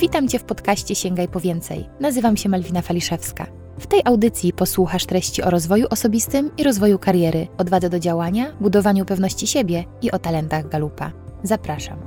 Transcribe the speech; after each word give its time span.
Witam 0.00 0.28
Cię 0.28 0.38
w 0.38 0.44
podcaście 0.44 0.94
Sięgaj 0.94 1.28
po 1.28 1.40
więcej. 1.40 1.88
Nazywam 2.00 2.36
się 2.36 2.48
Malwina 2.48 2.82
Faliszewska. 2.82 3.46
W 3.78 3.86
tej 3.86 4.02
audycji 4.04 4.52
posłuchasz 4.52 5.06
treści 5.06 5.42
o 5.42 5.50
rozwoju 5.50 5.86
osobistym 5.90 6.50
i 6.56 6.64
rozwoju 6.64 6.98
kariery, 6.98 7.46
odwadze 7.58 7.90
do 7.90 7.98
działania, 7.98 8.52
budowaniu 8.60 9.04
pewności 9.04 9.46
siebie 9.46 9.84
i 10.02 10.10
o 10.10 10.18
talentach 10.18 10.68
Galupa. 10.68 11.12
Zapraszam. 11.42 11.98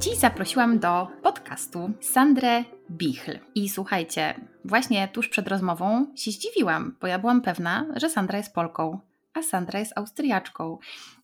Dziś 0.00 0.16
zaprosiłam 0.16 0.78
do 0.78 1.06
podcastu 1.22 1.90
Sandrę 2.00 2.64
Bichl. 2.90 3.38
I 3.54 3.68
słuchajcie, 3.68 4.34
właśnie 4.64 5.08
tuż 5.08 5.28
przed 5.28 5.48
rozmową 5.48 6.06
się 6.16 6.30
zdziwiłam, 6.30 6.96
bo 7.00 7.06
ja 7.06 7.18
byłam 7.18 7.40
pewna, 7.42 7.86
że 7.96 8.10
Sandra 8.10 8.38
jest 8.38 8.54
Polką, 8.54 8.98
a 9.34 9.42
Sandra 9.42 9.78
jest 9.78 9.98
Austriaczką. 9.98 10.78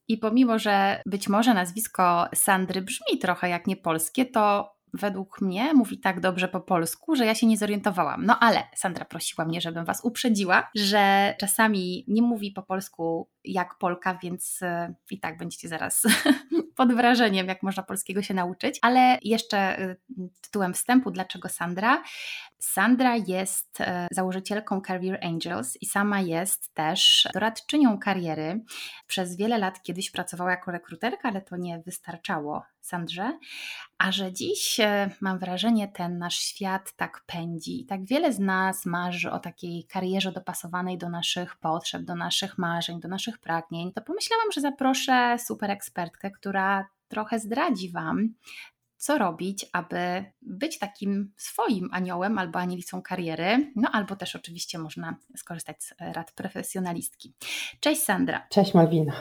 I 0.09 0.19
pomimo, 0.19 0.59
że 0.59 1.03
być 1.07 1.29
może 1.29 1.55
nazwisko 1.55 2.27
Sandry 2.35 2.82
brzmi 2.82 3.18
trochę 3.18 3.48
jak 3.48 3.66
niepolskie, 3.66 4.27
to 4.27 4.73
według 4.94 5.40
mnie 5.40 5.75
mówi 5.75 6.00
tak 6.00 6.21
dobrze 6.21 6.49
po 6.49 6.61
polsku, 6.61 7.17
że 7.17 7.27
ja 7.27 7.35
się 7.35 7.46
nie 7.46 7.57
zorientowałam. 7.57 8.27
No 8.27 8.39
ale 8.41 8.63
Sandra 8.75 9.04
prosiła 9.04 9.44
mnie, 9.44 9.61
żebym 9.61 9.85
Was 9.85 10.04
uprzedziła, 10.04 10.71
że 10.75 11.35
czasami 11.41 12.04
nie 12.08 12.22
mówi 12.22 12.50
po 12.50 12.63
polsku 12.63 13.29
jak 13.45 13.79
Polka, 13.79 14.19
więc 14.23 14.63
e, 14.63 14.95
i 15.11 15.21
tak 15.21 15.37
będziecie 15.37 15.69
zaraz 15.69 16.03
pod 16.77 16.93
wrażeniem, 16.95 17.46
jak 17.46 17.63
można 17.63 17.83
polskiego 17.83 18.23
się 18.23 18.35
nauczyć. 18.35 18.79
Ale 18.83 19.19
jeszcze 19.23 19.59
e, 19.59 19.96
tytułem 20.41 20.75
wstępu, 20.75 21.11
dlaczego 21.11 21.49
Sandra? 21.49 22.03
Sandra 22.59 23.17
jest 23.17 23.81
e, 23.81 24.09
założycielką 24.11 24.81
Career 24.81 25.19
Angels 25.23 25.77
i 25.81 25.86
sama 25.86 26.21
jest 26.21 26.75
też 26.75 27.29
doradczynią 27.35 27.99
kariery. 27.99 28.64
Przez 29.07 29.36
wiele 29.36 29.59
lat 29.59 29.83
kiedyś 29.83 30.11
pracowała 30.11 30.50
jako 30.50 30.71
rekruterka, 30.71 31.29
ale 31.29 31.41
to 31.41 31.57
nie 31.57 31.79
wystarczało 31.79 32.62
Sandrze. 32.81 33.39
A 33.98 34.12
że 34.12 34.33
dziś 34.33 34.81
mam 35.20 35.39
wrażenie, 35.39 35.89
ten 35.89 36.19
nasz 36.19 36.39
świat 36.39 36.92
tak 36.97 37.25
pędzi 37.27 37.81
i 37.81 37.86
tak 37.86 38.05
wiele 38.05 38.33
z 38.33 38.38
nas 38.38 38.86
marzy 38.86 39.31
o 39.31 39.38
takiej 39.38 39.84
karierze 39.84 40.33
dopasowanej 40.33 40.98
do 40.98 41.09
naszych 41.09 41.56
potrzeb, 41.56 42.03
do 42.03 42.14
naszych 42.14 42.59
marzeń, 42.59 43.00
do 43.00 43.09
naszych 43.09 43.31
pragnień, 43.38 43.92
to 43.92 44.02
pomyślałam, 44.02 44.52
że 44.52 44.61
zaproszę 44.61 45.36
super 45.47 45.70
ekspertkę, 45.70 46.30
która 46.30 46.88
trochę 47.08 47.38
zdradzi 47.38 47.91
Wam, 47.91 48.34
co 49.02 49.19
robić, 49.19 49.66
aby 49.72 50.25
być 50.42 50.78
takim 50.78 51.33
swoim 51.36 51.88
aniołem 51.92 52.38
albo 52.38 52.58
anielicą 52.58 53.03
kariery, 53.03 53.72
no 53.77 53.88
albo 53.92 54.16
też 54.16 54.36
oczywiście 54.36 54.78
można 54.78 55.16
skorzystać 55.36 55.84
z 55.84 55.94
rad 55.98 56.33
profesjonalistki. 56.33 57.34
Cześć 57.80 58.03
Sandra. 58.03 58.47
Cześć 58.50 58.75
Malwina. 58.75 59.12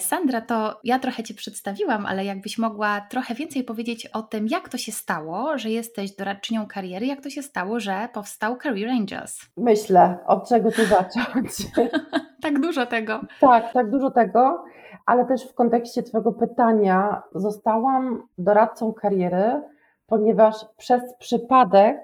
Sandra, 0.00 0.40
to 0.40 0.80
ja 0.84 0.98
trochę 0.98 1.22
Cię 1.22 1.34
przedstawiłam, 1.34 2.06
ale 2.06 2.24
jakbyś 2.24 2.58
mogła 2.58 3.00
trochę 3.00 3.34
więcej 3.34 3.64
powiedzieć 3.64 4.06
o 4.06 4.22
tym, 4.22 4.46
jak 4.48 4.68
to 4.68 4.78
się 4.78 4.92
stało, 4.92 5.58
że 5.58 5.70
jesteś 5.70 6.16
doradczynią 6.16 6.66
kariery, 6.66 7.06
jak 7.06 7.22
to 7.22 7.30
się 7.30 7.42
stało, 7.42 7.80
że 7.80 8.08
powstał 8.14 8.58
Career 8.58 8.88
Angels? 8.88 9.40
Myślę, 9.56 10.18
od 10.26 10.48
czego 10.48 10.72
tu 10.72 10.84
zacząć. 10.86 11.50
tak 12.42 12.60
dużo 12.60 12.86
tego. 12.86 13.20
Tak, 13.40 13.72
tak 13.72 13.90
dużo 13.90 14.10
tego 14.10 14.64
ale 15.06 15.26
też 15.26 15.44
w 15.48 15.54
kontekście 15.54 16.02
Twojego 16.02 16.32
pytania 16.32 17.22
zostałam 17.34 18.22
doradcą 18.38 18.92
kariery, 18.92 19.62
ponieważ 20.06 20.54
przez 20.76 21.02
przypadek 21.18 21.98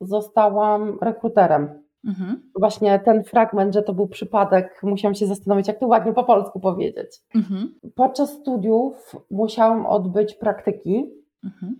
zostałam 0.00 0.98
rekruterem. 1.02 1.82
Mhm. 2.04 2.42
Właśnie 2.58 2.98
ten 2.98 3.24
fragment, 3.24 3.74
że 3.74 3.82
to 3.82 3.94
był 3.94 4.06
przypadek, 4.08 4.80
musiałam 4.82 5.14
się 5.14 5.26
zastanowić, 5.26 5.68
jak 5.68 5.78
to 5.78 5.86
ładnie 5.86 6.12
po 6.12 6.24
polsku 6.24 6.60
powiedzieć. 6.60 7.20
Mhm. 7.34 7.74
Podczas 7.94 8.30
studiów 8.30 9.16
musiałam 9.30 9.86
odbyć 9.86 10.34
praktyki 10.34 11.10
mhm. 11.44 11.76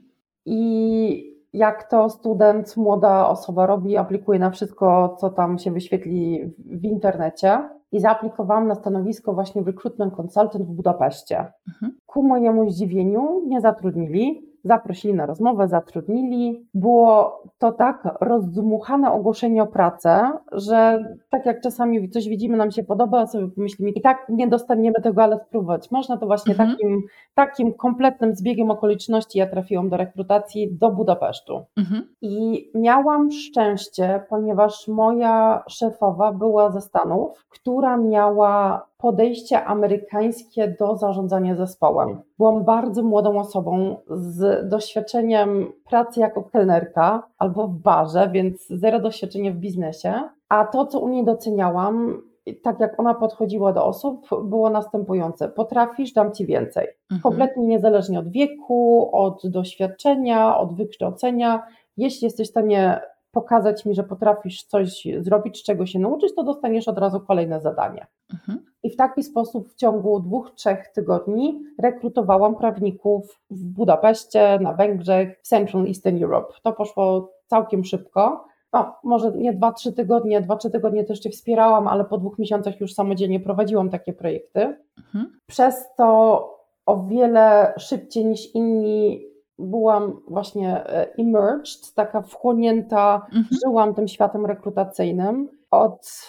i 0.46 1.32
jak 1.52 1.90
to 1.90 2.10
student, 2.10 2.76
młoda 2.76 3.28
osoba 3.28 3.66
robi, 3.66 3.96
aplikuje 3.96 4.38
na 4.38 4.50
wszystko, 4.50 5.16
co 5.20 5.30
tam 5.30 5.58
się 5.58 5.70
wyświetli 5.70 6.52
w 6.58 6.84
internecie 6.84 7.68
i 7.92 8.00
zaaplikowałam 8.00 8.68
na 8.68 8.74
stanowisko 8.74 9.32
właśnie 9.32 9.62
recruitment 9.62 10.14
consultant 10.14 10.66
w 10.66 10.70
Budapeszcie. 10.70 11.52
Mhm. 11.68 11.98
Ku 12.06 12.22
mojemu 12.22 12.70
zdziwieniu 12.70 13.42
nie 13.46 13.60
zatrudnili, 13.60 14.51
zaprosili 14.64 15.14
na 15.14 15.26
rozmowę, 15.26 15.68
zatrudnili. 15.68 16.66
Było 16.74 17.42
to 17.58 17.72
tak 17.72 18.08
rozdmuchane 18.20 19.12
ogłoszenie 19.12 19.62
o 19.62 19.66
pracę, 19.66 20.30
że 20.52 21.04
tak 21.30 21.46
jak 21.46 21.60
czasami 21.60 22.10
coś 22.10 22.28
widzimy, 22.28 22.56
nam 22.56 22.70
się 22.70 22.84
podoba, 22.84 23.26
sobie 23.26 23.48
pomyślimy, 23.48 23.90
i 23.90 24.00
tak 24.00 24.26
nie 24.28 24.48
dostaniemy 24.48 25.02
tego, 25.02 25.22
ale 25.22 25.38
spróbować. 25.38 25.90
Można 25.90 26.16
to 26.16 26.26
właśnie 26.26 26.52
mhm. 26.52 26.70
takim, 26.70 27.02
takim 27.34 27.74
kompletnym 27.74 28.34
zbiegiem 28.34 28.70
okoliczności 28.70 29.38
ja 29.38 29.46
trafiłam 29.46 29.88
do 29.88 29.96
rekrutacji 29.96 30.76
do 30.78 30.90
Budapesztu. 30.90 31.64
Mhm. 31.76 32.08
I 32.22 32.64
miałam 32.74 33.30
szczęście, 33.30 34.22
ponieważ 34.28 34.88
moja 34.88 35.64
szefowa 35.68 36.32
była 36.32 36.70
ze 36.70 36.80
Stanów, 36.80 37.46
która 37.48 37.96
miała 37.96 38.86
podejście 39.02 39.64
amerykańskie 39.64 40.76
do 40.80 40.96
zarządzania 40.96 41.54
zespołem. 41.56 42.22
Byłam 42.38 42.64
bardzo 42.64 43.02
młodą 43.02 43.38
osobą 43.38 43.96
z 44.10 44.68
doświadczeniem 44.68 45.72
pracy 45.88 46.20
jako 46.20 46.42
kelnerka 46.42 47.22
albo 47.38 47.68
w 47.68 47.78
barze, 47.78 48.30
więc 48.32 48.68
zero 48.68 49.00
doświadczenia 49.00 49.52
w 49.52 49.56
biznesie. 49.56 50.14
A 50.48 50.64
to, 50.64 50.86
co 50.86 51.00
u 51.00 51.08
niej 51.08 51.24
doceniałam, 51.24 52.22
tak 52.62 52.80
jak 52.80 53.00
ona 53.00 53.14
podchodziła 53.14 53.72
do 53.72 53.84
osób, 53.84 54.28
było 54.44 54.70
następujące: 54.70 55.48
potrafisz, 55.48 56.12
dam 56.12 56.32
ci 56.32 56.46
więcej. 56.46 56.86
Mhm. 57.10 57.20
Kompletnie 57.22 57.66
niezależnie 57.66 58.18
od 58.18 58.28
wieku, 58.28 59.10
od 59.12 59.42
doświadczenia, 59.44 60.58
od 60.58 60.74
wykształcenia. 60.74 61.62
Jeśli 61.96 62.24
jesteś 62.24 62.46
w 62.48 62.50
stanie 62.50 63.00
pokazać 63.32 63.84
mi, 63.84 63.94
że 63.94 64.04
potrafisz 64.04 64.64
coś 64.64 65.08
zrobić, 65.20 65.62
czego 65.62 65.86
się 65.86 65.98
nauczyć, 65.98 66.34
to 66.34 66.42
dostaniesz 66.42 66.88
od 66.88 66.98
razu 66.98 67.20
kolejne 67.20 67.60
zadanie. 67.60 68.06
Mhm. 68.34 68.64
I 68.82 68.90
w 68.90 68.96
taki 68.96 69.22
sposób 69.22 69.68
w 69.68 69.74
ciągu 69.74 70.20
dwóch, 70.20 70.50
trzech 70.54 70.88
tygodni 70.88 71.62
rekrutowałam 71.82 72.56
prawników 72.56 73.40
w 73.50 73.64
Budapeszcie, 73.64 74.58
na 74.60 74.72
Węgrzech, 74.72 75.38
w 75.42 75.48
Central 75.48 75.86
Eastern 75.86 76.22
Europe. 76.24 76.54
To 76.62 76.72
poszło 76.72 77.32
całkiem 77.46 77.84
szybko. 77.84 78.44
No, 78.72 78.94
może 79.04 79.32
nie 79.32 79.52
dwa, 79.52 79.72
trzy 79.72 79.92
tygodnie, 79.92 80.40
dwa, 80.40 80.56
trzy 80.56 80.70
tygodnie 80.70 81.04
też 81.04 81.18
Cię 81.18 81.30
wspierałam, 81.30 81.88
ale 81.88 82.04
po 82.04 82.18
dwóch 82.18 82.38
miesiącach 82.38 82.80
już 82.80 82.94
samodzielnie 82.94 83.40
prowadziłam 83.40 83.90
takie 83.90 84.12
projekty. 84.12 84.76
Mhm. 84.98 85.38
Przez 85.46 85.94
to 85.96 86.48
o 86.86 87.02
wiele 87.06 87.74
szybciej 87.78 88.24
niż 88.24 88.54
inni 88.54 89.26
byłam 89.58 90.20
właśnie 90.28 90.84
emerged, 91.18 91.94
taka 91.94 92.22
wchłonięta, 92.22 93.26
mhm. 93.26 93.46
żyłam 93.64 93.94
tym 93.94 94.08
światem 94.08 94.46
rekrutacyjnym 94.46 95.48
od 95.72 96.28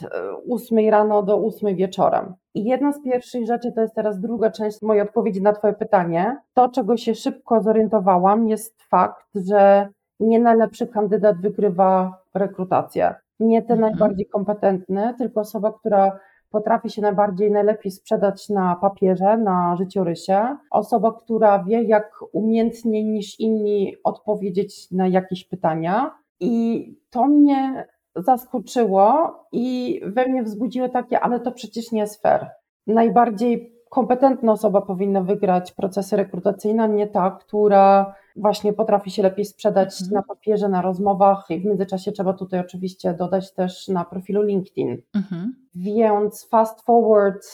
8 0.49 0.77
e, 0.77 0.91
rano 0.91 1.23
do 1.23 1.37
8 1.37 1.75
wieczorem. 1.75 2.33
I 2.53 2.63
jedna 2.63 2.93
z 2.93 3.03
pierwszych 3.03 3.47
rzeczy, 3.47 3.71
to 3.71 3.81
jest 3.81 3.95
teraz 3.95 4.19
druga 4.19 4.51
część 4.51 4.81
mojej 4.81 5.03
odpowiedzi 5.03 5.41
na 5.41 5.53
Twoje 5.53 5.73
pytanie. 5.73 6.37
To, 6.53 6.69
czego 6.69 6.97
się 6.97 7.15
szybko 7.15 7.61
zorientowałam, 7.61 8.47
jest 8.47 8.83
fakt, 8.83 9.27
że 9.35 9.87
nie 10.19 10.39
najlepszy 10.39 10.87
kandydat 10.87 11.41
wygrywa 11.41 12.21
rekrutację. 12.33 13.15
Nie 13.39 13.61
ten 13.61 13.77
mhm. 13.77 13.91
najbardziej 13.91 14.25
kompetentny, 14.25 15.13
tylko 15.17 15.41
osoba, 15.41 15.71
która 15.71 16.19
potrafi 16.49 16.89
się 16.89 17.01
najbardziej, 17.01 17.51
najlepiej 17.51 17.91
sprzedać 17.91 18.49
na 18.49 18.75
papierze, 18.75 19.37
na 19.37 19.75
życiorysie. 19.75 20.57
Osoba, 20.71 21.13
która 21.13 21.63
wie, 21.63 21.83
jak 21.83 22.11
umiejętniej 22.31 23.05
niż 23.05 23.39
inni 23.39 23.95
odpowiedzieć 24.03 24.91
na 24.91 25.07
jakieś 25.07 25.45
pytania. 25.47 26.11
I 26.39 26.85
to 27.09 27.27
mnie 27.27 27.87
zaskoczyło 28.15 29.35
i 29.51 29.99
we 30.05 30.27
mnie 30.27 30.43
wzbudziło 30.43 30.89
takie, 30.89 31.19
ale 31.19 31.39
to 31.39 31.51
przecież 31.51 31.91
nie 31.91 31.99
jest 31.99 32.21
fair. 32.21 32.49
Najbardziej 32.87 33.73
kompetentna 33.89 34.51
osoba 34.51 34.81
powinna 34.81 35.21
wygrać 35.21 35.71
procesy 35.71 36.15
rekrutacyjne, 36.15 36.89
nie 36.89 37.07
ta, 37.07 37.31
która 37.31 38.15
właśnie 38.35 38.73
potrafi 38.73 39.11
się 39.11 39.23
lepiej 39.23 39.45
sprzedać 39.45 40.01
mhm. 40.01 40.11
na 40.13 40.23
papierze, 40.23 40.69
na 40.69 40.81
rozmowach 40.81 41.45
i 41.49 41.59
w 41.59 41.65
międzyczasie 41.65 42.11
trzeba 42.11 42.33
tutaj 42.33 42.59
oczywiście 42.59 43.13
dodać 43.13 43.53
też 43.53 43.87
na 43.87 44.05
profilu 44.05 44.41
LinkedIn. 44.41 45.01
Mhm. 45.15 45.63
Więc 45.75 46.49
fast 46.49 46.81
forward 46.81 47.45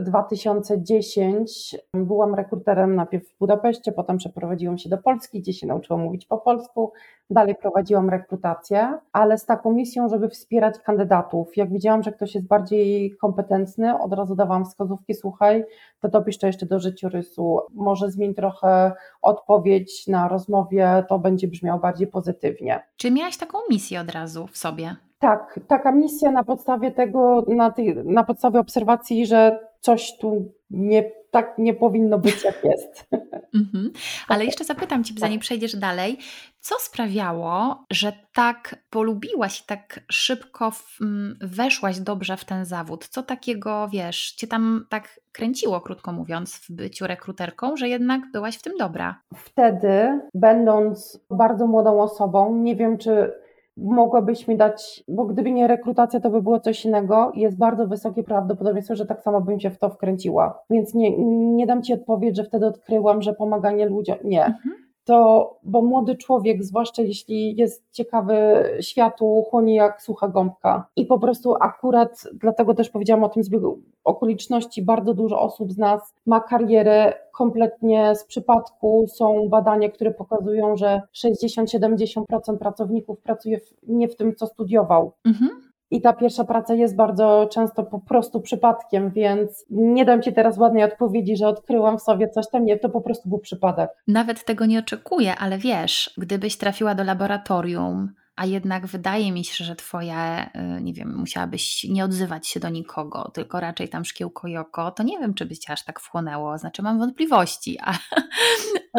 2010 0.00 1.74
e, 1.74 1.98
byłam 2.04 2.34
rekruterem 2.34 2.94
najpierw 2.94 3.28
w 3.28 3.38
Budapeszcie, 3.38 3.92
potem 3.92 4.18
przeprowadziłam 4.18 4.78
się 4.78 4.88
do 4.88 4.98
Polski, 4.98 5.40
gdzie 5.40 5.52
się 5.52 5.66
nauczyłam 5.66 6.02
mówić 6.02 6.26
po 6.26 6.38
polsku. 6.38 6.92
Dalej 7.30 7.54
prowadziłam 7.54 8.10
rekrutację, 8.10 8.98
ale 9.12 9.38
z 9.38 9.46
taką 9.46 9.72
misją, 9.72 10.08
żeby 10.08 10.28
wspierać 10.28 10.78
kandydatów. 10.78 11.56
Jak 11.56 11.72
widziałam, 11.72 12.02
że 12.02 12.12
ktoś 12.12 12.34
jest 12.34 12.46
bardziej 12.46 13.16
kompetentny, 13.20 13.98
od 14.00 14.12
razu 14.12 14.36
dawałam 14.36 14.64
wskazówki, 14.64 15.14
słuchaj, 15.14 15.64
to 16.00 16.08
dopisz 16.08 16.38
to 16.38 16.46
jeszcze 16.46 16.66
do 16.66 16.80
życiorysu, 16.80 17.58
może 17.74 18.10
zmień 18.10 18.34
trochę 18.34 18.92
odpowiedź 19.22 20.06
na 20.06 20.25
rozmowie, 20.28 21.04
to 21.08 21.18
będzie 21.18 21.48
brzmiało 21.48 21.80
bardziej 21.80 22.06
pozytywnie. 22.06 22.80
Czy 22.96 23.10
miałaś 23.10 23.36
taką 23.36 23.58
misję 23.70 24.00
od 24.00 24.10
razu 24.10 24.46
w 24.46 24.56
sobie? 24.56 24.96
Tak, 25.18 25.60
taka 25.68 25.92
misja 25.92 26.30
na 26.30 26.44
podstawie 26.44 26.90
tego, 26.90 27.44
na, 27.48 27.70
tej, 27.70 27.96
na 28.04 28.24
podstawie 28.24 28.60
obserwacji, 28.60 29.26
że 29.26 29.58
coś 29.80 30.18
tu 30.18 30.52
nie 30.70 31.12
tak 31.36 31.58
nie 31.58 31.74
powinno 31.74 32.18
być, 32.18 32.44
jak 32.44 32.64
jest. 32.64 33.08
Mhm. 33.54 33.92
Ale 34.28 34.44
jeszcze 34.44 34.64
zapytam 34.64 35.04
Cię, 35.04 35.14
zanim 35.18 35.40
przejdziesz 35.40 35.76
dalej, 35.76 36.18
co 36.60 36.74
sprawiało, 36.78 37.84
że 37.92 38.12
tak 38.34 38.76
polubiłaś 38.90 39.60
i 39.60 39.66
tak 39.66 40.00
szybko 40.10 40.72
mm, 41.00 41.38
weszłaś 41.40 42.00
dobrze 42.00 42.36
w 42.36 42.44
ten 42.44 42.64
zawód? 42.64 43.08
Co 43.08 43.22
takiego, 43.22 43.88
wiesz, 43.92 44.32
Cię 44.32 44.46
tam 44.46 44.86
tak 44.88 45.20
kręciło, 45.32 45.80
krótko 45.80 46.12
mówiąc, 46.12 46.56
w 46.56 46.70
byciu 46.70 47.06
rekruterką, 47.06 47.76
że 47.76 47.88
jednak 47.88 48.20
byłaś 48.32 48.56
w 48.56 48.62
tym 48.62 48.72
dobra? 48.78 49.20
Wtedy, 49.34 50.20
będąc 50.34 51.20
bardzo 51.30 51.66
młodą 51.66 52.00
osobą, 52.00 52.56
nie 52.56 52.76
wiem, 52.76 52.98
czy 52.98 53.32
mogłabyś 53.76 54.48
mi 54.48 54.56
dać, 54.56 55.04
bo 55.08 55.24
gdyby 55.24 55.50
nie 55.50 55.66
rekrutacja, 55.66 56.20
to 56.20 56.30
by 56.30 56.42
było 56.42 56.60
coś 56.60 56.84
innego. 56.84 57.32
Jest 57.34 57.58
bardzo 57.58 57.86
wysokie 57.86 58.22
prawdopodobieństwo, 58.22 58.96
że 58.96 59.06
tak 59.06 59.22
samo 59.22 59.40
bym 59.40 59.60
się 59.60 59.70
w 59.70 59.78
to 59.78 59.90
wkręciła. 59.90 60.62
Więc 60.70 60.94
nie, 60.94 61.18
nie 61.54 61.66
dam 61.66 61.82
ci 61.82 61.92
odpowiedź, 61.92 62.36
że 62.36 62.44
wtedy 62.44 62.66
odkryłam, 62.66 63.22
że 63.22 63.32
pomaganie 63.32 63.86
ludziom. 63.86 64.16
Nie. 64.24 64.44
Mhm 64.44 64.85
to, 65.06 65.50
bo 65.62 65.82
młody 65.82 66.16
człowiek, 66.16 66.64
zwłaszcza 66.64 67.02
jeśli 67.02 67.56
jest 67.56 67.84
ciekawy 67.92 68.36
światu, 68.80 69.44
chłonie 69.50 69.74
jak 69.74 70.02
sucha 70.02 70.28
gąbka. 70.28 70.86
I 70.96 71.06
po 71.06 71.18
prostu 71.18 71.54
akurat, 71.60 72.28
dlatego 72.34 72.74
też 72.74 72.90
powiedziałam 72.90 73.24
o 73.24 73.28
tym 73.28 73.44
zbiegu 73.44 73.78
okoliczności, 74.04 74.82
bardzo 74.82 75.14
dużo 75.14 75.40
osób 75.40 75.72
z 75.72 75.78
nas 75.78 76.14
ma 76.26 76.40
karierę 76.40 77.12
kompletnie 77.32 78.14
z 78.14 78.24
przypadku. 78.24 79.06
Są 79.08 79.48
badania, 79.48 79.88
które 79.88 80.10
pokazują, 80.10 80.76
że 80.76 81.02
60-70% 81.14 82.58
pracowników 82.58 83.20
pracuje 83.20 83.60
w, 83.60 83.74
nie 83.88 84.08
w 84.08 84.16
tym, 84.16 84.34
co 84.34 84.46
studiował. 84.46 85.12
Mhm. 85.24 85.65
I 85.90 86.00
ta 86.00 86.12
pierwsza 86.12 86.44
praca 86.44 86.74
jest 86.74 86.96
bardzo 86.96 87.48
często 87.52 87.82
po 87.82 88.00
prostu 88.00 88.40
przypadkiem, 88.40 89.10
więc 89.10 89.66
nie 89.70 90.04
dam 90.04 90.22
Ci 90.22 90.32
teraz 90.32 90.58
ładnej 90.58 90.84
odpowiedzi, 90.84 91.36
że 91.36 91.48
odkryłam 91.48 91.98
w 91.98 92.02
sobie 92.02 92.28
coś 92.28 92.50
tam, 92.50 92.64
nie, 92.64 92.78
to 92.78 92.88
po 92.88 93.00
prostu 93.00 93.28
był 93.28 93.38
przypadek. 93.38 93.90
Nawet 94.08 94.44
tego 94.44 94.66
nie 94.66 94.78
oczekuję, 94.78 95.34
ale 95.36 95.58
wiesz, 95.58 96.14
gdybyś 96.18 96.56
trafiła 96.56 96.94
do 96.94 97.04
laboratorium, 97.04 98.12
a 98.36 98.46
jednak 98.46 98.86
wydaje 98.86 99.32
mi 99.32 99.44
się, 99.44 99.64
że 99.64 99.76
twoja, 99.76 100.46
y, 100.78 100.82
nie 100.82 100.92
wiem, 100.92 101.16
musiałabyś 101.16 101.84
nie 101.84 102.04
odzywać 102.04 102.48
się 102.48 102.60
do 102.60 102.68
nikogo, 102.68 103.30
tylko 103.34 103.60
raczej 103.60 103.88
tam 103.88 104.04
szkiełko 104.04 104.48
i 104.48 104.56
oko, 104.56 104.90
to 104.90 105.02
nie 105.02 105.18
wiem, 105.18 105.34
czy 105.34 105.46
by 105.46 105.56
cię 105.56 105.72
aż 105.72 105.84
tak 105.84 106.00
wchłonęło, 106.00 106.58
znaczy 106.58 106.82
mam 106.82 106.98
wątpliwości, 106.98 107.78
a, 107.84 107.92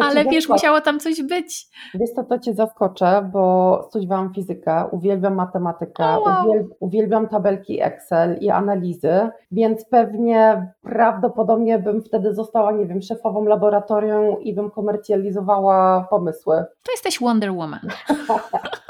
ale 0.04 0.24
wiesz, 0.24 0.48
musiało 0.48 0.80
tam 0.80 1.00
coś 1.00 1.22
być. 1.22 1.66
Wiesz 1.94 2.10
co, 2.10 2.24
to 2.24 2.38
cię 2.38 2.54
zaskoczę, 2.54 3.30
bo 3.32 3.82
studiowałam 3.88 4.34
fizykę, 4.34 4.84
uwielbiam 4.90 5.34
matematykę, 5.34 6.04
oh, 6.04 6.20
wow. 6.20 6.68
uwielbiam 6.80 7.28
tabelki 7.28 7.82
Excel 7.82 8.38
i 8.40 8.50
analizy, 8.50 9.28
więc 9.50 9.84
pewnie 9.84 10.72
prawdopodobnie 10.82 11.78
bym 11.78 12.02
wtedy 12.02 12.34
została, 12.34 12.72
nie 12.72 12.86
wiem, 12.86 13.02
szefową 13.02 13.44
laboratorium 13.44 14.42
i 14.42 14.54
bym 14.54 14.70
komercjalizowała 14.70 16.06
pomysły. 16.10 16.64
To 16.82 16.92
jesteś 16.92 17.20
Wonder 17.20 17.52
Woman. 17.52 17.88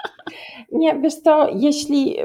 Nie, 0.72 1.00
wiesz 1.00 1.14
co, 1.14 1.48
jeśli, 1.54 2.16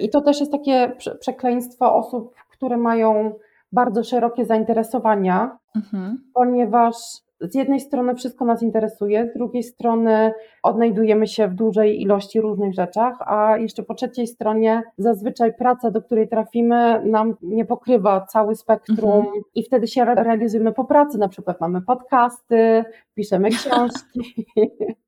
i 0.00 0.10
to 0.10 0.20
też 0.20 0.40
jest 0.40 0.52
takie 0.52 0.92
przekleństwo 1.20 1.96
osób, 1.96 2.34
które 2.50 2.76
mają 2.76 3.32
bardzo 3.72 4.04
szerokie 4.04 4.44
zainteresowania, 4.44 5.58
mhm. 5.76 6.18
ponieważ 6.34 6.94
z 7.40 7.54
jednej 7.54 7.80
strony 7.80 8.14
wszystko 8.14 8.44
nas 8.44 8.62
interesuje, 8.62 9.30
z 9.30 9.38
drugiej 9.38 9.62
strony 9.62 10.32
odnajdujemy 10.62 11.26
się 11.26 11.48
w 11.48 11.54
dużej 11.54 12.02
ilości 12.02 12.40
różnych 12.40 12.74
rzeczach, 12.74 13.18
a 13.20 13.56
jeszcze 13.58 13.82
po 13.82 13.94
trzeciej 13.94 14.26
stronie 14.26 14.82
zazwyczaj 14.98 15.54
praca, 15.54 15.90
do 15.90 16.02
której 16.02 16.28
trafimy, 16.28 17.02
nam 17.04 17.34
nie 17.42 17.64
pokrywa 17.64 18.20
cały 18.20 18.56
spektrum 18.56 19.12
mhm. 19.12 19.42
i 19.54 19.62
wtedy 19.62 19.86
się 19.86 20.04
realizujemy 20.04 20.72
po 20.72 20.84
pracy, 20.84 21.18
na 21.18 21.28
przykład 21.28 21.60
mamy 21.60 21.82
podcasty, 21.82 22.84
piszemy 23.14 23.50
książki. 23.50 24.46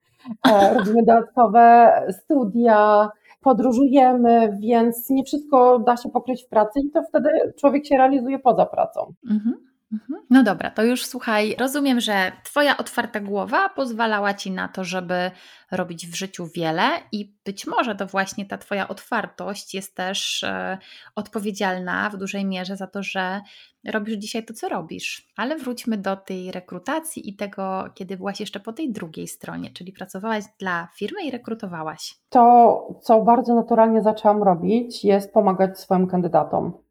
E, 0.49 0.75
robimy 0.75 1.05
dodatkowe 1.07 1.93
studia, 2.11 3.09
podróżujemy, 3.41 4.57
więc 4.61 5.11
nie 5.11 5.25
wszystko 5.25 5.79
da 5.79 5.97
się 5.97 6.09
pokryć 6.09 6.45
w 6.45 6.49
pracy 6.49 6.81
i 6.81 6.91
to 6.91 7.03
wtedy 7.03 7.29
człowiek 7.61 7.87
się 7.87 7.97
realizuje 7.97 8.39
poza 8.39 8.67
pracą. 8.67 9.13
Mhm. 9.31 9.55
Mhm. 9.93 10.27
No 10.31 10.43
dobra, 10.43 10.71
to 10.71 10.85
już 10.85 11.07
słuchaj, 11.07 11.57
rozumiem, 11.59 12.01
że 12.01 12.33
Twoja 12.45 12.77
otwarta 12.77 13.21
głowa 13.21 13.69
pozwalała 13.69 14.35
Ci 14.35 14.51
na 14.51 14.69
to, 14.69 14.85
żeby 14.85 15.31
robić 15.71 16.07
w 16.07 16.15
życiu 16.15 16.47
wiele 16.55 16.83
i 17.13 17.35
być 17.45 17.67
może 17.67 17.95
to 17.95 18.07
właśnie 18.07 18.47
ta 18.47 18.59
Twoja 18.59 18.89
otwartość 18.89 19.75
jest 19.75 19.97
też 19.97 20.43
e, 20.43 20.79
odpowiedzialna 21.15 22.11
w 22.11 22.17
dużej 22.17 22.45
mierze 22.45 22.77
za 22.77 22.87
to, 22.87 23.03
że 23.03 23.41
robisz 23.85 24.17
dzisiaj 24.17 24.45
to, 24.45 24.55
co 24.55 24.69
robisz. 24.69 25.29
Ale 25.37 25.57
wróćmy 25.57 25.97
do 25.99 26.17
tej 26.17 26.53
rekrutacji 26.53 27.29
i 27.29 27.37
tego, 27.37 27.85
kiedy 27.95 28.17
byłaś 28.17 28.41
jeszcze 28.41 28.61
po 28.61 28.73
tej 28.73 28.93
drugiej 28.93 29.29
stronie, 29.29 29.71
czyli 29.71 29.93
pracowałaś 29.93 30.45
dla 30.59 30.89
firmy 30.95 31.25
i 31.25 31.31
rekrutowałaś. 31.31 32.15
To, 32.29 32.99
co 33.03 33.23
bardzo 33.23 33.55
naturalnie 33.55 34.03
zaczęłam 34.03 34.43
robić, 34.43 35.05
jest 35.05 35.33
pomagać 35.33 35.81
swoim 35.81 36.07
kandydatom. 36.07 36.86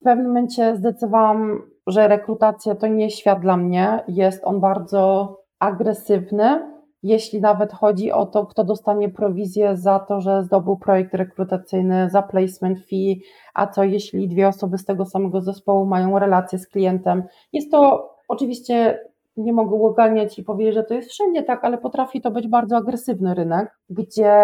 W 0.00 0.04
pewnym 0.04 0.26
momencie 0.26 0.76
zdecydowałam, 0.76 1.62
że 1.86 2.08
rekrutacja 2.08 2.74
to 2.74 2.86
nie 2.86 3.10
świat 3.10 3.40
dla 3.40 3.56
mnie. 3.56 4.04
Jest 4.08 4.44
on 4.44 4.60
bardzo 4.60 5.36
agresywny, 5.58 6.70
jeśli 7.02 7.40
nawet 7.40 7.72
chodzi 7.72 8.12
o 8.12 8.26
to, 8.26 8.46
kto 8.46 8.64
dostanie 8.64 9.08
prowizję 9.08 9.76
za 9.76 9.98
to, 9.98 10.20
że 10.20 10.42
zdobył 10.42 10.76
projekt 10.76 11.14
rekrutacyjny, 11.14 12.10
za 12.10 12.22
placement 12.22 12.78
fee, 12.78 13.22
a 13.54 13.66
co 13.66 13.84
jeśli 13.84 14.28
dwie 14.28 14.48
osoby 14.48 14.78
z 14.78 14.84
tego 14.84 15.06
samego 15.06 15.40
zespołu 15.40 15.86
mają 15.86 16.18
relację 16.18 16.58
z 16.58 16.68
klientem. 16.68 17.22
Jest 17.52 17.70
to 17.70 18.10
oczywiście 18.28 18.98
nie 19.40 19.52
mogę 19.52 19.76
uoganiać 19.76 20.38
i 20.38 20.44
powiedzieć, 20.44 20.74
że 20.74 20.82
to 20.82 20.94
jest 20.94 21.10
wszędzie 21.10 21.42
tak, 21.42 21.64
ale 21.64 21.78
potrafi 21.78 22.20
to 22.20 22.30
być 22.30 22.48
bardzo 22.48 22.76
agresywny 22.76 23.34
rynek, 23.34 23.78
gdzie 23.90 24.34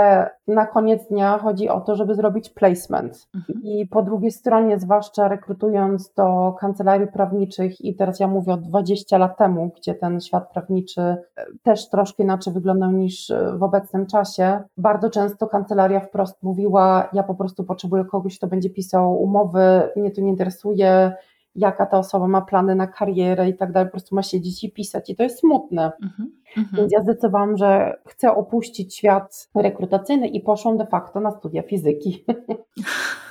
na 0.49 0.67
koniec 0.67 1.09
dnia 1.09 1.39
chodzi 1.39 1.69
o 1.69 1.81
to, 1.81 1.97
żeby 1.97 2.15
zrobić 2.15 2.51
placement. 2.51 3.29
Mhm. 3.35 3.63
I 3.63 3.87
po 3.87 4.03
drugiej 4.03 4.31
stronie, 4.31 4.79
zwłaszcza 4.79 5.29
rekrutując 5.29 6.13
do 6.13 6.55
kancelarii 6.61 7.07
prawniczych, 7.07 7.81
i 7.81 7.95
teraz 7.95 8.21
ja 8.21 8.29
mówię 8.29 8.53
o 8.53 8.57
20 8.57 9.19
lat 9.19 9.39
temu, 9.39 9.71
gdzie 9.77 9.95
ten 9.95 10.21
świat 10.21 10.53
prawniczy 10.53 11.01
e, 11.01 11.17
też 11.63 11.89
troszkę 11.89 12.23
inaczej 12.23 12.53
wyglądał 12.53 12.93
niż 12.93 13.33
w 13.59 13.63
obecnym 13.63 14.07
czasie, 14.07 14.63
bardzo 14.77 15.11
często 15.11 15.47
kancelaria 15.47 16.01
wprost 16.01 16.43
mówiła: 16.43 17.09
Ja 17.13 17.23
po 17.23 17.35
prostu 17.35 17.65
potrzebuję 17.65 18.05
kogoś, 18.05 18.39
kto 18.39 18.47
będzie 18.47 18.71
pisał 18.71 19.23
umowy, 19.23 19.91
mnie 19.97 20.11
to 20.11 20.21
nie 20.21 20.31
interesuje 20.31 21.13
jaka 21.57 21.87
ta 21.87 21.99
osoba 21.99 22.29
ma 22.29 22.41
plany 22.41 22.75
na 22.75 22.87
karierę 22.87 23.49
i 23.49 23.55
tak 23.55 23.73
dalej, 23.73 23.89
po 23.89 23.93
prostu 23.93 24.15
ma 24.15 24.23
siedzieć 24.23 24.65
i 24.65 24.73
pisać 24.73 25.11
i 25.11 25.17
to 25.17 25.23
jest 25.23 25.39
smutne. 25.39 25.93
Mhm, 26.03 26.33
mhm. 26.57 26.77
Więc 26.77 26.93
ja 26.93 27.03
zdecydowałam, 27.03 27.57
że 27.57 28.01
chcę 28.07 28.37
opuścić 28.37 28.97
świat 28.97 29.49
rekrutacyjny 29.55 30.29
i 30.29 30.41
poszłam 30.41 30.77
de 30.77 30.87
facto 30.87 31.21
na 31.21 31.31
studia 31.31 31.63
fizyki. 31.63 32.25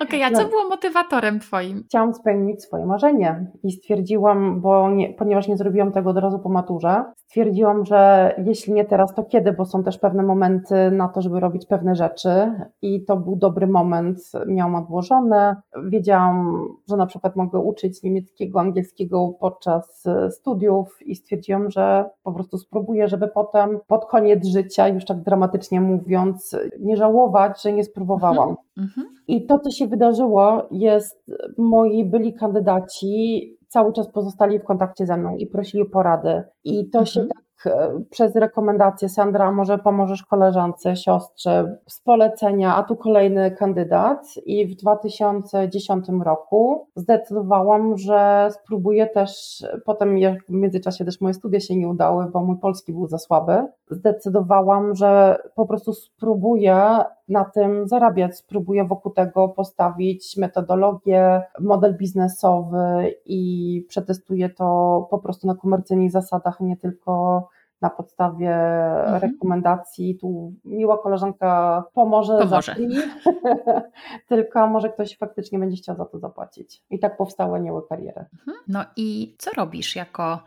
Okej, 0.00 0.24
okay, 0.24 0.38
a 0.38 0.42
co 0.42 0.48
było 0.48 0.68
motywatorem 0.68 1.40
Twoim? 1.40 1.84
Chciałam 1.84 2.14
spełnić 2.14 2.62
swoje 2.62 2.86
marzenie 2.86 3.46
i 3.62 3.72
stwierdziłam, 3.72 4.60
bo 4.60 4.90
nie, 4.90 5.14
ponieważ 5.14 5.48
nie 5.48 5.56
zrobiłam 5.56 5.92
tego 5.92 6.10
od 6.10 6.18
razu 6.18 6.38
po 6.38 6.48
maturze, 6.48 7.04
stwierdziłam, 7.16 7.84
że 7.84 8.34
jeśli 8.46 8.72
nie 8.72 8.84
teraz, 8.84 9.14
to 9.14 9.24
kiedy, 9.24 9.52
bo 9.52 9.64
są 9.64 9.84
też 9.84 9.98
pewne 9.98 10.22
momenty 10.22 10.90
na 10.90 11.08
to, 11.08 11.22
żeby 11.22 11.40
robić 11.40 11.66
pewne 11.66 11.94
rzeczy 11.94 12.52
i 12.82 13.04
to 13.04 13.16
był 13.16 13.36
dobry 13.36 13.66
moment, 13.66 14.18
miałam 14.46 14.74
odłożone. 14.74 15.56
Wiedziałam, 15.84 16.68
że 16.88 16.96
na 16.96 17.06
przykład 17.06 17.36
mogę 17.36 17.58
uczyć 17.58 18.02
niemieckiego, 18.02 18.60
angielskiego 18.60 19.34
podczas 19.40 20.06
e, 20.06 20.30
studiów 20.30 20.98
i 21.06 21.14
stwierdziłam, 21.14 21.70
że 21.70 22.10
po 22.22 22.32
prostu 22.32 22.58
spróbuję, 22.58 23.08
żeby 23.08 23.28
potem 23.28 23.80
pod 23.86 24.06
koniec 24.06 24.46
życia, 24.46 24.88
już 24.88 25.04
tak 25.04 25.22
dramatycznie 25.22 25.80
mówiąc, 25.80 26.56
nie 26.80 26.96
żałować, 26.96 27.62
że 27.62 27.72
nie 27.72 27.84
spróbowałam. 27.84 28.56
Mhm. 28.78 29.06
I 29.28 29.46
to, 29.46 29.58
co 29.58 29.70
się 29.70 29.87
wydarzyło, 29.88 30.68
jest 30.70 31.32
moi 31.58 32.04
byli 32.04 32.34
kandydaci 32.34 33.42
cały 33.68 33.92
czas 33.92 34.12
pozostali 34.12 34.58
w 34.58 34.64
kontakcie 34.64 35.06
ze 35.06 35.16
mną 35.16 35.36
i 35.36 35.46
prosili 35.46 35.82
o 35.82 35.86
porady. 35.86 36.42
I 36.64 36.90
to 36.90 36.98
mhm. 36.98 37.06
się 37.06 37.20
tak 37.20 37.47
przez 38.10 38.36
rekomendację 38.36 39.08
Sandra, 39.08 39.52
może 39.52 39.78
pomożesz 39.78 40.22
koleżance, 40.22 40.96
siostrze 40.96 41.78
z 41.86 42.00
polecenia, 42.00 42.76
a 42.76 42.82
tu 42.82 42.96
kolejny 42.96 43.50
kandydat. 43.50 44.26
I 44.46 44.66
w 44.66 44.76
2010 44.76 46.06
roku 46.24 46.88
zdecydowałam, 46.96 47.96
że 47.96 48.48
spróbuję 48.50 49.06
też, 49.06 49.62
potem 49.84 50.18
w 50.48 50.52
międzyczasie 50.52 51.04
też 51.04 51.20
moje 51.20 51.34
studia 51.34 51.60
się 51.60 51.76
nie 51.76 51.88
udały, 51.88 52.26
bo 52.32 52.44
mój 52.44 52.56
polski 52.56 52.92
był 52.92 53.06
za 53.06 53.18
słaby, 53.18 53.66
zdecydowałam, 53.90 54.94
że 54.94 55.38
po 55.54 55.66
prostu 55.66 55.92
spróbuję 55.92 56.98
na 57.28 57.44
tym 57.44 57.88
zarabiać, 57.88 58.36
spróbuję 58.36 58.84
wokół 58.84 59.12
tego 59.12 59.48
postawić 59.48 60.36
metodologię, 60.36 61.42
model 61.60 61.96
biznesowy 61.96 63.14
i 63.26 63.84
przetestuję 63.88 64.50
to 64.50 65.06
po 65.10 65.18
prostu 65.18 65.46
na 65.46 65.54
komercyjnych 65.54 66.10
zasadach, 66.10 66.60
nie 66.60 66.76
tylko 66.76 67.47
na 67.80 67.90
podstawie 67.90 68.54
mhm. 68.54 69.20
rekomendacji. 69.20 70.18
Tu 70.20 70.52
miła 70.64 70.98
koleżanka 70.98 71.84
pomoże, 71.94 72.38
pomoże. 72.38 72.76
tylko 74.28 74.66
może 74.66 74.90
ktoś 74.90 75.16
faktycznie 75.16 75.58
będzie 75.58 75.76
chciał 75.76 75.96
za 75.96 76.04
to 76.04 76.18
zapłacić. 76.18 76.82
I 76.90 76.98
tak 76.98 77.16
powstały 77.16 77.56
anioły 77.56 77.82
kariery. 77.88 78.24
Mhm. 78.32 78.56
No 78.68 78.84
i 78.96 79.36
co 79.38 79.50
robisz 79.56 79.96
jako 79.96 80.38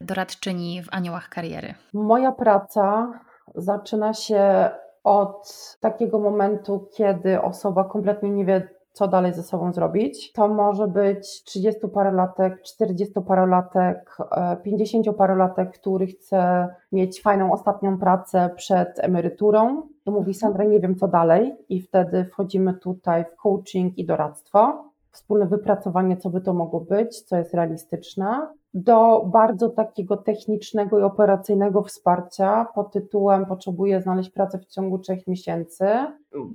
doradczyni 0.00 0.82
w 0.82 0.88
aniołach 0.90 1.28
kariery? 1.28 1.74
Moja 1.92 2.32
praca 2.32 3.12
zaczyna 3.54 4.14
się 4.14 4.70
od 5.04 5.76
takiego 5.80 6.18
momentu, 6.18 6.88
kiedy 6.96 7.42
osoba 7.42 7.84
kompletnie 7.84 8.30
nie 8.30 8.44
wie, 8.44 8.68
co 8.92 9.08
dalej 9.08 9.34
ze 9.34 9.42
sobą 9.42 9.72
zrobić. 9.72 10.32
To 10.32 10.48
może 10.48 10.88
być 10.88 11.44
30 11.44 11.88
parolatek, 11.88 12.62
40 12.62 13.14
parolatek, 13.26 14.16
50 14.62 15.16
parolatek, 15.16 15.78
który 15.78 16.06
chce 16.06 16.68
mieć 16.92 17.22
fajną 17.22 17.52
ostatnią 17.52 17.98
pracę 17.98 18.50
przed 18.56 18.98
emeryturą. 18.98 19.82
I 20.06 20.10
mówi 20.10 20.34
Sandra, 20.34 20.64
nie 20.64 20.80
wiem 20.80 20.96
co 20.96 21.08
dalej. 21.08 21.56
I 21.68 21.80
wtedy 21.80 22.24
wchodzimy 22.24 22.74
tutaj 22.74 23.24
w 23.24 23.36
coaching 23.36 23.98
i 23.98 24.06
doradztwo. 24.06 24.84
Wspólne 25.10 25.46
wypracowanie, 25.46 26.16
co 26.16 26.30
by 26.30 26.40
to 26.40 26.54
mogło 26.54 26.80
być, 26.80 27.22
co 27.22 27.36
jest 27.36 27.54
realistyczne, 27.54 28.46
do 28.84 29.24
bardzo 29.26 29.68
takiego 29.68 30.16
technicznego 30.16 30.98
i 30.98 31.02
operacyjnego 31.02 31.82
wsparcia 31.82 32.66
pod 32.74 32.92
tytułem 32.92 33.46
Potrzebuję 33.46 34.02
znaleźć 34.02 34.30
pracę 34.30 34.58
w 34.58 34.66
ciągu 34.66 34.98
trzech 34.98 35.26
miesięcy, 35.26 35.88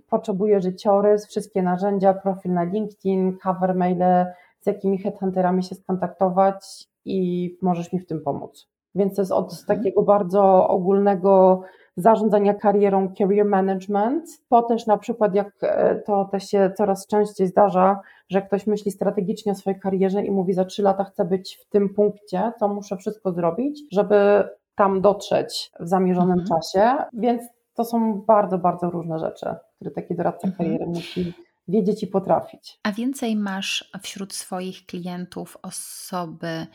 potrzebuję 0.09 0.61
życiorys, 0.61 1.27
wszystkie 1.27 1.63
narzędzia, 1.63 2.13
profil 2.13 2.53
na 2.53 2.63
LinkedIn, 2.63 3.37
cover 3.37 3.75
maile, 3.75 4.25
z 4.61 4.65
jakimi 4.65 4.97
headhunterami 4.97 5.63
się 5.63 5.75
skontaktować 5.75 6.89
i 7.05 7.57
możesz 7.61 7.93
mi 7.93 7.99
w 7.99 8.05
tym 8.05 8.21
pomóc. 8.21 8.72
Więc 8.95 9.15
to 9.15 9.21
jest 9.21 9.31
od 9.31 9.51
mhm. 9.51 9.77
takiego 9.77 10.03
bardzo 10.03 10.67
ogólnego 10.67 11.61
zarządzania 11.97 12.53
karierą, 12.53 13.13
career 13.13 13.45
management, 13.45 14.25
po 14.49 14.61
też 14.61 14.87
na 14.87 14.97
przykład, 14.97 15.35
jak 15.35 15.51
e, 15.61 15.95
to 15.95 16.25
też 16.25 16.43
się 16.49 16.71
coraz 16.77 17.07
częściej 17.07 17.47
zdarza, 17.47 17.99
że 18.29 18.41
ktoś 18.41 18.67
myśli 18.67 18.91
strategicznie 18.91 19.51
o 19.51 19.55
swojej 19.55 19.79
karierze 19.79 20.25
i 20.25 20.31
mówi, 20.31 20.53
za 20.53 20.65
trzy 20.65 20.83
lata 20.83 21.03
chcę 21.03 21.25
być 21.25 21.59
w 21.61 21.69
tym 21.69 21.93
punkcie, 21.93 22.51
to 22.59 22.67
muszę 22.67 22.97
wszystko 22.97 23.31
zrobić, 23.31 23.81
żeby 23.91 24.43
tam 24.75 25.01
dotrzeć 25.01 25.71
w 25.79 25.87
zamierzonym 25.87 26.39
mhm. 26.39 26.47
czasie, 26.47 27.03
więc 27.13 27.41
to 27.73 27.85
są 27.85 28.21
bardzo, 28.21 28.57
bardzo 28.57 28.89
różne 28.89 29.19
rzeczy, 29.19 29.45
które 29.75 29.91
taki 29.91 30.15
doradca 30.15 30.47
mhm. 30.47 30.57
kariery 30.57 30.85
musi 30.87 31.33
wiedzieć 31.67 32.03
i 32.03 32.07
potrafić. 32.07 32.79
A 32.83 32.91
więcej 32.91 33.35
masz 33.35 33.91
wśród 34.01 34.33
swoich 34.33 34.85
klientów 34.85 35.57
osoby, 35.61 36.67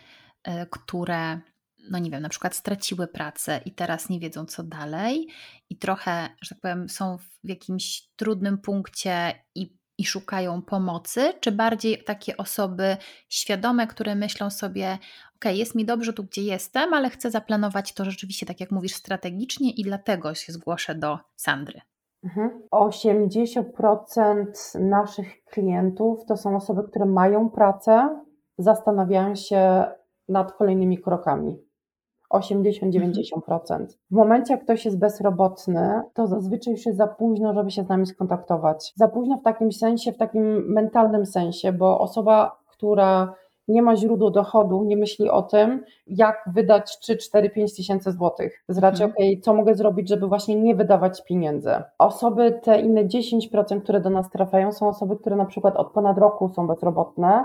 e, 0.44 0.66
które 0.66 1.40
no 1.90 1.98
nie 1.98 2.10
wiem, 2.10 2.22
na 2.22 2.28
przykład 2.28 2.54
straciły 2.54 3.06
pracę 3.06 3.60
i 3.64 3.74
teraz 3.74 4.08
nie 4.08 4.20
wiedzą 4.20 4.44
co 4.44 4.62
dalej 4.62 5.28
i 5.70 5.76
trochę, 5.76 6.28
że 6.42 6.48
tak 6.48 6.60
powiem, 6.60 6.88
są 6.88 7.18
w 7.18 7.48
jakimś 7.48 8.08
trudnym 8.16 8.58
punkcie 8.58 9.34
i, 9.54 9.78
i 9.98 10.06
szukają 10.06 10.62
pomocy, 10.62 11.32
czy 11.40 11.52
bardziej 11.52 12.04
takie 12.04 12.36
osoby 12.36 12.96
świadome, 13.28 13.86
które 13.86 14.14
myślą 14.14 14.50
sobie, 14.50 14.98
ok, 15.36 15.44
jest 15.54 15.74
mi 15.74 15.84
dobrze 15.84 16.12
tu, 16.12 16.24
gdzie 16.24 16.42
jestem, 16.42 16.94
ale 16.94 17.10
chcę 17.10 17.30
zaplanować 17.30 17.92
to 17.92 18.04
rzeczywiście, 18.04 18.46
tak 18.46 18.60
jak 18.60 18.70
mówisz, 18.70 18.94
strategicznie 18.94 19.70
i 19.70 19.82
dlatego 19.82 20.34
się 20.34 20.52
zgłoszę 20.52 20.94
do 20.94 21.18
Sandry. 21.36 21.80
80% 22.72 23.62
mhm. 24.28 24.88
naszych 24.88 25.44
klientów 25.44 26.24
to 26.26 26.36
są 26.36 26.56
osoby, 26.56 26.82
które 26.82 27.06
mają 27.06 27.50
pracę, 27.50 28.20
zastanawiają 28.58 29.34
się 29.34 29.84
nad 30.28 30.52
kolejnymi 30.52 30.98
krokami. 30.98 31.67
80-90%. 32.30 33.86
W 34.10 34.14
momencie, 34.14 34.54
jak 34.54 34.64
ktoś 34.64 34.84
jest 34.84 34.98
bezrobotny, 34.98 36.02
to 36.14 36.26
zazwyczaj 36.26 36.72
już 36.74 36.86
jest 36.86 36.98
za 36.98 37.06
późno, 37.06 37.54
żeby 37.54 37.70
się 37.70 37.84
z 37.84 37.88
nami 37.88 38.06
skontaktować. 38.06 38.92
Za 38.96 39.08
późno 39.08 39.36
w 39.36 39.42
takim 39.42 39.72
sensie, 39.72 40.12
w 40.12 40.16
takim 40.16 40.72
mentalnym 40.72 41.26
sensie, 41.26 41.72
bo 41.72 42.00
osoba, 42.00 42.58
która 42.66 43.34
nie 43.68 43.82
ma 43.82 43.96
źródła 43.96 44.30
dochodu, 44.30 44.84
nie 44.84 44.96
myśli 44.96 45.30
o 45.30 45.42
tym, 45.42 45.84
jak 46.06 46.50
wydać 46.54 46.98
3, 46.98 47.16
4, 47.16 47.50
5 47.50 47.76
tysięcy 47.76 48.12
złotych. 48.12 48.64
To 48.66 48.80
raczej, 48.80 49.06
mhm. 49.06 49.28
ok, 49.28 49.44
co 49.44 49.54
mogę 49.54 49.74
zrobić, 49.74 50.08
żeby 50.08 50.26
właśnie 50.26 50.54
nie 50.54 50.74
wydawać 50.74 51.24
pieniędzy. 51.24 51.70
Osoby, 51.98 52.60
te 52.62 52.80
inne 52.80 53.04
10%, 53.04 53.82
które 53.82 54.00
do 54.00 54.10
nas 54.10 54.30
trafiają, 54.30 54.72
są 54.72 54.88
osoby, 54.88 55.16
które 55.16 55.36
na 55.36 55.44
przykład 55.44 55.76
od 55.76 55.92
ponad 55.92 56.18
roku 56.18 56.48
są 56.48 56.66
bezrobotne, 56.66 57.44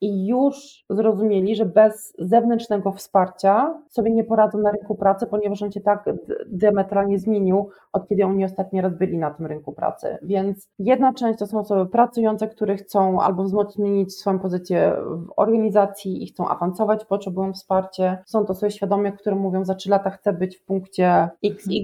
i 0.00 0.26
już 0.26 0.84
zrozumieli, 0.90 1.56
że 1.56 1.66
bez 1.66 2.14
zewnętrznego 2.18 2.92
wsparcia 2.92 3.80
sobie 3.88 4.10
nie 4.10 4.24
poradzą 4.24 4.58
na 4.58 4.70
rynku 4.70 4.94
pracy, 4.94 5.26
ponieważ 5.26 5.62
on 5.62 5.72
się 5.72 5.80
tak 5.80 6.04
diametralnie 6.46 7.18
zmienił, 7.18 7.68
od 7.92 8.08
kiedy 8.08 8.24
oni 8.24 8.44
ostatni 8.44 8.80
raz 8.80 8.94
byli 8.94 9.18
na 9.18 9.30
tym 9.30 9.46
rynku 9.46 9.72
pracy. 9.72 10.18
Więc 10.22 10.68
jedna 10.78 11.14
część 11.14 11.38
to 11.38 11.46
są 11.46 11.58
osoby 11.58 11.90
pracujące, 11.90 12.48
które 12.48 12.76
chcą 12.76 13.20
albo 13.20 13.42
wzmocnić 13.42 14.14
swoją 14.14 14.38
pozycję 14.38 14.96
w 15.06 15.32
organizacji 15.36 16.22
i 16.22 16.26
chcą 16.26 16.48
awansować, 16.48 17.04
potrzebują 17.04 17.52
wsparcia. 17.52 18.18
Są 18.26 18.44
to 18.44 18.52
osoby 18.52 18.70
świadome, 18.70 19.12
które 19.12 19.36
mówią, 19.36 19.64
za 19.64 19.74
trzy 19.74 19.90
lata 19.90 20.10
chcę 20.10 20.32
być 20.32 20.56
w 20.56 20.64
punkcie 20.64 21.28
XY, 21.44 21.82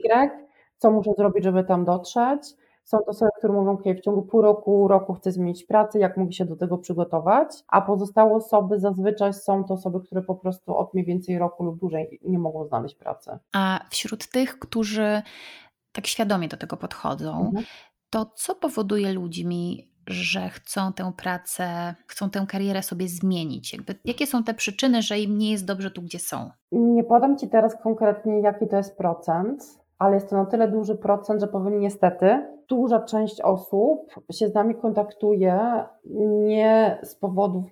co 0.78 0.90
muszę 0.90 1.10
zrobić, 1.16 1.44
żeby 1.44 1.64
tam 1.64 1.84
dotrzeć 1.84 2.59
są 2.90 2.98
to 2.98 3.06
osoby, 3.06 3.30
które 3.38 3.52
mówią, 3.52 3.70
ok, 3.70 3.82
w 3.98 4.00
ciągu 4.00 4.22
pół 4.22 4.42
roku, 4.42 4.88
roku 4.88 5.14
chcę 5.14 5.32
zmienić 5.32 5.64
pracę, 5.64 5.98
jak 5.98 6.16
mogę 6.16 6.32
się 6.32 6.44
do 6.44 6.56
tego 6.56 6.78
przygotować, 6.78 7.48
a 7.68 7.80
pozostałe 7.80 8.32
osoby 8.32 8.80
zazwyczaj 8.80 9.34
są 9.34 9.64
to 9.64 9.74
osoby, 9.74 10.00
które 10.00 10.22
po 10.22 10.34
prostu 10.34 10.76
od 10.76 10.94
mniej 10.94 11.06
więcej 11.06 11.38
roku 11.38 11.64
lub 11.64 11.80
dłużej 11.80 12.20
nie 12.22 12.38
mogą 12.38 12.66
znaleźć 12.66 12.94
pracy. 12.94 13.30
A 13.54 13.80
wśród 13.90 14.30
tych, 14.30 14.58
którzy 14.58 15.22
tak 15.92 16.06
świadomie 16.06 16.48
do 16.48 16.56
tego 16.56 16.76
podchodzą, 16.76 17.46
mhm. 17.46 17.64
to 18.10 18.26
co 18.34 18.54
powoduje 18.54 19.12
ludźmi, 19.12 19.90
że 20.06 20.48
chcą 20.48 20.92
tę 20.92 21.12
pracę, 21.16 21.94
chcą 22.06 22.30
tę 22.30 22.46
karierę 22.48 22.82
sobie 22.82 23.08
zmienić? 23.08 23.72
Jakby, 23.72 23.94
jakie 24.04 24.26
są 24.26 24.44
te 24.44 24.54
przyczyny, 24.54 25.02
że 25.02 25.18
im 25.18 25.38
nie 25.38 25.50
jest 25.50 25.64
dobrze 25.64 25.90
tu, 25.90 26.02
gdzie 26.02 26.18
są? 26.18 26.50
Nie 26.72 27.04
podam 27.04 27.38
Ci 27.38 27.48
teraz 27.48 27.82
konkretnie, 27.82 28.40
jaki 28.40 28.68
to 28.68 28.76
jest 28.76 28.96
procent, 28.96 29.79
ale 30.00 30.14
jest 30.14 30.30
to 30.30 30.36
na 30.36 30.46
tyle 30.46 30.68
duży 30.68 30.96
procent, 30.96 31.40
że 31.40 31.46
powiem 31.48 31.80
niestety, 31.80 32.46
duża 32.68 33.00
część 33.00 33.40
osób 33.40 34.14
się 34.32 34.48
z 34.48 34.54
nami 34.54 34.74
kontaktuje 34.74 35.84
nie 36.44 36.98
z 37.02 37.14
powodów 37.14 37.66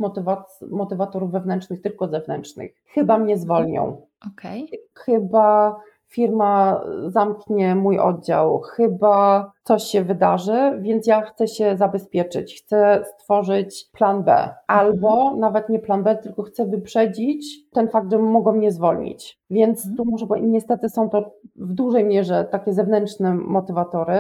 motywatorów 0.71 1.31
wewnętrznych, 1.31 1.83
tylko 1.83 2.09
zewnętrznych. 2.09 2.75
Chyba 2.87 3.19
mnie 3.19 3.37
zwolnią. 3.37 4.03
Okay. 4.33 4.67
Chyba 4.95 5.77
firma 6.09 6.85
zamknie 7.07 7.75
mój 7.75 7.99
oddział, 7.99 8.61
chyba 8.61 9.53
coś 9.65 9.83
się 9.83 10.03
wydarzy, 10.03 10.79
więc 10.81 11.07
ja 11.07 11.21
chcę 11.21 11.49
się 11.49 11.77
zabezpieczyć, 11.77 12.63
chcę 12.63 13.05
stworzyć 13.05 13.89
plan 13.93 14.23
B, 14.23 14.55
albo 14.67 15.21
mhm. 15.21 15.41
nawet 15.41 15.69
nie 15.69 15.79
plan 15.79 16.03
B, 16.03 16.17
tylko 16.17 16.43
chcę 16.43 16.67
wyprzedzić 16.67 17.71
ten 17.73 17.89
fakt, 17.89 18.11
że 18.11 18.19
mogą 18.19 18.53
mnie 18.53 18.73
zwolnić. 18.73 19.41
Więc 19.51 19.79
mhm. 19.79 19.97
tu 19.97 20.05
muszę, 20.11 20.27
bo 20.27 20.37
niestety 20.37 20.89
są 20.89 21.11
to 21.11 21.31
w 21.57 21.73
dużej 21.73 22.05
mierze 22.05 22.45
takie 22.45 22.73
zewnętrzne 22.73 23.35
motywatory, 23.35 24.19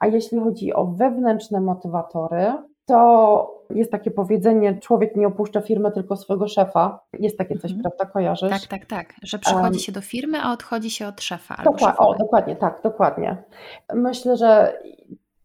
a 0.00 0.06
jeśli 0.06 0.40
chodzi 0.40 0.74
o 0.74 0.86
wewnętrzne 0.86 1.60
motywatory, 1.60 2.52
to 2.86 3.55
jest 3.70 3.90
takie 3.90 4.10
powiedzenie, 4.10 4.78
człowiek 4.80 5.16
nie 5.16 5.26
opuszcza 5.26 5.60
firmy, 5.60 5.92
tylko 5.92 6.16
swojego 6.16 6.48
szefa. 6.48 7.00
Jest 7.18 7.38
takie 7.38 7.58
coś, 7.58 7.70
mhm. 7.70 7.82
prawda, 7.82 8.12
kojarzysz? 8.12 8.50
Tak, 8.50 8.66
tak, 8.66 8.86
tak, 8.86 9.14
że 9.22 9.38
przychodzi 9.38 9.64
um, 9.64 9.78
się 9.78 9.92
do 9.92 10.00
firmy, 10.00 10.38
a 10.42 10.52
odchodzi 10.52 10.90
się 10.90 11.06
od 11.06 11.22
szefa. 11.22 11.62
Dokład, 11.64 11.96
o, 11.98 12.14
dokładnie, 12.14 12.56
tak, 12.56 12.80
dokładnie. 12.82 13.44
Myślę, 13.94 14.36
że 14.36 14.80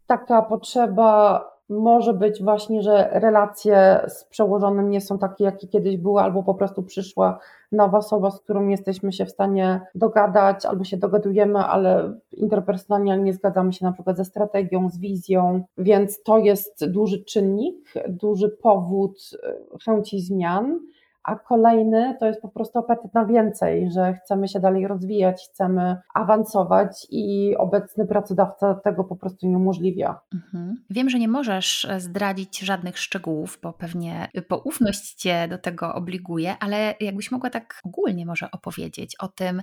taka 0.08 0.42
potrzeba 0.42 1.46
może 1.72 2.13
być 2.13 2.44
właśnie, 2.44 2.82
że 2.82 3.10
relacje 3.12 4.01
z 4.08 4.25
przełożonym 4.25 4.90
nie 4.90 5.01
są 5.01 5.18
takie, 5.18 5.44
jakie 5.44 5.68
kiedyś 5.68 5.98
były, 5.98 6.22
albo 6.22 6.44
po 6.44 6.54
prostu 6.54 6.84
przyszła 6.84 7.40
nowa 7.72 7.98
osoba, 7.98 8.32
z 8.32 8.40
którą 8.40 8.68
jesteśmy 8.68 9.13
się 9.13 9.25
w 9.25 9.32
stanie 9.32 9.82
dogadać, 9.96 10.66
albo 10.66 10.84
się 10.84 10.98
dogadujemy, 10.98 11.60
ale 11.60 12.13
interpersonalnie 12.32 13.18
nie 13.18 13.34
zgadzamy 13.34 13.74
się 13.74 13.86
na 13.86 13.92
przykład 13.92 14.18
ze 14.18 14.25
strategią, 14.25 14.90
z 14.90 14.98
wizją, 14.98 15.63
więc 15.78 16.24
to 16.24 16.38
jest 16.38 16.86
duży 16.86 17.24
czynnik, 17.24 17.94
duży 18.10 18.50
powód 18.50 19.20
e, 19.44 19.78
chęci 19.86 20.22
zmian 20.22 20.80
a 21.24 21.36
kolejny 21.36 22.18
to 22.20 22.25
jest 22.25 22.42
po 22.42 22.50
prostu 22.50 22.80
apetyt 22.80 23.13
na 23.13 23.25
więcej, 23.25 23.92
że 23.92 24.13
chcemy 24.13 24.48
się 24.48 24.60
dalej 24.60 24.88
rozwijać, 24.88 25.50
chcemy 25.54 25.98
awansować 26.13 27.08
i 27.10 27.56
obecny 27.58 28.08
pracodawca 28.08 28.74
tego 28.74 29.04
po 29.04 29.16
prostu 29.16 29.48
nie 29.48 29.58
umożliwia. 29.58 30.20
Mhm. 30.34 30.84
Wiem, 30.90 31.10
że 31.10 31.20
nie 31.20 31.28
możesz 31.28 31.88
zdradzić 31.98 32.60
żadnych 32.60 32.98
szczegółów, 32.98 33.60
bo 33.63 33.74
pewnie 33.74 34.28
poufność 34.48 35.13
Cię 35.13 35.48
do 35.48 35.58
tego 35.58 35.96
obliguje, 35.96 36.56
ale 36.60 36.94
jakbyś 37.00 37.32
mogła 37.32 37.50
tak 37.50 37.82
ogólnie 37.86 38.25
może 38.25 38.51
opowiedzieć 38.51 39.16
o 39.20 39.28
tym, 39.28 39.62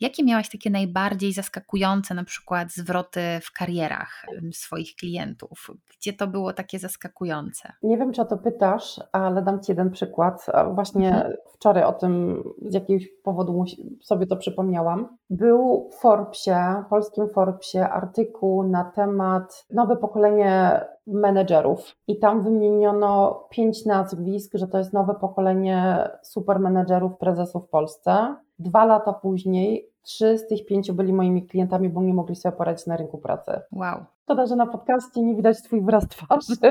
jakie 0.00 0.24
miałaś 0.24 0.50
takie 0.50 0.70
najbardziej 0.70 1.32
zaskakujące 1.32 2.14
na 2.14 2.24
przykład 2.24 2.72
zwroty 2.72 3.20
w 3.42 3.52
karierach 3.52 4.26
swoich 4.52 4.96
klientów? 4.96 5.70
Gdzie 5.98 6.12
to 6.12 6.26
było 6.26 6.52
takie 6.52 6.78
zaskakujące? 6.78 7.72
Nie 7.82 7.98
wiem, 7.98 8.12
czy 8.12 8.22
o 8.22 8.24
to 8.24 8.38
pytasz, 8.38 9.00
ale 9.12 9.42
dam 9.42 9.62
Ci 9.62 9.72
jeden 9.72 9.90
przykład. 9.90 10.46
Właśnie 10.74 10.99
właśnie 11.00 11.16
mhm. 11.16 11.36
wczoraj 11.46 11.84
o 11.84 11.92
tym 11.92 12.44
z 12.62 12.74
jakiegoś 12.74 13.08
powodu 13.08 13.64
sobie 14.00 14.26
to 14.26 14.36
przypomniałam. 14.36 15.16
Był 15.30 15.88
w 15.92 15.94
Forbesie, 15.94 16.84
polskim 16.90 17.28
Forbesie 17.28 17.88
artykuł 17.88 18.62
na 18.62 18.84
temat 18.84 19.66
nowe 19.70 19.96
pokolenie 19.96 20.80
menedżerów 21.06 21.96
i 22.06 22.18
tam 22.18 22.42
wymieniono 22.42 23.44
pięć 23.50 23.86
nazwisk, 23.86 24.52
że 24.54 24.68
to 24.68 24.78
jest 24.78 24.92
nowe 24.92 25.14
pokolenie 25.14 26.08
supermenedżerów, 26.22 27.18
prezesów 27.18 27.66
w 27.66 27.68
Polsce. 27.68 28.34
Dwa 28.58 28.84
lata 28.84 29.12
później 29.12 29.90
trzy 30.02 30.38
z 30.38 30.46
tych 30.46 30.66
pięciu 30.66 30.94
byli 30.94 31.12
moimi 31.12 31.46
klientami, 31.46 31.88
bo 31.88 32.02
nie 32.02 32.14
mogli 32.14 32.36
sobie 32.36 32.56
poradzić 32.56 32.86
na 32.86 32.96
rynku 32.96 33.18
pracy. 33.18 33.60
Wow. 33.72 34.04
Szkoda, 34.22 34.46
że 34.46 34.56
na 34.56 34.66
podcaście 34.66 35.22
nie 35.22 35.34
widać 35.34 35.62
Twój 35.62 35.82
wyraz 35.82 36.08
twarzy. 36.08 36.54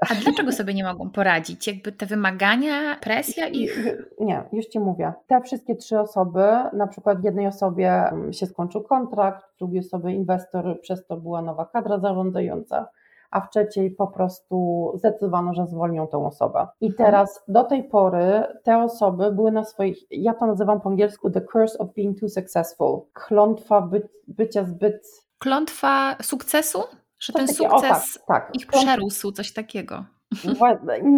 A 0.00 0.14
dlaczego 0.14 0.52
sobie 0.52 0.74
nie 0.74 0.84
mogą 0.84 1.10
poradzić? 1.10 1.66
Jakby 1.66 1.92
te 1.92 2.06
wymagania, 2.06 2.96
presja 3.00 3.48
ich? 3.48 3.86
Nie, 4.20 4.42
już 4.52 4.66
Ci 4.66 4.80
mówię. 4.80 5.12
Te 5.26 5.40
wszystkie 5.40 5.76
trzy 5.76 6.00
osoby, 6.00 6.44
na 6.72 6.86
przykład 6.86 7.24
jednej 7.24 7.46
osobie 7.46 7.90
mm, 7.92 8.32
się 8.32 8.46
skończył 8.46 8.82
kontrakt, 8.82 9.44
drugiej 9.58 9.80
osobie 9.80 10.12
inwestor, 10.12 10.80
przez 10.80 11.06
to 11.06 11.16
była 11.16 11.42
nowa 11.42 11.66
kadra 11.66 11.98
zarządzająca 11.98 12.86
a 13.30 13.40
w 13.40 13.50
trzeciej 13.50 13.90
po 13.90 14.06
prostu 14.06 14.92
zdecydowano, 14.94 15.54
że 15.54 15.66
zwolnią 15.66 16.06
tę 16.06 16.26
osobę. 16.26 16.66
I 16.80 16.86
mhm. 16.86 17.06
teraz 17.06 17.44
do 17.48 17.64
tej 17.64 17.84
pory 17.84 18.42
te 18.62 18.78
osoby 18.78 19.32
były 19.32 19.52
na 19.52 19.64
swoich, 19.64 19.98
ja 20.10 20.34
to 20.34 20.46
nazywam 20.46 20.80
po 20.80 20.88
angielsku 20.88 21.30
the 21.30 21.40
curse 21.40 21.78
of 21.78 21.94
being 21.94 22.20
too 22.20 22.28
successful. 22.28 23.00
Klątwa 23.12 23.80
by, 23.80 24.08
bycia 24.28 24.64
zbyt. 24.64 25.06
Klątwa 25.38 26.16
sukcesu? 26.22 26.78
Że 27.18 27.32
ten 27.32 27.48
sukces 27.48 28.18
tak, 28.26 28.26
tak. 28.26 28.56
ich 28.56 28.66
przerósł, 28.66 29.32
coś 29.32 29.52
takiego. 29.52 30.04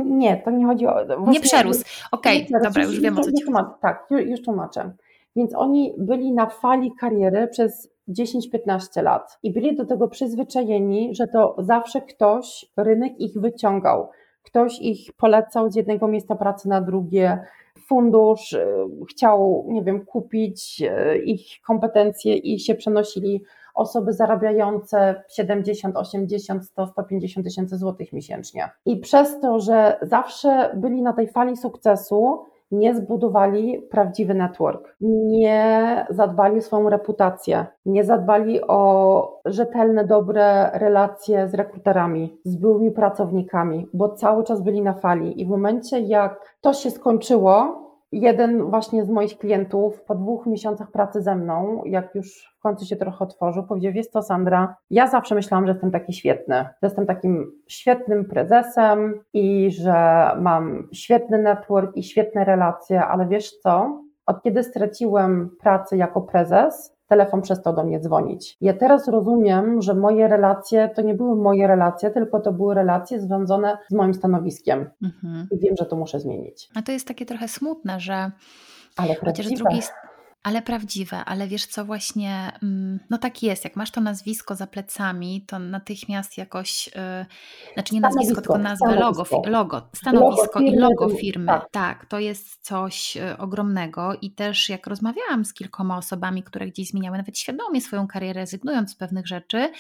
Nie, 0.05 0.37
to 0.37 0.51
nie 0.51 0.67
chodzi 0.67 0.87
o. 0.87 1.27
Nie 1.27 1.41
przerósł. 1.41 1.85
Okej, 2.13 2.47
okay, 2.47 2.63
dobra, 2.63 2.83
już, 2.83 2.93
już 2.93 3.03
wiem 3.03 3.19
o 3.19 3.23
co 3.23 3.33
ci 3.33 3.45
chodzi. 3.45 3.69
Tak, 3.81 4.07
już 4.11 4.43
tłumaczę. 4.43 4.93
Więc 5.37 5.55
oni 5.55 5.95
byli 5.99 6.33
na 6.33 6.47
fali 6.47 6.93
kariery 7.01 7.49
przez 7.49 7.91
10-15 8.09 9.03
lat 9.03 9.39
i 9.43 9.53
byli 9.53 9.77
do 9.77 9.87
tego 9.87 10.09
przyzwyczajeni, 10.09 11.15
że 11.15 11.29
to 11.29 11.57
zawsze 11.59 12.01
ktoś, 12.01 12.67
rynek 12.77 13.21
ich 13.21 13.41
wyciągał. 13.41 14.11
Ktoś 14.43 14.79
ich 14.81 15.13
polecał 15.13 15.71
z 15.71 15.75
jednego 15.75 16.09
miejsca 16.09 16.37
pracy 16.37 16.69
na 16.69 16.81
drugie, 16.81 17.39
fundusz 17.87 18.53
y, 18.53 18.67
chciał, 19.11 19.67
nie 19.69 19.83
wiem, 19.83 20.07
kupić 20.07 20.83
y, 20.83 21.19
ich 21.19 21.61
kompetencje 21.67 22.37
i 22.37 22.61
się 22.61 22.75
przenosili 22.75 23.43
osoby 23.79 24.13
zarabiające 24.13 25.23
70, 25.29 25.97
80, 25.97 26.65
100, 26.65 26.87
150 26.87 27.47
tysięcy 27.47 27.77
złotych 27.77 28.13
miesięcznie. 28.13 28.71
I 28.87 28.97
przez 28.97 29.41
to, 29.41 29.61
że 29.61 29.99
zawsze 30.03 30.71
byli 30.77 31.03
na 31.03 31.13
tej 31.13 31.29
fali 31.29 31.57
sukcesu, 31.57 32.45
nie 32.71 32.95
zbudowali 32.95 33.83
prawdziwy 33.91 34.35
network, 34.35 34.97
nie 35.01 36.07
zadbali 36.11 36.59
o 36.59 36.63
swoją 36.63 36.89
reputację, 36.89 37.67
nie 37.87 38.05
zadbali 38.05 38.61
o 38.67 39.41
rzetelne, 39.45 40.05
dobre 40.05 40.71
relacje 40.75 41.49
z 41.49 41.55
rekruterami, 41.55 42.39
z 42.45 42.57
byłymi 42.57 42.91
pracownikami, 42.91 43.87
bo 43.95 44.09
cały 44.09 44.45
czas 44.45 44.63
byli 44.63 44.83
na 44.83 44.95
fali. 44.95 45.41
I 45.41 45.47
w 45.47 45.49
momencie, 45.49 46.01
jak 46.01 46.57
to 46.61 46.73
się 46.73 46.91
skończyło, 46.91 47.88
jeden 48.13 48.71
właśnie 48.71 49.05
z 49.05 49.11
moich 49.11 49.39
klientów 49.39 50.03
po 50.03 50.15
dwóch 50.15 50.47
miesiącach 50.47 50.91
pracy 50.91 51.23
ze 51.23 51.37
mną, 51.37 51.83
jak 51.85 52.15
już 52.15 52.55
w 52.59 52.63
końcu 52.63 52.87
się 52.87 52.97
trochę 52.97 53.25
otworzył, 53.25 53.67
powiedział, 53.67 53.93
jest 53.93 54.13
to 54.13 54.23
Sandra, 54.23 54.77
ja 54.91 55.07
zawsze 55.07 55.35
myślałam, 55.35 55.67
że 55.67 55.73
jestem 55.73 55.91
taki 55.91 56.13
świetny, 56.13 56.55
że 56.55 56.87
jestem 56.87 57.07
takim 57.07 57.53
świetnym 57.69 58.25
prezesem 58.25 59.21
i 59.33 59.71
że 59.71 60.31
mam 60.41 60.89
świetny 60.93 61.39
network 61.39 61.97
i 61.97 62.03
świetne 62.03 62.45
relacje, 62.45 63.05
ale 63.05 63.27
wiesz 63.27 63.59
co, 63.59 64.03
od 64.27 64.43
kiedy 64.43 64.63
straciłem 64.63 65.51
pracę 65.61 65.97
jako 65.97 66.21
prezes, 66.21 66.98
telefon 67.09 67.43
przestał 67.43 67.75
do 67.75 67.85
mnie 67.85 68.01
dzwonić. 68.01 68.57
Ja 68.61 68.75
teraz 68.75 69.09
rozumiem, 69.09 69.83
że 69.83 69.95
moje 69.95 70.29
relacje 70.29 70.91
to 70.97 71.03
nie 71.03 71.15
były 71.15 71.37
moje 71.37 71.67
relacje, 71.67 72.11
tylko 72.11 72.41
to 72.41 72.53
były 72.53 72.75
relacje 72.75 73.21
związane 73.21 73.79
z 73.91 73.95
moim 73.95 74.15
stanowiskiem. 74.15 74.91
Mhm. 75.03 75.49
I 75.51 75.59
wiem, 75.59 75.75
że 75.79 75.87
to 75.87 75.97
muszę 75.97 76.21
zmienić. 76.21 76.71
A 76.75 76.83
to 76.83 76.93
jest 76.93 77.09
takie 77.09 77.27
trochę 77.27 77.49
smutne, 77.49 78.01
że 78.01 78.31
ale 78.97 79.15
chociaż 79.15 79.47
z 79.47 79.53
drugiej 79.53 79.83
strony 79.83 80.08
ale 80.49 80.63
prawdziwe, 80.63 81.25
ale 81.25 81.49
wiesz 81.49 81.67
co, 81.67 81.85
właśnie, 81.85 82.53
mm, 82.63 83.01
no 83.11 83.19
tak 83.19 83.43
jest, 83.43 83.65
jak 83.65 83.77
masz 83.77 83.91
to 83.91 84.01
nazwisko 84.01 84.55
za 84.55 84.67
plecami, 84.67 85.45
to 85.47 85.59
natychmiast 85.59 86.39
jakoś, 86.39 86.87
yy, 86.87 86.93
znaczy 87.75 87.95
nie 87.95 88.01
nazwisko, 88.01 88.35
tylko 88.35 88.59
nazwę 88.59 88.95
logo, 88.95 89.25
logo, 89.47 89.89
stanowisko 89.95 90.61
logo 90.61 90.73
i 90.73 90.77
logo 90.77 91.09
firmy, 91.09 91.47
tak. 91.47 91.71
tak, 91.71 92.07
to 92.07 92.19
jest 92.19 92.59
coś 92.63 93.17
y, 93.17 93.39
ogromnego 93.39 94.15
i 94.23 94.31
też 94.31 94.69
jak 94.69 94.87
rozmawiałam 94.87 95.45
z 95.45 95.55
kilkoma 95.55 95.99
osobami, 95.99 96.43
które 96.43 96.67
gdzieś 96.67 96.89
zmieniały 96.89 97.19
nawet 97.19 97.39
świadomie 97.39 97.81
swoją 97.81 98.07
karierę, 98.07 98.41
rezygnując 98.41 98.91
z 98.91 98.97
pewnych 98.97 99.27
rzeczy, 99.27 99.71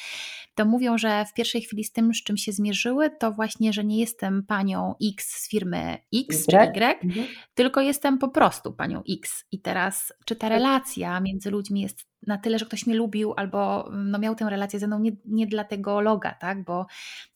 to 0.54 0.64
mówią, 0.64 0.98
że 0.98 1.24
w 1.24 1.34
pierwszej 1.34 1.62
chwili 1.62 1.84
z 1.84 1.92
tym, 1.92 2.14
z 2.14 2.22
czym 2.22 2.36
się 2.36 2.52
zmierzyły, 2.52 3.10
to 3.10 3.32
właśnie, 3.32 3.72
że 3.72 3.84
nie 3.84 3.98
jestem 4.00 4.42
panią 4.42 4.94
X 5.04 5.28
z 5.28 5.50
firmy 5.50 5.98
X 6.14 6.42
y, 6.42 6.46
czy 6.50 6.56
Y, 6.56 7.04
mhm. 7.04 7.26
tylko 7.54 7.80
jestem 7.80 8.18
po 8.18 8.28
prostu 8.28 8.72
panią 8.72 9.02
X 9.10 9.44
i 9.52 9.60
teraz 9.60 10.12
czy 10.24 10.36
ta 10.36 10.48
relacja 10.58 11.20
między 11.20 11.50
ludźmi 11.50 11.80
jest 11.80 12.07
na 12.26 12.38
tyle, 12.38 12.58
że 12.58 12.66
ktoś 12.66 12.86
mnie 12.86 12.96
lubił 12.96 13.34
albo 13.36 13.88
no, 13.92 14.18
miał 14.18 14.34
tę 14.34 14.50
relację 14.50 14.78
ze 14.78 14.86
mną 14.86 14.98
nie, 14.98 15.12
nie 15.24 15.46
dla 15.46 15.64
tego 15.64 16.00
loga, 16.00 16.34
tak? 16.40 16.64
Bo 16.64 16.74
no, 16.78 16.86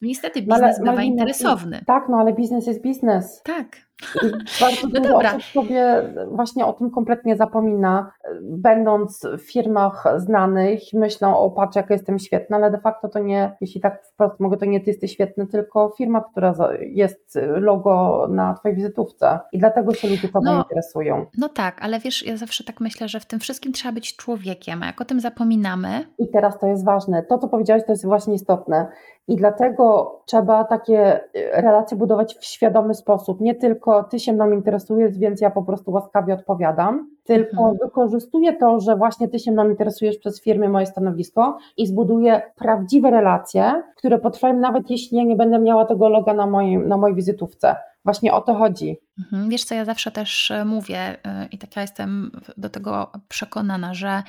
niestety 0.03 0.43
biznes 0.43 0.61
no, 0.61 0.67
ale, 0.67 0.91
bywa 0.91 1.03
interesowny. 1.03 1.85
Tak, 1.87 2.09
no 2.09 2.17
ale 2.17 2.33
biznes 2.33 2.67
jest 2.67 2.83
biznes. 2.83 3.43
Tak. 3.45 3.93
Bardzo 4.61 4.87
no 4.93 5.01
dużo 5.01 5.13
dobra. 5.13 5.31
osób 5.31 5.43
sobie 5.43 6.13
właśnie 6.31 6.67
o 6.67 6.73
tym 6.73 6.91
kompletnie 6.91 7.37
zapomina. 7.37 8.13
Będąc 8.43 9.27
w 9.39 9.53
firmach 9.53 10.05
znanych, 10.17 10.81
myślą, 10.93 11.37
o 11.37 11.51
patrz, 11.51 11.77
jak 11.77 11.91
jestem 11.91 12.19
świetna, 12.19 12.57
ale 12.57 12.71
de 12.71 12.79
facto 12.79 13.09
to 13.09 13.19
nie, 13.19 13.57
jeśli 13.61 13.81
tak 13.81 14.07
wprost 14.07 14.41
mogę, 14.41 14.57
to 14.57 14.65
nie 14.65 14.81
ty 14.81 14.91
jesteś 14.91 15.13
świetny, 15.13 15.47
tylko 15.47 15.95
firma, 15.99 16.25
która 16.33 16.55
jest 16.81 17.39
logo 17.57 18.27
na 18.31 18.55
twojej 18.55 18.77
wizytówce. 18.77 19.41
I 19.53 19.59
dlatego 19.59 19.95
się 19.95 20.09
ludzie 20.09 20.29
tobą 20.29 20.45
no, 20.45 20.63
interesują. 20.63 21.27
No 21.39 21.49
tak, 21.49 21.83
ale 21.83 22.01
wiesz, 22.01 22.27
ja 22.27 22.37
zawsze 22.37 22.65
tak 22.65 22.81
myślę, 22.81 23.09
że 23.09 23.21
w 23.21 23.27
tym 23.27 23.41
wszystkim 23.41 23.73
trzeba 23.73 23.93
być 23.93 24.17
człowiekiem, 24.17 24.72
a 24.83 24.87
jak 24.87 25.01
o 25.01 25.05
tym 25.05 25.21
zapominamy. 25.21 26.05
I 26.19 26.29
teraz 26.29 26.59
to 26.59 26.67
jest 26.67 26.85
ważne. 26.85 27.23
To, 27.23 27.39
co 27.39 27.49
powiedziałeś, 27.49 27.83
to 27.87 27.93
jest 27.93 28.07
właśnie 28.07 28.35
istotne. 28.35 28.87
I 29.29 29.37
dlatego 29.37 30.13
trzeba 30.27 30.65
takie 30.65 31.17
y, 31.17 31.21
relacje 31.53 31.97
budować 31.97 32.35
w 32.35 32.45
świadomy 32.45 32.95
sposób. 32.95 33.41
Nie 33.41 33.55
tylko 33.55 34.05
ty 34.05 34.21
się 34.21 34.33
mną 34.33 34.51
interesujesz, 34.51 35.19
więc 35.19 35.41
ja 35.41 35.51
po 35.51 35.63
prostu 35.63 35.93
łaskawie 35.93 36.35
odpowiadam, 36.35 37.11
tylko 37.25 37.57
mhm. 37.57 37.79
wykorzystuję 37.83 38.53
to, 38.53 38.81
że 38.81 38.97
właśnie 38.97 39.29
ty 39.29 39.39
się 39.39 39.53
mną 39.53 39.69
interesujesz 39.69 40.19
przez 40.19 40.43
firmę, 40.43 40.69
moje 40.69 40.87
stanowisko 40.87 41.59
i 41.77 41.87
zbuduję 41.87 42.43
prawdziwe 42.57 43.11
relacje, 43.11 43.83
które 43.97 44.19
potrwają 44.19 44.55
nawet 44.55 44.91
jeśli 44.91 45.19
ja 45.19 45.25
nie 45.25 45.37
będę 45.37 45.59
miała 45.59 45.85
tego 45.85 46.09
loga 46.09 46.35
na 46.35 46.47
mojej, 46.47 46.79
na 46.79 46.97
mojej 46.97 47.17
wizytówce. 47.17 47.77
Właśnie 48.05 48.35
o 48.35 48.41
to 48.41 48.55
chodzi. 48.55 48.97
Mhm. 49.19 49.49
Wiesz 49.49 49.65
co, 49.65 49.75
ja 49.75 49.85
zawsze 49.85 50.11
też 50.11 50.51
e, 50.51 50.65
mówię 50.65 50.99
e, 51.27 51.49
i 51.51 51.59
tak 51.59 51.77
ja 51.77 51.83
jestem 51.83 52.41
do 52.57 52.69
tego 52.69 53.13
przekonana, 53.29 53.95
że 53.95 54.23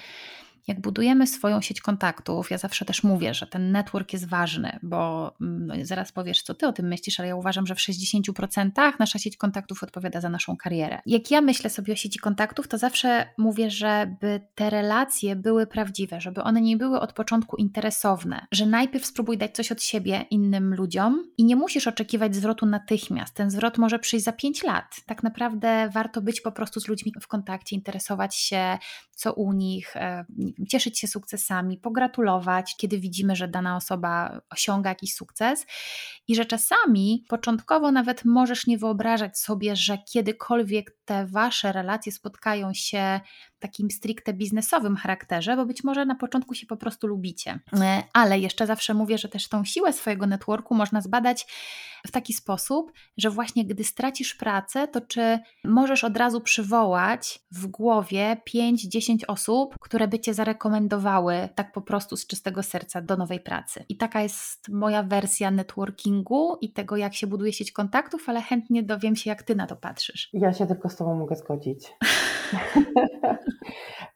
jak 0.68 0.82
budujemy 0.82 1.28
swoją 1.28 1.62
sieć 1.62 1.82
kontaktów, 1.82 2.52
ja 2.52 2.58
zawsze 2.58 2.86
też 2.86 3.04
mówię, 3.04 3.34
że 3.34 3.48
ten 3.48 3.72
network 3.72 4.14
jest 4.14 4.30
ważny, 4.30 4.80
bo 4.84 5.32
mm, 5.42 5.68
no, 5.68 5.76
zaraz 5.82 6.12
powiesz, 6.12 6.42
co 6.42 6.54
ty 6.54 6.68
o 6.68 6.74
tym 6.74 6.88
myślisz, 6.88 7.20
ale 7.20 7.30
ja 7.30 7.36
uważam, 7.36 7.68
że 7.68 7.76
w 7.76 7.78
60% 7.78 8.94
nasza 9.00 9.20
sieć 9.20 9.38
kontaktów 9.38 9.84
odpowiada 9.84 10.22
za 10.22 10.30
naszą 10.30 10.58
karierę. 10.58 11.02
Jak 11.06 11.32
ja 11.32 11.42
myślę 11.42 11.70
sobie 11.70 11.94
o 11.94 11.96
sieci 11.96 12.20
kontaktów, 12.20 12.68
to 12.68 12.78
zawsze 12.78 13.30
mówię, 13.38 13.70
żeby 13.70 14.42
te 14.56 14.70
relacje 14.70 15.36
były 15.36 15.68
prawdziwe, 15.68 16.22
żeby 16.22 16.44
one 16.44 16.62
nie 16.62 16.78
były 16.78 17.00
od 17.00 17.14
początku 17.14 17.56
interesowne, 17.56 18.48
że 18.52 18.66
najpierw 18.66 19.06
spróbuj 19.06 19.38
dać 19.38 19.56
coś 19.56 19.72
od 19.72 19.84
siebie 19.84 20.26
innym 20.30 20.76
ludziom 20.76 21.32
i 21.38 21.46
nie 21.46 21.56
musisz 21.56 21.88
oczekiwać 21.88 22.36
zwrotu 22.36 22.66
natychmiast. 22.66 23.36
Ten 23.36 23.52
zwrot 23.52 23.78
może 23.78 24.00
przyjść 24.00 24.26
za 24.26 24.32
5 24.32 24.64
lat. 24.64 24.96
Tak 25.06 25.24
naprawdę 25.24 25.90
warto 25.94 26.22
być 26.22 26.42
po 26.42 26.52
prostu 26.52 26.80
z 26.80 26.88
ludźmi 26.88 27.14
w 27.22 27.28
kontakcie, 27.28 27.76
interesować 27.76 28.36
się, 28.36 28.78
co 29.12 29.34
u 29.34 29.54
nich, 29.54 29.96
e, 29.96 30.26
cieszyć 30.70 31.00
się 31.00 31.08
sukcesami, 31.08 31.78
pogratulować, 31.78 32.76
kiedy 32.78 33.00
widzimy, 33.00 33.36
że 33.36 33.48
dana 33.48 33.76
osoba 33.76 34.42
osiąga 34.50 34.90
jakiś 34.90 35.16
sukces 35.16 35.66
i 36.28 36.36
że 36.36 36.46
czasami 36.46 37.26
początkowo 37.28 37.92
nawet 37.92 38.26
możesz 38.26 38.68
nie 38.68 38.78
wyobrażać 38.78 39.38
sobie, 39.40 39.76
że 39.76 39.98
kiedykolwiek 39.98 40.98
te 41.06 41.26
wasze 41.26 41.72
relacje 41.72 42.12
spotkają 42.12 42.74
się 42.74 43.20
takim 43.64 43.92
stricte 43.92 44.34
biznesowym 44.34 44.96
charakterze, 44.96 45.56
bo 45.56 45.66
być 45.66 45.84
może 45.84 46.06
na 46.06 46.16
początku 46.16 46.54
się 46.54 46.68
po 46.68 46.78
prostu 46.78 47.08
lubicie. 47.08 47.60
E, 47.82 48.04
ale 48.14 48.40
jeszcze 48.40 48.68
zawsze 48.68 48.94
mówię, 48.94 49.18
że 49.18 49.30
też 49.30 49.50
tą 49.50 49.66
siłę 49.66 49.94
swojego 49.94 50.28
networku 50.28 50.76
można 50.76 51.02
zbadać 51.02 51.48
w 52.08 52.12
taki 52.12 52.34
sposób, 52.34 52.92
że 53.18 53.30
właśnie 53.30 53.66
gdy 53.66 53.84
stracisz 53.84 54.36
pracę, 54.36 54.88
to 54.88 55.02
czy 55.02 55.40
możesz 55.64 56.04
od 56.04 56.18
razu 56.18 56.42
przywołać 56.42 57.40
w 57.52 57.68
głowie 57.68 58.38
5-10 58.56 59.18
osób, 59.28 59.76
które 59.80 60.08
by 60.08 60.20
cię 60.20 60.34
zarekomendowały 60.34 61.50
tak 61.56 61.72
po 61.72 61.82
prostu 61.82 62.18
z 62.18 62.28
czystego 62.28 62.64
serca 62.64 63.02
do 63.02 63.18
nowej 63.18 63.40
pracy. 63.40 63.86
I 63.90 63.98
taka 63.98 64.22
jest 64.22 64.70
moja 64.70 65.04
wersja 65.04 65.52
networkingu 65.52 66.58
i 66.62 66.74
tego, 66.74 66.98
jak 66.98 67.14
się 67.14 67.28
buduje 67.28 67.54
sieć 67.54 67.72
kontaktów, 67.72 68.30
ale 68.30 68.42
chętnie 68.42 68.84
dowiem 68.84 69.16
się, 69.16 69.30
jak 69.30 69.44
ty 69.44 69.56
na 69.56 69.68
to 69.68 69.76
patrzysz. 69.76 70.30
Ja 70.34 70.54
się 70.54 70.68
tylko 70.68 70.90
z 70.90 70.96
tobą 70.96 71.16
mogę 71.16 71.36
zgodzić. 71.36 71.94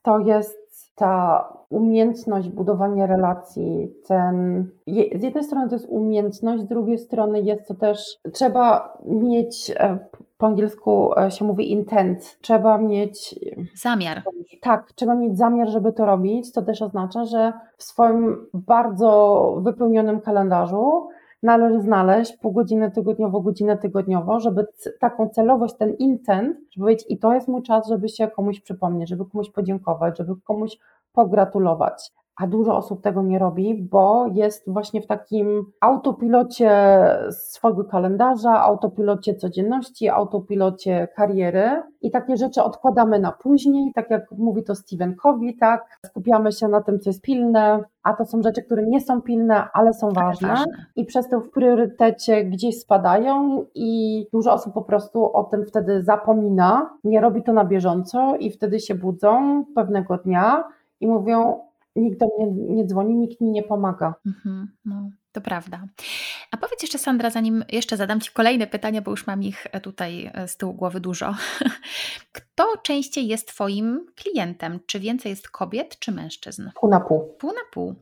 to 0.04 0.20
jest 0.20 0.68
ta 0.96 1.44
umiejętność 1.70 2.50
budowania 2.50 3.06
relacji, 3.06 3.94
ten, 4.08 4.68
z 5.16 5.24
jednej 5.24 5.44
strony 5.44 5.70
to 5.70 5.76
jest 5.76 5.88
umiejętność, 5.90 6.64
z 6.64 6.68
drugiej 6.68 6.98
strony 6.98 7.42
jest 7.42 7.68
to 7.68 7.74
też, 7.74 8.18
trzeba 8.34 8.98
mieć, 9.06 9.72
e, 9.76 9.98
po 10.38 10.48
angielsku 10.48 11.20
e, 11.20 11.32
się 11.32 11.46
mówi 11.46 11.72
intent, 11.72 12.38
trzeba 12.42 12.78
mieć 12.78 13.40
zamiar. 13.76 14.24
Tak, 14.62 14.92
trzeba 14.96 15.16
mieć 15.16 15.38
zamiar, 15.38 15.70
żeby 15.70 15.94
to 15.94 16.06
robić. 16.06 16.52
To 16.54 16.62
też 16.62 16.82
oznacza, 16.82 17.26
że 17.26 17.54
w 17.78 17.84
swoim 17.84 18.46
bardzo 18.54 19.58
wypełnionym 19.64 20.22
kalendarzu 20.22 21.08
należy 21.48 21.82
znaleźć 21.82 22.38
pół 22.38 22.52
godziny 22.52 22.92
tygodniowo, 22.92 23.42
godzinę 23.42 23.78
tygodniowo, 23.78 24.40
żeby 24.40 24.66
taką 25.00 25.30
celowość, 25.30 25.76
ten 25.78 25.94
intent, 25.94 26.58
żeby 26.72 26.84
powiedzieć 26.84 27.06
i 27.10 27.20
to 27.20 27.34
jest 27.34 27.48
mój 27.48 27.64
czas, 27.64 27.88
żeby 27.88 28.10
się 28.10 28.28
komuś 28.28 28.62
przypomnieć, 28.62 29.10
żeby 29.10 29.26
komuś 29.26 29.50
podziękować, 29.50 30.18
żeby 30.18 30.34
komuś 30.44 30.78
pogratulować 31.14 32.12
a 32.38 32.48
dużo 32.48 32.78
osób 32.78 33.02
tego 33.02 33.22
nie 33.22 33.40
robi, 33.40 33.88
bo 33.92 34.26
jest 34.34 34.72
właśnie 34.72 35.02
w 35.02 35.08
takim 35.08 35.66
autopilocie 35.82 36.72
swojego 37.30 37.84
kalendarza, 37.84 38.62
autopilocie 38.62 39.36
codzienności, 39.36 40.10
autopilocie 40.10 41.08
kariery. 41.16 41.84
I 42.02 42.12
takie 42.12 42.38
rzeczy 42.38 42.64
odkładamy 42.64 43.20
na 43.20 43.32
później, 43.32 43.92
tak 43.96 44.10
jak 44.10 44.32
mówi 44.32 44.64
to 44.64 44.76
Stephen 44.76 45.16
Covey, 45.16 45.58
tak, 45.60 46.00
skupiamy 46.06 46.52
się 46.52 46.68
na 46.68 46.82
tym, 46.82 47.00
co 47.00 47.10
jest 47.10 47.22
pilne, 47.22 47.80
a 48.04 48.14
to 48.14 48.26
są 48.26 48.42
rzeczy, 48.42 48.64
które 48.64 48.84
nie 48.84 49.02
są 49.02 49.22
pilne, 49.22 49.68
ale 49.74 49.94
są 49.94 50.10
ważne, 50.10 50.48
ważne. 50.48 50.66
i 50.96 51.06
przez 51.06 51.30
to 51.30 51.40
w 51.40 51.50
priorytecie 51.50 52.46
gdzieś 52.46 52.80
spadają 52.80 53.66
i 53.76 54.26
dużo 54.34 54.54
osób 54.54 54.74
po 54.74 54.82
prostu 54.82 55.34
o 55.34 55.44
tym 55.44 55.66
wtedy 55.66 56.04
zapomina, 56.04 56.90
nie 57.04 57.22
robi 57.22 57.44
to 57.44 57.54
na 57.54 57.66
bieżąco 57.66 58.36
i 58.36 58.52
wtedy 58.52 58.80
się 58.80 58.96
budzą 58.96 59.64
pewnego 59.76 60.18
dnia 60.18 60.64
i 61.00 61.08
mówią, 61.08 61.67
nikt 61.98 62.20
do 62.20 62.28
mnie 62.38 62.76
nie 62.76 62.86
dzwoni, 62.86 63.16
nikt 63.16 63.42
mi 63.42 63.52
nie 63.52 63.64
pomaga. 63.64 64.14
Mhm, 64.26 64.68
no, 64.86 65.10
to 65.32 65.42
prawda. 65.42 65.84
A 66.52 66.58
powiedz 66.58 66.82
jeszcze, 66.82 66.98
Sandra, 66.98 67.30
zanim 67.30 67.64
jeszcze 67.72 67.98
zadam 67.98 68.22
Ci 68.22 68.32
kolejne 68.34 68.68
pytania, 68.68 69.02
bo 69.02 69.12
już 69.12 69.28
mam 69.28 69.44
ich 69.44 69.68
e, 69.72 69.82
tutaj 69.82 70.32
e, 70.34 70.48
z 70.48 70.58
tyłu 70.58 70.74
głowy 70.74 71.00
dużo. 71.00 71.36
Kto 72.38 72.64
częściej 72.84 73.28
jest 73.28 73.48
Twoim 73.48 74.06
klientem? 74.16 74.80
Czy 74.86 75.00
więcej 75.00 75.30
jest 75.30 75.50
kobiet, 75.50 76.00
czy 76.00 76.12
mężczyzn? 76.12 76.70
Pół 76.80 76.90
na 76.90 77.00
pół. 77.00 77.36
Pół 77.40 77.50
na 77.50 77.62
pół. 77.74 77.96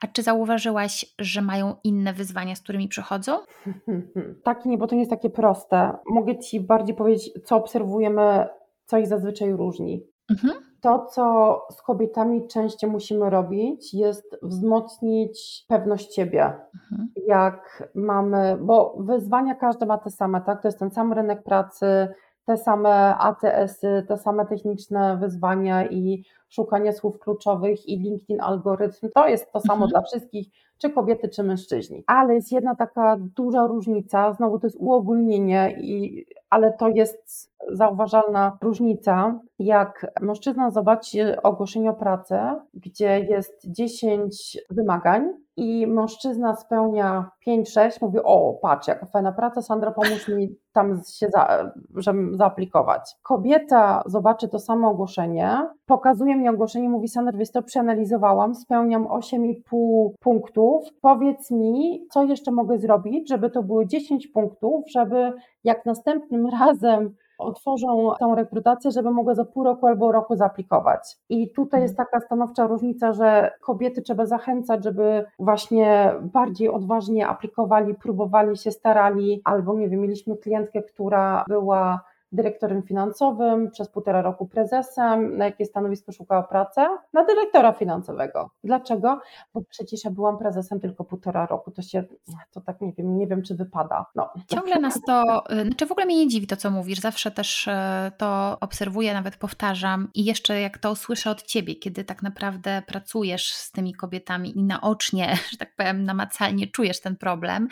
A 0.00 0.06
czy 0.06 0.22
zauważyłaś, 0.22 1.14
że 1.18 1.42
mają 1.42 1.76
inne 1.84 2.12
wyzwania, 2.12 2.54
z 2.54 2.60
którymi 2.60 2.88
przychodzą? 2.88 3.38
Tak, 4.44 4.64
nie, 4.66 4.78
bo 4.78 4.86
to 4.86 4.94
nie 4.94 5.00
jest 5.00 5.10
takie 5.10 5.30
proste. 5.30 5.92
Mogę 6.06 6.38
Ci 6.38 6.60
bardziej 6.60 6.96
powiedzieć, 6.96 7.30
co 7.44 7.56
obserwujemy, 7.56 8.46
co 8.84 8.98
ich 8.98 9.06
zazwyczaj 9.06 9.52
różni. 9.52 10.06
Mhm. 10.30 10.52
To, 10.80 11.06
co 11.06 11.66
z 11.70 11.82
kobietami 11.82 12.46
częściej 12.48 12.90
musimy 12.90 13.30
robić, 13.30 13.94
jest 13.94 14.36
wzmocnić 14.42 15.64
pewność 15.68 16.14
siebie. 16.14 16.44
Mhm. 16.74 17.08
Jak 17.26 17.88
mamy, 17.94 18.58
bo 18.60 18.96
wyzwania 18.98 19.54
każdy 19.54 19.86
ma 19.86 19.98
te 19.98 20.10
same, 20.10 20.40
tak? 20.40 20.62
To 20.62 20.68
jest 20.68 20.78
ten 20.78 20.90
sam 20.90 21.12
rynek 21.12 21.42
pracy, 21.42 22.08
te 22.44 22.56
same 22.56 23.18
ATS-y, 23.18 24.04
te 24.08 24.16
same 24.16 24.46
techniczne 24.46 25.16
wyzwania 25.16 25.86
i 25.86 26.24
szukanie 26.48 26.92
słów 26.92 27.18
kluczowych 27.18 27.88
i 27.88 27.98
LinkedIn 27.98 28.40
algorytm. 28.40 29.08
To 29.14 29.28
jest 29.28 29.52
to 29.52 29.60
samo 29.60 29.84
mhm. 29.84 29.90
dla 29.90 30.02
wszystkich, 30.02 30.48
czy 30.78 30.90
kobiety, 30.90 31.28
czy 31.28 31.42
mężczyźni. 31.42 32.04
Ale 32.06 32.34
jest 32.34 32.52
jedna 32.52 32.74
taka 32.74 33.16
duża 33.36 33.66
różnica, 33.66 34.32
znowu 34.32 34.58
to 34.58 34.66
jest 34.66 34.76
uogólnienie, 34.80 35.76
i, 35.80 36.26
ale 36.50 36.72
to 36.72 36.88
jest 36.88 37.52
zauważalna 37.72 38.58
różnica, 38.62 39.40
jak 39.58 40.06
mężczyzna 40.20 40.70
zobaczy 40.70 41.42
ogłoszenie 41.42 41.90
o 41.90 41.94
pracę, 41.94 42.60
gdzie 42.74 43.20
jest 43.20 43.70
10 43.70 44.58
wymagań 44.70 45.32
i 45.56 45.86
mężczyzna 45.86 46.56
spełnia 46.56 47.30
5-6, 47.46 48.02
mówi, 48.02 48.18
o 48.24 48.58
patrz, 48.62 48.88
jaka 48.88 49.06
fajna 49.06 49.32
praca, 49.32 49.62
Sandra 49.62 49.90
pomóż 49.90 50.28
mi 50.28 50.56
tam 50.72 51.00
się, 51.12 51.28
za, 51.28 51.72
żeby 51.94 52.36
zaaplikować. 52.36 53.16
Kobieta 53.22 54.02
zobaczy 54.06 54.48
to 54.48 54.58
samo 54.58 54.90
ogłoszenie, 54.90 55.70
pokazuje 55.86 56.36
mi 56.38 56.48
ogłoszenie, 56.48 56.88
mówi 56.88 57.08
Sandra, 57.08 57.38
wiesz 57.38 57.50
to 57.50 57.62
przeanalizowałam, 57.62 58.54
spełniam 58.54 59.04
8,5 59.04 60.10
punktów, 60.20 60.84
powiedz 61.00 61.50
mi, 61.50 62.06
co 62.10 62.24
jeszcze 62.24 62.52
mogę 62.52 62.78
zrobić, 62.78 63.28
żeby 63.28 63.50
to 63.50 63.62
było 63.62 63.84
10 63.84 64.26
punktów, 64.26 64.84
żeby 64.90 65.32
jak 65.64 65.86
następnym 65.86 66.46
razem 66.60 67.14
otworzą 67.38 68.10
tą 68.18 68.34
rekrutację, 68.34 68.90
żeby 68.90 69.10
mogła 69.10 69.34
za 69.34 69.44
pół 69.44 69.64
roku 69.64 69.86
albo 69.86 70.12
roku 70.12 70.36
zaaplikować. 70.36 71.16
I 71.28 71.50
tutaj 71.52 71.82
jest 71.82 71.96
taka 71.96 72.20
stanowcza 72.20 72.66
różnica, 72.66 73.12
że 73.12 73.50
kobiety 73.60 74.02
trzeba 74.02 74.26
zachęcać, 74.26 74.84
żeby 74.84 75.24
właśnie 75.38 76.12
bardziej 76.22 76.68
odważnie 76.68 77.28
aplikowali, 77.28 77.94
próbowali 77.94 78.56
się, 78.56 78.70
starali, 78.70 79.40
albo 79.44 79.74
nie 79.74 79.88
wiem, 79.88 80.00
mieliśmy 80.00 80.36
klientkę, 80.36 80.82
która 80.82 81.44
była 81.48 82.00
dyrektorem 82.32 82.82
finansowym, 82.82 83.70
przez 83.70 83.88
półtora 83.88 84.22
roku 84.22 84.46
prezesem, 84.46 85.36
na 85.36 85.44
jakie 85.44 85.64
stanowisko 85.64 86.12
szukała 86.12 86.42
pracy? 86.42 86.80
Na 87.12 87.24
dyrektora 87.24 87.72
finansowego. 87.72 88.50
Dlaczego? 88.64 89.20
Bo 89.54 89.62
przecież 89.70 90.04
ja 90.04 90.10
byłam 90.10 90.38
prezesem 90.38 90.80
tylko 90.80 91.04
półtora 91.04 91.46
roku, 91.46 91.70
to 91.70 91.82
się, 91.82 92.04
to 92.52 92.60
tak 92.60 92.80
nie 92.80 92.92
wiem, 92.92 93.18
nie 93.18 93.26
wiem 93.26 93.42
czy 93.42 93.54
wypada. 93.54 94.06
No. 94.14 94.30
Ciągle 94.48 94.80
nas 94.80 95.00
to, 95.06 95.44
znaczy 95.62 95.86
w 95.86 95.92
ogóle 95.92 96.06
mnie 96.06 96.16
nie 96.16 96.28
dziwi 96.28 96.46
to, 96.46 96.56
co 96.56 96.70
mówisz, 96.70 97.00
zawsze 97.00 97.30
też 97.30 97.68
e, 97.68 98.12
to 98.18 98.56
obserwuję, 98.60 99.14
nawet 99.14 99.36
powtarzam 99.36 100.08
i 100.14 100.24
jeszcze 100.24 100.60
jak 100.60 100.78
to 100.78 100.96
słyszę 100.96 101.30
od 101.30 101.42
Ciebie, 101.42 101.74
kiedy 101.74 102.04
tak 102.04 102.22
naprawdę 102.22 102.82
pracujesz 102.86 103.52
z 103.52 103.72
tymi 103.72 103.94
kobietami 103.94 104.58
i 104.58 104.64
naocznie, 104.64 105.36
że 105.52 105.58
tak 105.58 105.76
powiem, 105.76 106.04
namacalnie 106.04 106.66
czujesz 106.66 107.00
ten 107.00 107.16
problem, 107.16 107.68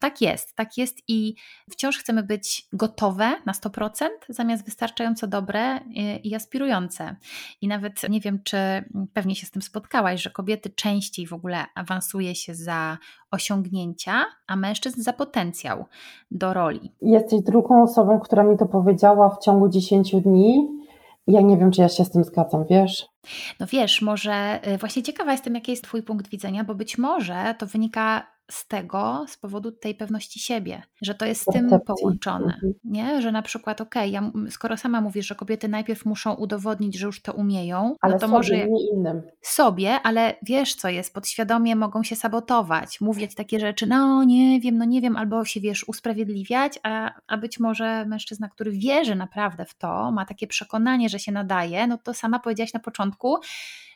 tak 0.00 0.20
jest, 0.20 0.56
tak 0.56 0.78
jest 0.78 0.98
i 1.08 1.34
wciąż 1.70 1.98
chcemy 1.98 2.22
być 2.22 2.68
gotowe 2.72 3.32
na 3.46 3.52
100%, 3.52 3.93
zamiast 4.28 4.64
wystarczająco 4.64 5.26
dobre 5.26 5.80
i 6.24 6.34
aspirujące. 6.34 7.16
I 7.60 7.68
nawet 7.68 8.08
nie 8.10 8.20
wiem, 8.20 8.38
czy 8.44 8.56
pewnie 9.12 9.34
się 9.34 9.46
z 9.46 9.50
tym 9.50 9.62
spotkałaś, 9.62 10.22
że 10.22 10.30
kobiety 10.30 10.70
częściej 10.70 11.26
w 11.26 11.32
ogóle 11.32 11.64
awansuje 11.74 12.34
się 12.34 12.54
za 12.54 12.98
osiągnięcia, 13.30 14.24
a 14.46 14.56
mężczyzn 14.56 15.02
za 15.02 15.12
potencjał 15.12 15.84
do 16.30 16.54
roli. 16.54 16.92
Jesteś 17.02 17.42
drugą 17.42 17.82
osobą, 17.82 18.20
która 18.20 18.42
mi 18.42 18.58
to 18.58 18.66
powiedziała 18.66 19.30
w 19.30 19.38
ciągu 19.38 19.68
10 19.68 20.16
dni. 20.22 20.68
Ja 21.26 21.40
nie 21.40 21.56
wiem, 21.56 21.70
czy 21.70 21.80
ja 21.80 21.88
się 21.88 22.04
z 22.04 22.10
tym 22.10 22.24
zgadzam, 22.24 22.64
wiesz? 22.70 23.06
No 23.60 23.66
wiesz, 23.66 24.02
może 24.02 24.60
y, 24.68 24.78
właśnie 24.78 25.02
ciekawa 25.02 25.32
jestem, 25.32 25.54
jaki 25.54 25.70
jest 25.70 25.84
Twój 25.84 26.02
punkt 26.02 26.28
widzenia, 26.28 26.64
bo 26.64 26.74
być 26.74 26.98
może 26.98 27.54
to 27.58 27.66
wynika 27.66 28.26
z 28.50 28.68
tego, 28.68 29.24
z 29.28 29.36
powodu 29.36 29.72
tej 29.72 29.94
pewności 29.94 30.40
siebie, 30.40 30.82
że 31.02 31.14
to 31.14 31.24
jest 31.24 31.42
z 31.42 31.44
tym 31.44 31.70
połączone, 31.86 32.54
mhm. 32.54 32.74
nie? 32.84 33.22
Że 33.22 33.32
na 33.32 33.42
przykład, 33.42 33.80
okej, 33.80 34.16
okay, 34.16 34.32
ja, 34.44 34.50
skoro 34.50 34.76
sama 34.76 35.00
mówisz, 35.00 35.26
że 35.26 35.34
kobiety 35.34 35.68
najpierw 35.68 36.04
muszą 36.04 36.34
udowodnić, 36.34 36.98
że 36.98 37.06
już 37.06 37.22
to 37.22 37.32
umieją, 37.32 37.82
no 37.82 37.96
ale 38.00 38.12
no 38.12 38.18
to 38.18 38.26
sobie, 38.26 38.36
może 38.36 38.68
nie 38.68 38.88
innym. 38.92 39.22
sobie, 39.42 40.00
ale 40.02 40.34
wiesz 40.42 40.74
co 40.74 40.88
jest, 40.88 41.14
podświadomie 41.14 41.76
mogą 41.76 42.02
się 42.02 42.16
sabotować, 42.16 43.00
mówić 43.00 43.34
takie 43.34 43.60
rzeczy, 43.60 43.86
no 43.86 44.24
nie 44.24 44.60
wiem, 44.60 44.78
no 44.78 44.84
nie 44.84 45.00
wiem, 45.00 45.16
albo 45.16 45.44
się 45.44 45.60
wiesz, 45.60 45.88
usprawiedliwiać, 45.88 46.78
a, 46.82 47.10
a 47.26 47.36
być 47.36 47.60
może 47.60 48.06
mężczyzna, 48.06 48.48
który 48.48 48.72
wierzy 48.72 49.14
naprawdę 49.14 49.64
w 49.64 49.74
to, 49.74 50.12
ma 50.12 50.24
takie 50.24 50.46
przekonanie, 50.46 51.08
że 51.08 51.18
się 51.18 51.32
nadaje, 51.32 51.86
no 51.86 51.98
to 51.98 52.14
sama 52.14 52.38
powiedziałaś 52.38 52.74
na 52.74 52.80
początku, 52.80 53.38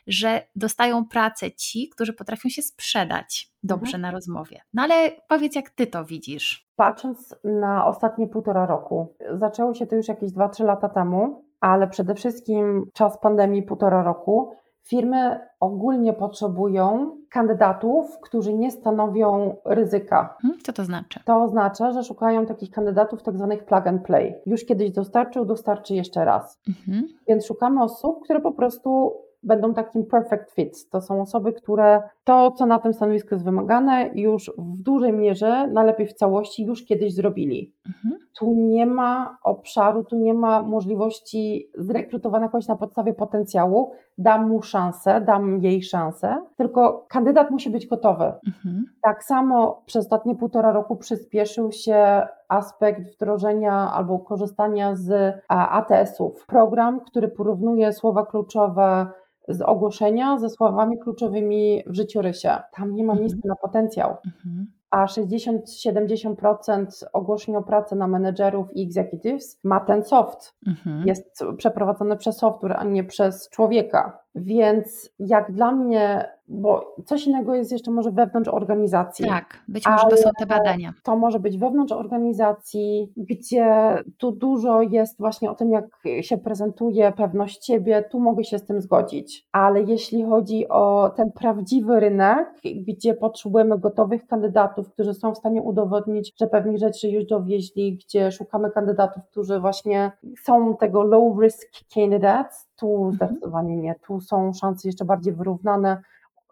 że 0.07 0.41
dostają 0.55 1.05
pracę 1.05 1.51
ci, 1.51 1.89
którzy 1.89 2.13
potrafią 2.13 2.49
się 2.49 2.61
sprzedać 2.61 3.53
dobrze 3.63 3.97
mhm. 3.97 4.01
na 4.01 4.11
rozmowie. 4.11 4.61
No 4.73 4.81
ale 4.83 5.11
powiedz, 5.29 5.55
jak 5.55 5.69
ty 5.69 5.87
to 5.87 6.05
widzisz? 6.05 6.69
Patrząc 6.75 7.35
na 7.43 7.85
ostatnie 7.85 8.27
półtora 8.27 8.65
roku, 8.65 9.15
zaczęło 9.33 9.73
się 9.73 9.87
to 9.87 9.95
już 9.95 10.07
jakieś 10.07 10.31
2-3 10.31 10.65
lata 10.65 10.89
temu, 10.89 11.45
ale 11.59 11.87
przede 11.87 12.15
wszystkim 12.15 12.85
czas 12.93 13.19
pandemii 13.19 13.63
półtora 13.63 14.03
roku 14.03 14.51
Firmy 14.89 15.39
ogólnie 15.59 16.13
potrzebują 16.13 17.17
kandydatów, 17.29 18.19
którzy 18.21 18.53
nie 18.53 18.71
stanowią 18.71 19.55
ryzyka. 19.65 20.37
Hmm, 20.41 20.59
co 20.63 20.73
to 20.73 20.83
znaczy? 20.83 21.19
To 21.25 21.43
oznacza, 21.43 21.91
że 21.91 22.03
szukają 22.03 22.45
takich 22.45 22.71
kandydatów 22.71 23.23
tak 23.23 23.37
zwanych 23.37 23.65
plug 23.65 23.87
and 23.87 24.03
play. 24.03 24.35
Już 24.45 24.65
kiedyś 24.65 24.91
dostarczył, 24.91 25.45
dostarczy 25.45 25.95
jeszcze 25.95 26.25
raz. 26.25 26.59
Mhm. 26.67 27.07
Więc 27.27 27.45
szukamy 27.45 27.83
osób, 27.83 28.23
które 28.23 28.41
po 28.41 28.51
prostu 28.51 29.13
będą 29.43 29.73
takim 29.73 30.05
perfect 30.05 30.51
fit. 30.51 30.89
To 30.89 31.01
są 31.01 31.21
osoby, 31.21 31.53
które 31.53 32.01
to, 32.23 32.51
co 32.51 32.65
na 32.65 32.79
tym 32.79 32.93
stanowisku 32.93 33.35
jest 33.35 33.45
wymagane, 33.45 34.09
już 34.15 34.51
w 34.57 34.77
dużej 34.77 35.13
mierze, 35.13 35.67
najlepiej 35.67 36.07
w 36.07 36.13
całości, 36.13 36.65
już 36.65 36.85
kiedyś 36.85 37.13
zrobili. 37.13 37.73
Mhm. 37.87 38.19
Tu 38.39 38.53
nie 38.53 38.85
ma 38.85 39.37
obszaru, 39.43 40.03
tu 40.03 40.15
nie 40.15 40.33
ma 40.33 40.61
możliwości 40.61 41.69
zrekrutowania 41.77 42.47
kogoś 42.47 42.67
na 42.67 42.75
podstawie 42.75 43.13
potencjału. 43.13 43.91
Dam 44.17 44.49
mu 44.49 44.61
szansę, 44.61 45.21
dam 45.21 45.63
jej 45.63 45.83
szansę, 45.83 46.37
tylko 46.57 47.05
kandydat 47.09 47.51
musi 47.51 47.69
być 47.69 47.87
gotowy. 47.87 48.33
Mhm. 48.47 48.85
Tak 49.01 49.23
samo 49.23 49.81
przez 49.85 50.05
ostatnie 50.05 50.35
półtora 50.35 50.71
roku 50.71 50.95
przyspieszył 50.95 51.71
się 51.71 52.27
aspekt 52.47 53.15
wdrożenia 53.15 53.91
albo 53.93 54.19
korzystania 54.19 54.95
z 54.95 55.35
ATS-ów. 55.47 56.45
Program, 56.47 56.99
który 56.99 57.27
porównuje 57.27 57.93
słowa 57.93 58.25
kluczowe 58.25 59.07
z 59.49 59.61
ogłoszenia 59.61 60.37
ze 60.37 60.49
słowami 60.49 60.97
kluczowymi 60.97 61.83
w 61.87 61.93
życiorysie. 61.93 62.57
Tam 62.75 62.95
nie 62.95 63.03
ma 63.03 63.13
mhm. 63.13 63.19
miejsca 63.19 63.47
na 63.47 63.55
potencjał. 63.55 64.09
Mhm 64.25 64.67
a 64.89 65.05
60-70% 65.05 66.85
ogłoszeń 67.13 67.55
o 67.55 67.63
pracę 67.63 67.95
na 67.95 68.07
menedżerów 68.07 68.67
i 68.73 68.83
executives 68.83 69.59
ma 69.63 69.79
ten 69.79 70.03
soft. 70.03 70.55
Mhm. 70.67 71.07
Jest 71.07 71.43
przeprowadzony 71.57 72.17
przez 72.17 72.37
software, 72.37 72.75
a 72.79 72.83
nie 72.83 73.03
przez 73.03 73.49
człowieka. 73.49 74.19
Więc 74.39 75.09
jak 75.19 75.51
dla 75.51 75.71
mnie, 75.71 76.29
bo 76.47 76.95
coś 77.05 77.27
innego 77.27 77.55
jest 77.55 77.71
jeszcze 77.71 77.91
może 77.91 78.11
wewnątrz 78.11 78.49
organizacji. 78.49 79.25
Tak, 79.25 79.63
być 79.67 79.87
może 79.87 80.07
to 80.09 80.17
są 80.17 80.29
te 80.39 80.45
badania. 80.45 80.93
To 81.03 81.15
może 81.15 81.39
być 81.39 81.57
wewnątrz 81.57 81.93
organizacji, 81.93 83.13
gdzie 83.17 83.95
tu 84.17 84.31
dużo 84.31 84.81
jest 84.81 85.17
właśnie 85.17 85.51
o 85.51 85.55
tym, 85.55 85.71
jak 85.71 85.85
się 86.21 86.37
prezentuje 86.37 87.11
pewność 87.11 87.65
siebie, 87.65 88.03
tu 88.11 88.19
mogę 88.19 88.43
się 88.43 88.59
z 88.59 88.65
tym 88.65 88.81
zgodzić. 88.81 89.47
Ale 89.51 89.81
jeśli 89.81 90.23
chodzi 90.23 90.69
o 90.69 91.11
ten 91.15 91.31
prawdziwy 91.31 91.99
rynek, 91.99 92.47
gdzie 92.87 93.13
potrzebujemy 93.13 93.79
gotowych 93.79 94.27
kandydatów, 94.27 94.89
którzy 94.93 95.13
są 95.13 95.33
w 95.33 95.37
stanie 95.37 95.61
udowodnić, 95.61 96.33
że 96.39 96.47
pewnych 96.47 96.77
rzeczy 96.77 97.09
już 97.09 97.25
dowieźli, 97.25 97.97
gdzie 97.97 98.31
szukamy 98.31 98.71
kandydatów, 98.71 99.23
którzy 99.31 99.59
właśnie 99.59 100.11
są 100.43 100.75
tego 100.77 101.03
low 101.03 101.39
risk 101.41 101.67
candidates, 101.93 102.68
tu 102.79 103.05
mhm. 103.05 103.13
zdecydowanie 103.13 103.77
nie. 103.77 103.95
Tu 104.07 104.21
są 104.21 104.53
szanse 104.53 104.87
jeszcze 104.87 105.05
bardziej 105.05 105.33
wyrównane, 105.33 106.01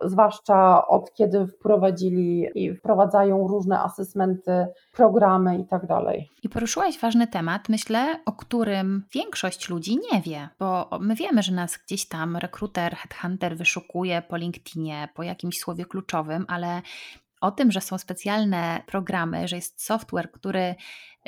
zwłaszcza 0.01 0.87
od 0.87 1.13
kiedy 1.13 1.47
wprowadzili 1.47 2.47
i 2.55 2.75
wprowadzają 2.75 3.47
różne 3.47 3.79
asesmenty, 3.79 4.67
programy 4.93 5.57
i 5.57 5.65
tak 5.65 5.87
dalej. 5.87 6.29
I 6.43 6.49
poruszyłaś 6.49 6.99
ważny 6.99 7.27
temat, 7.27 7.69
myślę, 7.69 8.19
o 8.25 8.31
którym 8.31 9.03
większość 9.13 9.69
ludzi 9.69 9.99
nie 10.11 10.21
wie, 10.21 10.49
bo 10.59 10.89
my 11.01 11.15
wiemy, 11.15 11.43
że 11.43 11.51
nas 11.53 11.77
gdzieś 11.85 12.07
tam 12.07 12.37
rekruter, 12.37 12.95
headhunter 12.95 13.57
wyszukuje 13.57 14.21
po 14.21 14.37
LinkedInie, 14.37 15.09
po 15.15 15.23
jakimś 15.23 15.59
słowie 15.59 15.85
kluczowym, 15.85 16.45
ale 16.47 16.81
o 17.41 17.51
tym, 17.51 17.71
że 17.71 17.81
są 17.81 17.97
specjalne 17.97 18.81
programy, 18.87 19.47
że 19.47 19.55
jest 19.55 19.85
software, 19.85 20.31
który 20.31 20.75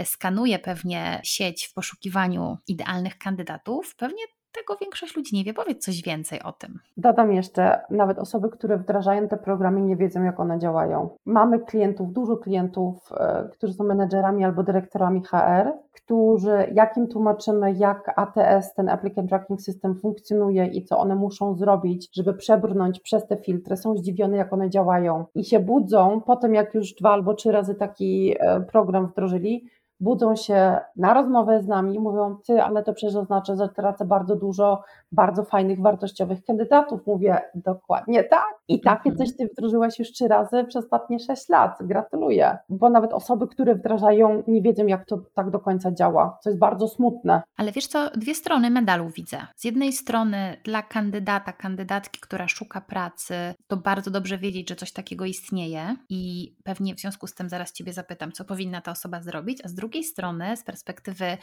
skanuje 0.04 0.60
pewnie 0.60 1.22
sieć 1.24 1.66
w 1.68 1.74
poszukiwaniu 1.74 2.58
idealnych 2.68 3.18
kandydatów, 3.18 3.96
pewnie 3.96 4.24
tego 4.52 4.76
większość 4.82 5.16
ludzi 5.16 5.36
nie 5.36 5.44
wie. 5.44 5.54
Powiedz 5.54 5.86
coś 5.86 6.02
więcej 6.02 6.44
o 6.44 6.52
tym. 6.52 6.80
Dodam 6.98 7.34
jeszcze, 7.34 7.82
nawet 7.90 8.20
osoby, 8.20 8.50
które 8.50 8.78
wdrażają 8.78 9.28
te 9.28 9.38
programy, 9.38 9.82
nie 9.82 9.96
wiedzą, 9.96 10.24
jak 10.24 10.40
one 10.40 10.60
działają. 10.60 11.10
Mamy 11.26 11.60
klientów, 11.60 12.14
dużo 12.14 12.38
klientów, 12.38 13.10
e, 13.18 13.50
którzy 13.52 13.74
są 13.74 13.84
menedżerami 13.84 14.46
albo 14.46 14.64
dyrektorami 14.64 15.24
HR, 15.24 15.74
którzy, 15.94 16.72
jak 16.74 16.98
im 16.98 17.08
tłumaczymy, 17.08 17.74
jak 17.74 18.14
ATS, 18.16 18.74
ten 18.74 18.90
Applicant 18.90 19.30
Tracking 19.30 19.62
System 19.62 19.96
funkcjonuje 19.96 20.66
i 20.66 20.86
co 20.86 20.98
one 20.98 21.16
muszą 21.16 21.56
zrobić, 21.56 22.10
żeby 22.14 22.34
przebrnąć 22.34 23.00
przez 23.00 23.28
te 23.28 23.38
filtry, 23.38 23.78
są 23.78 23.98
zdziwione, 23.98 24.38
jak 24.38 24.54
one 24.54 24.70
działają 24.70 25.26
i 25.36 25.44
się 25.44 25.60
budzą 25.60 26.22
po 26.22 26.36
tym, 26.36 26.54
jak 26.54 26.74
już 26.74 26.94
dwa 26.94 27.12
albo 27.12 27.34
trzy 27.34 27.52
razy 27.52 27.76
taki 27.76 28.36
e, 28.40 28.62
program 28.62 29.08
wdrożyli, 29.08 29.66
budzą 30.00 30.36
się 30.36 30.78
na 30.96 31.14
rozmowę 31.14 31.64
z 31.64 31.68
nami 31.68 31.96
i 31.96 32.00
mówią, 32.00 32.38
ty, 32.48 32.62
ale 32.64 32.84
to 32.84 32.94
przecież 32.94 33.16
oznacza, 33.16 33.56
że 33.56 33.70
tracę 33.70 34.06
bardzo 34.06 34.36
dużo 34.36 34.84
bardzo 35.12 35.44
fajnych, 35.44 35.82
wartościowych 35.82 36.46
kandydatów. 36.46 37.08
Mówię, 37.08 37.42
dokładnie 37.56 38.24
tak. 38.24 38.60
I 38.68 38.82
takie 38.82 39.10
mhm. 39.10 39.18
coś 39.18 39.38
ty 39.38 39.48
wdrożyłaś 39.48 40.00
już 40.00 40.12
trzy 40.12 40.28
razy 40.28 40.64
przez 40.64 40.90
ostatnie 40.90 41.20
sześć 41.20 41.50
lat. 41.50 41.78
Gratuluję. 41.82 42.58
Bo 42.70 42.90
nawet 42.90 43.14
osoby, 43.14 43.48
które 43.48 43.76
wdrażają, 43.76 44.44
nie 44.48 44.62
wiedzą, 44.62 44.88
jak 44.88 45.06
to 45.06 45.20
tak 45.34 45.50
do 45.50 45.60
końca 45.60 45.92
działa, 45.92 46.38
co 46.44 46.50
jest 46.50 46.60
bardzo 46.60 46.88
smutne. 46.88 47.42
Ale 47.58 47.72
wiesz 47.72 47.88
co, 47.88 48.10
dwie 48.10 48.36
strony 48.36 48.70
medalu 48.70 49.10
widzę. 49.10 49.38
Z 49.56 49.64
jednej 49.64 49.94
strony 49.94 50.58
dla 50.64 50.82
kandydata, 50.82 51.54
kandydatki, 51.54 52.20
która 52.20 52.48
szuka 52.48 52.82
pracy, 52.82 53.36
to 53.68 53.78
bardzo 53.78 54.12
dobrze 54.12 54.38
wiedzieć, 54.38 54.70
że 54.70 54.76
coś 54.76 54.94
takiego 54.94 55.26
istnieje 55.26 55.96
i 56.10 56.54
pewnie 56.64 56.96
w 56.96 57.00
związku 57.00 57.28
z 57.28 57.34
tym 57.34 57.50
zaraz 57.50 57.74
Ciebie 57.74 57.94
zapytam, 57.94 58.32
co 58.32 58.46
powinna 58.46 58.82
ta 58.82 58.92
osoba 58.92 59.22
zrobić, 59.22 59.66
a 59.66 59.68
z 59.68 59.74
drugiej 59.90 60.04
strony 60.04 60.58
z 60.58 60.64
perspektywy 60.64 61.38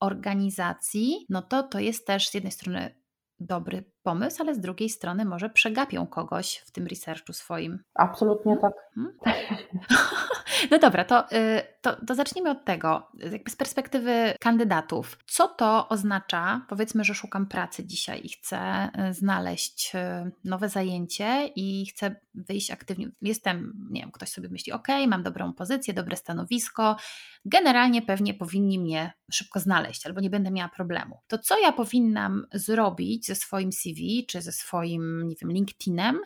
organizacji, 0.00 1.26
no 1.28 1.42
to 1.42 1.62
to 1.62 1.78
jest 1.78 2.06
też 2.06 2.28
z 2.28 2.34
jednej 2.34 2.52
strony 2.52 2.94
dobry 3.40 3.84
pomysł, 4.02 4.42
ale 4.42 4.54
z 4.54 4.60
drugiej 4.60 4.88
strony 4.88 5.24
może 5.24 5.50
przegapią 5.50 6.06
kogoś 6.06 6.56
w 6.66 6.70
tym 6.70 6.86
researchu 6.86 7.32
swoim. 7.32 7.78
Absolutnie 7.94 8.56
tak. 8.56 8.72
Hmm? 8.94 9.18
No 10.70 10.78
dobra, 10.78 11.04
to, 11.04 11.24
y, 11.32 11.62
to, 11.84 11.96
to 12.06 12.14
zacznijmy 12.14 12.50
od 12.50 12.64
tego, 12.64 13.08
jakby 13.32 13.50
z 13.50 13.56
perspektywy 13.56 14.34
kandydatów. 14.40 15.18
Co 15.26 15.48
to 15.48 15.88
oznacza? 15.88 16.66
Powiedzmy, 16.68 17.04
że 17.04 17.14
szukam 17.14 17.46
pracy 17.46 17.86
dzisiaj 17.86 18.20
i 18.24 18.28
chcę 18.28 18.90
y, 19.10 19.14
znaleźć 19.14 19.92
y, 19.94 20.30
nowe 20.44 20.68
zajęcie 20.68 21.46
i 21.56 21.86
chcę 21.86 22.16
wyjść 22.34 22.70
aktywnie. 22.70 23.10
Jestem, 23.22 23.86
nie 23.90 24.00
wiem, 24.00 24.10
ktoś 24.12 24.28
sobie 24.28 24.48
myśli, 24.48 24.72
ok, 24.72 24.88
mam 25.08 25.22
dobrą 25.22 25.52
pozycję, 25.52 25.94
dobre 25.94 26.16
stanowisko, 26.16 26.96
generalnie 27.44 28.02
pewnie 28.02 28.34
powinni 28.34 28.78
mnie 28.78 29.12
szybko 29.32 29.60
znaleźć 29.60 30.06
albo 30.06 30.20
nie 30.20 30.30
będę 30.30 30.50
miała 30.50 30.68
problemu. 30.68 31.18
To 31.26 31.38
co 31.38 31.58
ja 31.60 31.72
powinnam 31.72 32.46
zrobić 32.52 33.26
ze 33.26 33.34
swoim 33.34 33.72
CV 33.72 34.26
czy 34.28 34.42
ze 34.42 34.52
swoim, 34.52 35.28
nie 35.28 35.34
wiem, 35.40 35.52
LinkedInem, 35.52 36.20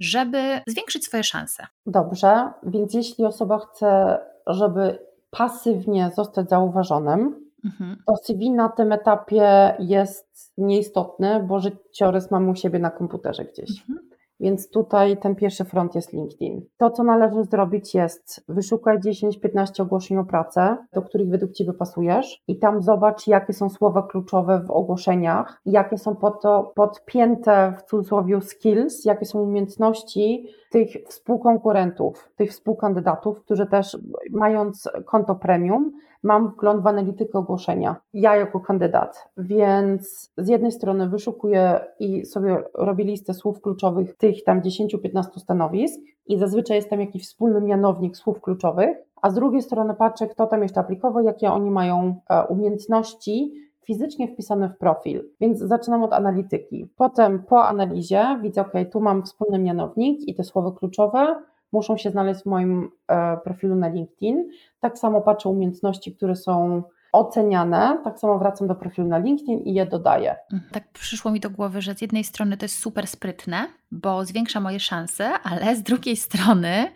żeby 0.00 0.60
zwiększyć 0.66 1.04
swoje 1.04 1.24
szanse? 1.24 1.66
Dobrze, 1.86 2.50
więc 2.62 2.94
jeśli 2.94 3.24
osoba 3.24 3.58
chce, 3.58 4.18
żeby 4.46 4.98
pasywnie 5.30 6.10
zostać 6.16 6.48
zauważonym, 6.48 7.50
mhm. 7.64 7.96
to 8.06 8.16
CV 8.16 8.50
na 8.50 8.68
tym 8.68 8.92
etapie 8.92 9.74
jest 9.78 10.52
nieistotny, 10.58 11.42
bo 11.42 11.60
życiorys 11.60 12.30
mamy 12.30 12.50
u 12.50 12.54
siebie 12.54 12.78
na 12.78 12.90
komputerze 12.90 13.44
gdzieś. 13.44 13.70
Mhm. 13.80 14.13
Więc 14.44 14.70
tutaj 14.70 15.16
ten 15.16 15.34
pierwszy 15.34 15.64
front 15.64 15.94
jest 15.94 16.12
LinkedIn. 16.12 16.62
To, 16.76 16.90
co 16.90 17.04
należy 17.04 17.44
zrobić, 17.44 17.94
jest 17.94 18.44
wyszukać 18.48 19.00
10-15 19.04 19.82
ogłoszeń 19.82 20.16
o 20.16 20.24
pracę, 20.24 20.76
do 20.92 21.02
których 21.02 21.28
według 21.28 21.52
Ciebie 21.52 21.72
pasujesz, 21.72 22.42
i 22.48 22.58
tam 22.58 22.82
zobacz, 22.82 23.26
jakie 23.26 23.52
są 23.52 23.70
słowa 23.70 24.02
kluczowe 24.02 24.60
w 24.66 24.70
ogłoszeniach, 24.70 25.60
jakie 25.66 25.98
są 25.98 26.16
po 26.16 26.30
to 26.30 26.72
podpięte 26.74 27.74
w 27.78 27.82
cudzysłowie 27.82 28.40
skills, 28.40 29.04
jakie 29.04 29.26
są 29.26 29.40
umiejętności 29.40 30.48
tych 30.70 30.88
współkonkurentów, 31.08 32.30
tych 32.36 32.50
współkandydatów, 32.50 33.40
którzy 33.44 33.66
też 33.66 33.98
mając 34.30 34.90
konto 35.06 35.34
premium, 35.34 35.92
mam 36.24 36.48
wgląd 36.48 36.82
w 36.82 36.86
analitykę 36.86 37.38
ogłoszenia, 37.38 37.96
ja 38.14 38.36
jako 38.36 38.60
kandydat, 38.60 39.28
więc 39.36 40.32
z 40.36 40.48
jednej 40.48 40.72
strony 40.72 41.08
wyszukuję 41.08 41.80
i 41.98 42.26
sobie 42.26 42.64
robię 42.74 43.04
listę 43.04 43.34
słów 43.34 43.60
kluczowych 43.60 44.16
tych 44.16 44.44
tam 44.44 44.62
10-15 44.62 45.22
stanowisk 45.36 46.00
i 46.26 46.38
zazwyczaj 46.38 46.76
jest 46.76 46.90
tam 46.90 47.00
jakiś 47.00 47.22
wspólny 47.22 47.60
mianownik 47.60 48.16
słów 48.16 48.40
kluczowych, 48.40 48.96
a 49.22 49.30
z 49.30 49.34
drugiej 49.34 49.62
strony 49.62 49.94
patrzę, 49.94 50.26
kto 50.26 50.46
tam 50.46 50.62
jeszcze 50.62 50.80
aplikował, 50.80 51.24
jakie 51.24 51.52
oni 51.52 51.70
mają 51.70 52.14
e, 52.30 52.46
umiejętności, 52.46 53.52
fizycznie 53.84 54.28
wpisane 54.28 54.68
w 54.68 54.78
profil, 54.78 55.24
więc 55.40 55.58
zaczynam 55.58 56.02
od 56.02 56.12
analityki. 56.12 56.88
Potem 56.96 57.42
po 57.42 57.64
analizie 57.64 58.38
widzę, 58.42 58.60
ok, 58.60 58.72
tu 58.92 59.00
mam 59.00 59.22
wspólny 59.22 59.58
mianownik 59.58 60.28
i 60.28 60.34
te 60.34 60.44
słowa 60.44 60.72
kluczowe, 60.78 61.36
muszą 61.74 61.96
się 61.96 62.10
znaleźć 62.10 62.42
w 62.42 62.46
moim 62.46 62.90
e, 63.08 63.36
profilu 63.36 63.76
na 63.76 63.88
LinkedIn. 63.88 64.48
Tak 64.80 64.98
samo 64.98 65.20
patrzę 65.20 65.48
umiejętności, 65.48 66.16
które 66.16 66.36
są 66.36 66.82
oceniane, 67.12 67.98
tak 68.04 68.18
samo 68.18 68.38
wracam 68.38 68.68
do 68.68 68.74
profilu 68.74 69.08
na 69.08 69.18
LinkedIn 69.18 69.58
i 69.58 69.74
je 69.74 69.86
dodaję. 69.86 70.36
Mhm. 70.52 70.72
Tak 70.72 70.92
przyszło 70.92 71.30
mi 71.30 71.40
do 71.40 71.50
głowy, 71.50 71.82
że 71.82 71.94
z 71.94 72.00
jednej 72.00 72.24
strony 72.24 72.56
to 72.56 72.64
jest 72.64 72.78
super 72.78 73.06
sprytne, 73.06 73.66
bo 73.90 74.24
zwiększa 74.24 74.60
moje 74.60 74.80
szanse, 74.80 75.32
ale 75.42 75.76
z 75.76 75.82
drugiej 75.82 76.16
strony 76.16 76.92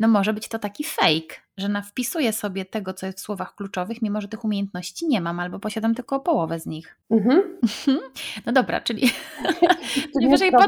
no 0.00 0.08
może 0.08 0.32
być 0.32 0.48
to 0.48 0.58
taki 0.58 0.84
fake, 0.84 1.43
że 1.56 1.68
na 1.68 1.82
wpisuję 1.82 2.32
sobie 2.32 2.64
tego, 2.64 2.94
co 2.94 3.06
jest 3.06 3.18
w 3.18 3.22
słowach 3.22 3.54
kluczowych, 3.54 4.02
mimo 4.02 4.20
że 4.20 4.28
tych 4.28 4.44
umiejętności 4.44 5.06
nie 5.08 5.20
mam 5.20 5.40
albo 5.40 5.58
posiadam 5.58 5.94
tylko 5.94 6.20
połowę 6.20 6.60
z 6.60 6.66
nich. 6.66 6.96
Mhm. 7.10 7.42
No 8.46 8.52
dobra, 8.52 8.80
czyli 8.80 9.10
wyżej 10.30 10.52
pod... 10.52 10.66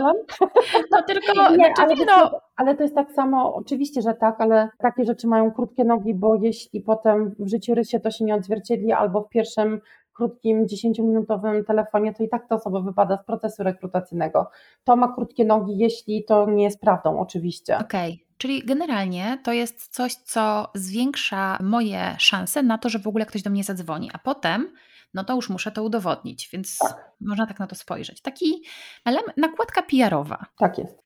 No 0.92 1.03
tylko, 1.03 1.51
nie, 1.51 1.57
znaczy, 1.57 1.83
ale, 1.83 1.96
no... 1.96 2.05
to, 2.07 2.40
ale 2.57 2.77
to 2.77 2.83
jest 2.83 2.94
tak 2.94 3.12
samo, 3.12 3.55
oczywiście, 3.55 4.03
że 4.03 4.14
tak, 4.14 4.40
ale 4.40 4.68
takie 4.79 5.05
rzeczy 5.05 5.27
mają 5.27 5.51
krótkie 5.51 5.85
nogi, 5.85 6.14
bo 6.14 6.35
jeśli 6.35 6.81
potem 6.81 7.35
w 7.38 7.49
życiorysie 7.49 8.01
to 8.01 8.11
się 8.11 8.25
nie 8.25 8.35
odzwierciedli 8.35 8.92
albo 8.92 9.22
w 9.22 9.29
pierwszym 9.29 9.81
krótkim, 10.16 10.66
10-minutowym 10.66 11.64
telefonie, 11.64 12.14
to 12.14 12.22
i 12.22 12.29
tak 12.29 12.48
ta 12.48 12.55
osoba 12.55 12.81
wypada 12.81 13.16
z 13.16 13.24
procesu 13.24 13.62
rekrutacyjnego. 13.62 14.50
To 14.85 14.96
ma 14.96 15.14
krótkie 15.14 15.44
nogi, 15.44 15.79
jeśli 15.79 16.24
to 16.24 16.50
nie 16.50 16.64
jest 16.64 16.81
prawdą, 16.81 17.18
oczywiście. 17.20 17.79
Okej. 17.79 18.12
Okay. 18.12 18.26
Czyli 18.38 18.64
generalnie 18.64 19.38
to 19.44 19.52
jest 19.52 19.94
coś, 19.94 20.14
co 20.14 20.70
zwiększa 20.74 21.59
moje 21.61 22.00
szanse 22.18 22.62
na 22.62 22.79
to, 22.79 22.88
że 22.88 22.98
w 22.98 23.07
ogóle 23.07 23.26
ktoś 23.26 23.42
do 23.42 23.50
mnie 23.50 23.64
zadzwoni, 23.64 24.11
a 24.12 24.18
potem 24.18 24.68
no 25.14 25.24
to 25.24 25.35
już 25.35 25.50
muszę 25.50 25.70
to 25.70 25.83
udowodnić, 25.83 26.48
więc 26.52 26.79
tak. 26.79 27.12
można 27.20 27.46
tak 27.46 27.59
na 27.59 27.66
to 27.66 27.74
spojrzeć. 27.74 28.22
Taki 28.22 28.62
element, 29.05 29.37
nakładka 29.37 29.83
PR-owa. 29.83 30.46
Tak 30.59 30.79
jest. 30.79 31.02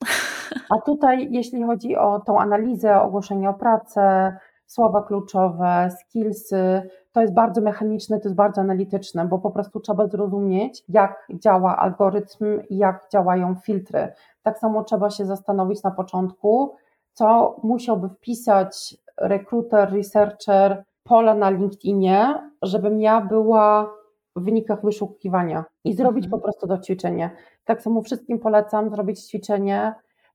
A 0.71 0.81
tutaj, 0.81 1.29
jeśli 1.31 1.63
chodzi 1.63 1.97
o 1.97 2.21
tą 2.27 2.41
analizę, 2.41 3.03
ogłoszenie 3.03 3.51
o 3.51 3.55
pracę, 3.55 4.37
słowa 4.71 5.03
kluczowe, 5.03 5.89
skillsy, 6.01 6.83
to 7.13 7.21
jest 7.21 7.35
bardzo 7.35 7.61
mechaniczne, 7.61 8.21
to 8.21 8.29
jest 8.29 8.37
bardzo 8.37 8.61
analityczne, 8.61 9.27
bo 9.27 9.39
po 9.39 9.51
prostu 9.51 9.81
trzeba 9.81 10.07
zrozumieć, 10.07 10.85
jak 10.89 11.27
działa 11.31 11.77
algorytm 11.77 12.45
i 12.69 12.77
jak 12.77 13.09
działają 13.13 13.55
filtry. 13.55 14.13
Tak 14.43 14.59
samo 14.59 14.85
trzeba 14.85 15.11
się 15.11 15.27
zastanowić 15.27 15.83
na 15.83 15.91
początku, 15.91 16.75
co 17.13 17.57
musiałby 17.63 18.09
wpisać 18.09 18.97
rekruter, 19.17 19.93
researcher, 19.93 20.85
pola 21.05 21.35
na 21.35 21.51
LinkedInie, 21.51 22.35
żebym 22.63 23.01
ja 23.01 23.21
była 23.21 23.91
w 24.37 24.45
wynikach 24.45 24.85
wyszukiwania 24.85 25.65
i 25.85 25.95
zrobić 25.95 26.25
mhm. 26.25 26.41
po 26.41 26.45
prostu 26.45 26.67
to 26.67 26.79
ćwiczenie. 26.79 27.31
Tak 27.65 27.83
samo 27.83 28.03
wszystkim 28.03 28.39
polecam 28.39 28.91
zrobić 28.91 29.21
ćwiczenie 29.21 29.95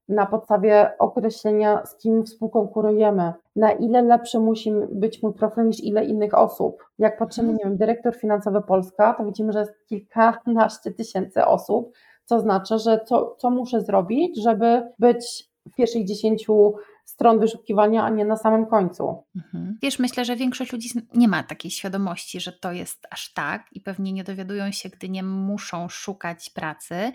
na 0.10 0.26
podstawie 0.26 0.91
określenia, 1.00 1.86
z 1.86 1.98
kim 1.98 2.24
współkonkurujemy, 2.26 3.34
na 3.56 3.72
ile 3.72 4.02
lepszy 4.02 4.39
musi 4.39 4.72
być 4.91 5.24
mój 5.24 5.34
profil 5.34 5.68
niż 5.68 5.84
ile 5.84 6.06
innych 6.06 6.38
osób. 6.38 6.86
Jak 7.00 7.18
patrzymy, 7.18 7.50
mhm. 7.50 7.58
nie 7.58 7.70
wiem, 7.70 7.78
dyrektor 7.78 8.15
finansowy 8.15 8.62
Polska, 8.62 9.13
to 9.13 9.26
widzimy, 9.26 9.54
że 9.54 9.60
jest 9.60 9.86
kilkanaście 9.86 10.91
tysięcy 10.91 11.46
osób, 11.46 11.94
co 12.26 12.39
znaczy, 12.39 12.80
że 12.80 13.00
co, 13.06 13.36
co 13.38 13.50
muszę 13.50 13.82
zrobić, 13.82 14.44
żeby 14.44 14.91
być 15.00 15.50
pierwszych 15.73 16.06
dziesięciu 16.06 16.73
stron 17.06 17.39
wyszukiwania, 17.39 18.04
a 18.04 18.10
nie 18.10 18.25
na 18.25 18.38
samym 18.38 18.65
końcu. 18.65 19.23
Mhm. 19.36 19.78
Wiesz, 19.82 19.99
myślę, 19.99 20.25
że 20.25 20.36
większość 20.36 20.71
ludzi 20.71 20.89
nie 21.13 21.28
ma 21.28 21.43
takiej 21.43 21.71
świadomości, 21.71 22.39
że 22.39 22.51
to 22.51 22.71
jest 22.71 23.08
aż 23.10 23.34
tak 23.34 23.67
i 23.71 23.82
pewnie 23.82 24.13
nie 24.13 24.23
dowiadują 24.23 24.71
się, 24.71 24.89
gdy 24.89 25.10
nie 25.10 25.23
muszą 25.23 25.89
szukać 25.89 26.49
pracy. 26.49 27.12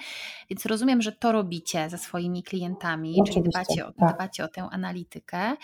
Więc 0.50 0.66
rozumiem, 0.66 1.02
że 1.02 1.12
to 1.12 1.32
robicie 1.32 1.90
ze 1.90 1.98
swoimi 1.98 2.42
klientami, 2.42 3.16
Oczywiście, 3.20 3.40
czyli 3.40 3.50
dbacie 3.50 3.86
o, 3.86 3.92
tak. 3.92 4.14
dbacie 4.14 4.44
o 4.44 4.48
tę 4.48 4.62
analitykę. 4.62 5.56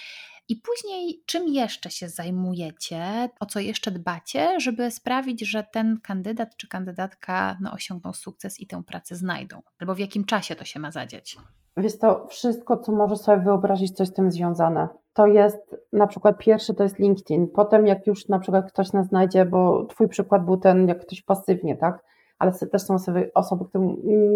I 0.48 0.56
później, 0.56 1.22
czym 1.26 1.48
jeszcze 1.48 1.90
się 1.90 2.08
zajmujecie, 2.08 3.28
o 3.40 3.46
co 3.46 3.60
jeszcze 3.60 3.90
dbacie, 3.90 4.60
żeby 4.60 4.90
sprawić, 4.90 5.40
że 5.40 5.64
ten 5.72 6.00
kandydat 6.00 6.56
czy 6.56 6.68
kandydatka 6.68 7.58
no, 7.60 7.72
osiągną 7.72 8.12
sukces 8.12 8.60
i 8.60 8.66
tę 8.66 8.82
pracę 8.84 9.16
znajdą? 9.16 9.62
Albo 9.78 9.94
w 9.94 9.98
jakim 9.98 10.24
czasie 10.24 10.56
to 10.56 10.64
się 10.64 10.80
ma 10.80 10.90
zadzieć? 10.90 11.36
Jest 11.76 12.00
to 12.00 12.26
wszystko, 12.26 12.76
co 12.76 12.92
może 12.92 13.16
sobie 13.16 13.42
wyobrazić, 13.42 13.96
coś 13.96 14.08
z 14.08 14.12
tym 14.12 14.30
związane. 14.30 14.88
To 15.12 15.26
jest 15.26 15.76
na 15.92 16.06
przykład 16.06 16.38
pierwszy 16.38 16.74
to 16.74 16.82
jest 16.82 16.98
LinkedIn. 16.98 17.48
Potem, 17.48 17.86
jak 17.86 18.06
już 18.06 18.28
na 18.28 18.38
przykład 18.38 18.72
ktoś 18.72 18.92
nas 18.92 19.06
znajdzie, 19.06 19.44
bo 19.44 19.84
Twój 19.84 20.08
przykład 20.08 20.44
był 20.44 20.56
ten, 20.56 20.88
jak 20.88 21.00
ktoś 21.00 21.22
pasywnie, 21.22 21.76
tak? 21.76 22.04
Ale 22.38 22.52
też 22.52 22.82
są 22.82 22.94
osoby, 22.94 23.30
osoby, 23.34 23.64
które 23.64 23.94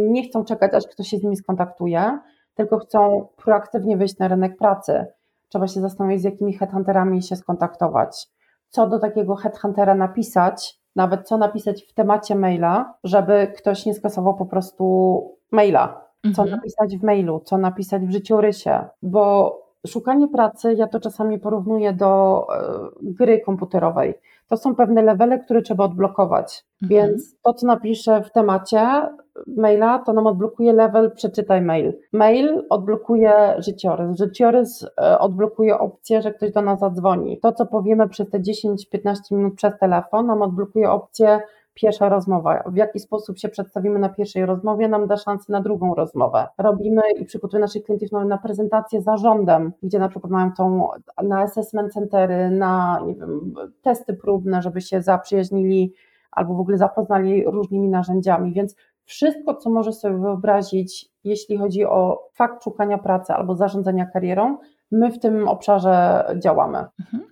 nie 0.09 0.29
chcą 0.29 0.45
czekać, 0.45 0.75
aż 0.75 0.87
ktoś 0.87 1.09
się 1.09 1.19
z 1.19 1.23
nimi 1.23 1.37
skontaktuje, 1.37 2.19
tylko 2.55 2.79
chcą 2.79 3.29
proaktywnie 3.37 3.97
wyjść 3.97 4.19
na 4.19 4.29
rynek 4.29 4.57
pracy. 4.57 5.07
Trzeba 5.49 5.67
się 5.67 5.81
zastanowić, 5.81 6.21
z 6.21 6.25
jakimi 6.25 6.53
headhunterami 6.53 7.23
się 7.23 7.37
skontaktować. 7.37 8.29
Co 8.69 8.87
do 8.87 8.99
takiego 8.99 9.37
headhuntera 9.37 9.95
napisać, 9.95 10.81
nawet 10.97 11.29
co 11.29 11.39
napisać 11.39 11.83
w 11.83 11.95
temacie 11.95 12.35
maila, 12.35 12.95
żeby 13.05 13.53
ktoś 13.57 13.87
nie 13.87 13.95
skasował 13.95 14.35
po 14.35 14.47
prostu 14.47 15.37
maila 15.51 16.10
co 16.23 16.43
mhm. 16.43 16.51
napisać 16.51 16.99
w 16.99 17.03
mailu, 17.03 17.41
co 17.45 17.59
napisać 17.59 18.03
w 18.03 18.11
życiorysie, 18.11 18.85
bo 19.03 19.57
szukanie 19.87 20.29
pracy, 20.29 20.75
ja 20.75 20.87
to 20.87 21.01
czasami 21.01 21.39
porównuję 21.39 21.93
do 21.93 22.47
e, 22.55 22.63
gry 23.03 23.41
komputerowej. 23.41 24.15
To 24.49 24.57
są 24.57 24.75
pewne 24.75 25.03
levele, 25.03 25.39
które 25.39 25.63
trzeba 25.63 25.85
odblokować. 25.85 26.65
Mhm. 26.83 26.89
Więc 26.89 27.37
to, 27.43 27.55
co 27.55 27.67
napiszę 27.67 28.23
w 28.23 28.33
temacie 28.33 29.09
maila, 29.47 29.99
to 29.99 30.13
nam 30.13 30.27
odblokuje 30.27 30.73
level 30.73 31.11
przeczytaj 31.11 31.63
mail. 31.63 31.93
Mail 32.13 32.67
odblokuje 32.71 33.55
życiorys. 33.59 34.19
Życiorys 34.19 34.87
e, 35.03 35.19
odblokuje 35.19 35.79
opcję, 35.79 36.23
że 36.23 36.33
ktoś 36.33 36.53
do 36.53 36.63
nas 36.63 36.81
zadzwoni. 36.81 37.41
To, 37.41 37.53
co 37.53 37.67
powiemy 37.67 38.09
przez 38.09 38.31
te 38.31 38.41
10-15 38.41 39.15
minut 39.31 39.55
przez 39.55 39.79
telefon, 39.79 40.27
nam 40.27 40.43
odblokuje 40.43 40.91
opcję 40.91 41.41
pierwsza 41.81 42.09
rozmowa. 42.09 42.63
W 42.67 42.77
jaki 42.77 43.01
sposób 43.01 43.39
się 43.39 43.49
przedstawimy 43.49 43.99
na 43.99 44.09
pierwszej 44.09 44.47
rozmowie, 44.47 44.89
nam 44.89 45.07
da 45.07 45.17
szansę 45.17 45.53
na 45.53 45.61
drugą 45.61 45.95
rozmowę. 45.95 46.47
Robimy 46.59 47.03
i 47.19 47.25
przygotujemy 47.25 47.65
naszych 47.65 47.85
klientów 47.85 48.13
na 48.13 48.39
prezentację 48.39 49.03
zarządem, 49.03 49.73
gdzie 49.83 49.99
na 49.99 50.09
przykład 50.09 50.33
mają 50.33 50.53
tą 50.53 50.89
na 51.23 51.41
assessment 51.41 51.93
centery, 51.93 52.51
na 52.51 53.01
nie 53.07 53.15
wiem, 53.15 53.55
testy 53.83 54.15
próbne, 54.15 54.63
żeby 54.63 54.81
się 54.81 55.03
zaprzyjaźnili 55.03 55.95
albo 56.31 56.55
w 56.55 56.61
ogóle 56.61 56.79
zapoznali 56.79 57.45
różnymi 57.45 57.89
narzędziami, 57.89 58.53
więc 58.53 58.77
wszystko, 59.05 59.55
co 59.55 59.71
może 59.71 59.93
sobie 59.93 60.19
wyobrazić, 60.19 61.11
jeśli 61.25 61.59
chodzi 61.59 61.85
o 61.85 62.29
fakt 62.35 62.65
szukania 62.65 62.99
pracy 62.99 63.33
albo 63.33 63.55
zarządzania 63.55 64.07
karierą, 64.07 64.59
my 64.91 65.11
w 65.13 65.19
tym 65.19 65.49
obszarze 65.49 66.25
działamy. 66.39 66.79
Mhm 66.79 67.31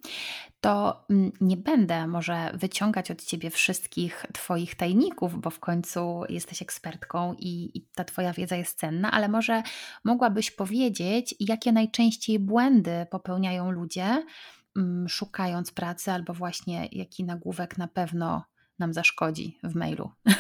to 0.61 1.05
mm, 1.11 1.33
nie 1.41 1.57
będę 1.57 2.07
może 2.07 2.51
wyciągać 2.55 3.11
od 3.11 3.23
ciebie 3.23 3.51
wszystkich 3.51 4.27
Twoich 4.33 4.75
tajników, 4.75 5.41
bo 5.41 5.51
w 5.51 5.61
końcu 5.61 6.23
jesteś 6.29 6.63
ekspertką 6.63 7.35
i, 7.39 7.79
i, 7.79 7.87
ta 7.97 8.05
Twoja 8.05 8.33
wiedza 8.33 8.57
jest 8.57 8.79
cenna, 8.79 9.11
ale 9.11 9.29
może 9.29 9.63
mogłabyś 10.05 10.51
powiedzieć, 10.51 11.35
jakie 11.41 11.73
najczęściej 11.73 12.39
błędy 12.39 13.07
popełniają 13.11 13.71
ludzie, 13.71 14.25
mm, 14.77 15.09
szukając 15.09 15.73
pracy, 15.73 16.13
albo 16.13 16.35
właśnie 16.35 16.89
jaki 16.93 17.25
nagłówek 17.25 17.79
na 17.79 17.89
pewno 17.89 18.43
nam 18.79 18.93
zaszkodzi 18.93 19.59
w 19.63 19.75
mailu. 19.75 20.11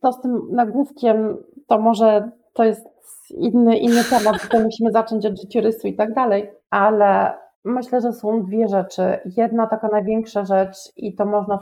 To 0.00 0.12
z 0.12 0.20
tym 0.20 0.40
nagłówkiem 0.52 1.36
to 1.66 1.80
może 1.80 2.30
to 2.52 2.64
jest 2.64 2.86
inny, 3.30 3.78
inny 3.78 4.04
temat, 4.04 4.48
bo 4.52 4.60
musimy 4.60 4.92
zacząć 4.92 5.26
od 5.26 5.40
życiorysu 5.40 5.86
i 5.86 5.94
tak 5.96 6.14
dalej, 6.14 6.50
ale 6.70 7.34
Myślę, 7.64 8.00
że 8.00 8.12
są 8.12 8.42
dwie 8.42 8.68
rzeczy. 8.68 9.18
Jedna 9.36 9.66
taka 9.66 9.88
największa 9.88 10.44
rzecz 10.44 10.76
i 10.96 11.14
to 11.14 11.26
można 11.26 11.58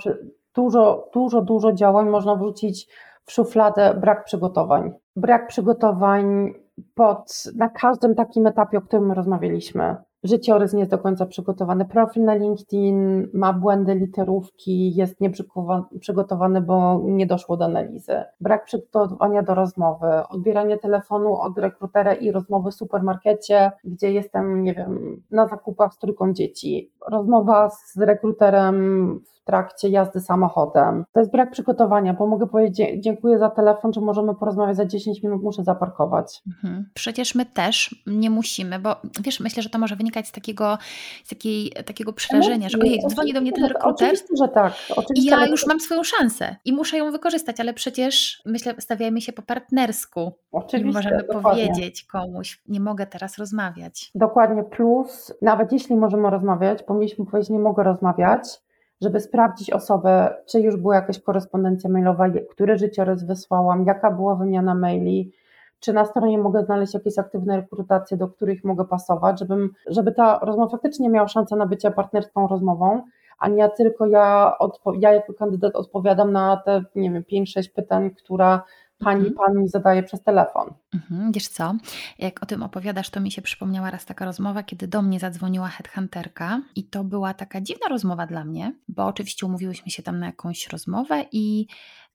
dużo, 0.55 1.09
dużo, 1.15 1.43
dużo 1.43 1.73
działań 1.73 2.09
można 2.09 2.37
wrzucić 2.37 2.89
w 3.25 3.33
szufladę 3.33 3.95
brak 3.95 4.25
przygotowań. 4.25 4.93
Brak 5.17 5.47
przygotowań 5.49 6.55
pod, 6.95 7.43
na 7.57 7.69
każdym 7.69 8.15
takim 8.15 8.47
etapie, 8.47 8.79
o 8.79 8.83
którym 8.83 9.13
rozmawialiśmy 9.13 9.97
życiorys 10.25 10.73
nie 10.73 10.79
jest 10.79 10.91
do 10.91 10.99
końca 10.99 11.27
przygotowany, 11.27 11.85
profil 11.85 12.25
na 12.25 12.35
LinkedIn 12.35 13.29
ma 13.35 13.53
błędy 13.53 13.95
literówki, 13.95 14.95
jest 14.95 15.21
nieprzygotowany, 15.21 16.61
bo 16.61 17.01
nie 17.05 17.27
doszło 17.27 17.57
do 17.57 17.65
analizy. 17.65 18.23
Brak 18.41 18.65
przygotowania 18.65 19.43
do 19.43 19.55
rozmowy, 19.55 20.07
odbieranie 20.31 20.79
telefonu 20.79 21.37
od 21.37 21.59
rekrutera 21.59 22.15
i 22.15 22.31
rozmowy 22.31 22.71
w 22.71 22.75
supermarkecie, 22.75 23.73
gdzie 23.85 24.13
jestem, 24.13 24.63
nie 24.63 24.75
wiem, 24.75 25.23
na 25.31 25.49
zakupach 25.49 25.95
z 25.95 25.99
trójką 25.99 26.33
dzieci. 26.33 26.93
Rozmowa 27.11 27.71
z 27.71 27.97
rekruterem 27.97 29.21
w 29.35 29.42
trakcie 29.45 29.89
jazdy 29.89 30.21
samochodem. 30.21 31.05
To 31.13 31.21
jest 31.21 31.33
brak 31.33 31.51
przygotowania, 31.51 32.15
bo 32.15 32.27
mogę 32.27 32.47
powiedzieć 32.47 33.05
dziękuję 33.05 33.39
za 33.39 33.51
telefon, 33.51 33.93
czy 33.93 34.01
możemy 34.01 34.35
porozmawiać 34.35 34.77
za 34.77 34.85
10 34.85 35.23
minut, 35.23 35.43
muszę 35.43 35.65
zaparkować. 35.65 36.43
Mhm. 36.47 36.91
Przecież 36.95 37.35
my 37.35 37.47
też 37.47 38.03
nie 38.07 38.31
musimy, 38.31 38.79
bo 38.79 38.97
wiesz, 39.21 39.41
myślę, 39.41 39.63
że 39.63 39.71
to 39.71 39.79
może 39.79 39.97
wynikać 39.97 40.29
z 40.29 40.33
takiego, 40.33 40.79
z 41.25 41.29
takiej, 41.29 41.73
takiego 41.87 42.13
przerażenia, 42.13 42.69
że 42.69 42.79
ojej, 42.79 43.01
dzwoni 43.09 43.33
do 43.33 43.41
mnie 43.41 43.53
ten 43.53 43.65
rekruter 43.65 44.09
oczywiście, 44.09 44.27
że 44.39 44.49
tak. 44.49 44.73
Oczywiście, 44.97 45.37
i 45.37 45.41
ja 45.41 45.47
już 45.47 45.67
mam 45.67 45.81
swoją 45.81 46.03
szansę 46.05 46.57
i 46.65 46.73
muszę 46.73 46.97
ją 46.99 47.13
wykorzystać, 47.13 47.61
ale 47.61 47.75
przecież 47.75 48.43
myślę, 48.47 48.75
stawiajmy 48.79 49.21
się 49.21 49.33
po 49.33 49.43
partnersku 49.43 50.33
Oczywiście, 50.53 50.91
i 50.91 50.95
możemy 50.95 51.17
dokładnie. 51.17 51.67
powiedzieć 51.67 52.05
komuś, 52.05 52.63
nie 52.69 52.81
mogę 52.81 53.07
teraz 53.07 53.39
rozmawiać. 53.39 54.11
Dokładnie, 54.15 54.63
plus 54.63 55.35
nawet 55.43 55.73
jeśli 55.73 55.97
możemy 55.97 56.31
rozmawiać, 56.31 56.83
powinniśmy 56.83 57.27
powiedzieć, 57.27 57.51
nie 57.51 57.59
mogę 57.59 57.83
rozmawiać, 57.83 58.63
żeby 59.03 59.21
sprawdzić 59.21 59.71
osobę, 59.71 60.35
czy 60.47 60.61
już 60.61 60.77
była 60.77 60.95
jakaś 60.95 61.21
korespondencja 61.21 61.91
mailowa, 61.91 62.27
który 62.51 62.79
życiorys 62.79 63.25
wysłałam, 63.25 63.85
jaka 63.87 64.11
była 64.11 64.35
wymiana 64.35 64.75
maili, 64.75 65.33
czy 65.81 65.93
na 65.93 66.05
stronie 66.05 66.39
mogę 66.39 66.65
znaleźć 66.65 66.95
jakieś 66.95 67.19
aktywne 67.19 67.57
rekrutacje, 67.57 68.17
do 68.17 68.29
których 68.29 68.65
mogę 68.65 68.85
pasować, 68.85 69.39
żebym, 69.39 69.71
żeby 69.87 70.13
ta 70.13 70.39
rozmowa 70.43 70.71
faktycznie 70.71 71.09
miała 71.09 71.29
szansę 71.29 71.57
na 71.57 71.67
bycie 71.67 71.91
partnerską 71.91 72.49
rozmową, 72.49 73.03
a 73.39 73.49
nie 73.49 73.69
tylko 73.69 74.07
ja, 74.07 74.57
ja 74.99 75.13
jako 75.13 75.35
kandydat 75.35 75.77
odpowiadam 75.77 76.33
na 76.33 76.57
te, 76.57 76.85
nie 76.95 77.11
wiem, 77.11 77.23
5-6 77.33 77.73
pytań, 77.75 78.11
która 78.11 78.63
pani, 79.05 79.27
mhm. 79.27 79.35
pan 79.35 79.63
mi 79.63 79.69
zadaje 79.69 80.03
przez 80.03 80.23
telefon. 80.23 80.75
Mhm. 80.95 81.33
Wiesz 81.33 81.49
co, 81.49 81.75
jak 82.19 82.43
o 82.43 82.47
tym 82.47 82.63
opowiadasz, 82.63 83.11
to 83.11 83.21
mi 83.21 83.31
się 83.31 83.43
przypomniała 83.43 83.91
raz 83.91 84.05
taka 84.05 84.25
rozmowa, 84.25 84.63
kiedy 84.63 84.89
do 84.89 85.03
mnie 85.03 85.21
zadzwoniła 85.21 85.69
headhunterka 85.69 86.61
i 86.77 86.85
to 86.85 87.05
była 87.05 87.35
taka 87.35 87.61
dziwna 87.61 87.89
rozmowa 87.89 88.27
dla 88.27 88.45
mnie, 88.45 88.75
bo 88.89 89.07
oczywiście 89.07 89.47
umówiłyśmy 89.47 89.91
się 89.91 90.03
tam 90.03 90.19
na 90.19 90.27
jakąś 90.27 90.69
rozmowę 90.69 91.25
i 91.33 91.67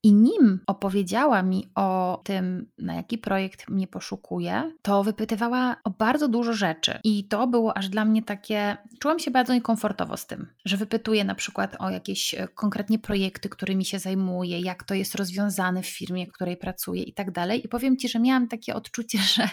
i 0.03 0.13
nim 0.13 0.59
opowiedziała 0.67 1.43
mi 1.43 1.67
o 1.75 2.21
tym, 2.23 2.71
na 2.77 2.93
jaki 2.95 3.17
projekt 3.17 3.69
mnie 3.69 3.87
poszukuje, 3.87 4.71
to 4.81 5.03
wypytywała 5.03 5.75
o 5.83 5.89
bardzo 5.89 6.27
dużo 6.27 6.53
rzeczy. 6.53 6.99
I 7.03 7.27
to 7.27 7.47
było 7.47 7.77
aż 7.77 7.89
dla 7.89 8.05
mnie 8.05 8.23
takie. 8.23 8.77
Czułam 8.99 9.19
się 9.19 9.31
bardzo 9.31 9.53
niekomfortowo 9.53 10.17
z 10.17 10.27
tym, 10.27 10.47
że 10.65 10.77
wypytuje 10.77 11.23
na 11.23 11.35
przykład 11.35 11.75
o 11.79 11.89
jakieś 11.89 12.33
e, 12.33 12.47
konkretnie 12.47 12.99
projekty, 12.99 13.49
którymi 13.49 13.85
się 13.85 13.99
zajmuję, 13.99 14.59
jak 14.59 14.83
to 14.83 14.93
jest 14.93 15.15
rozwiązane 15.15 15.81
w 15.81 15.87
firmie, 15.87 16.27
w 16.27 16.31
której 16.31 16.57
pracuję 16.57 17.03
i 17.03 17.13
tak 17.13 17.31
dalej. 17.31 17.65
I 17.65 17.69
powiem 17.69 17.97
ci, 17.97 18.09
że 18.09 18.19
miałam 18.19 18.47
takie 18.47 18.75
odczucie, 18.75 19.17
że 19.35 19.49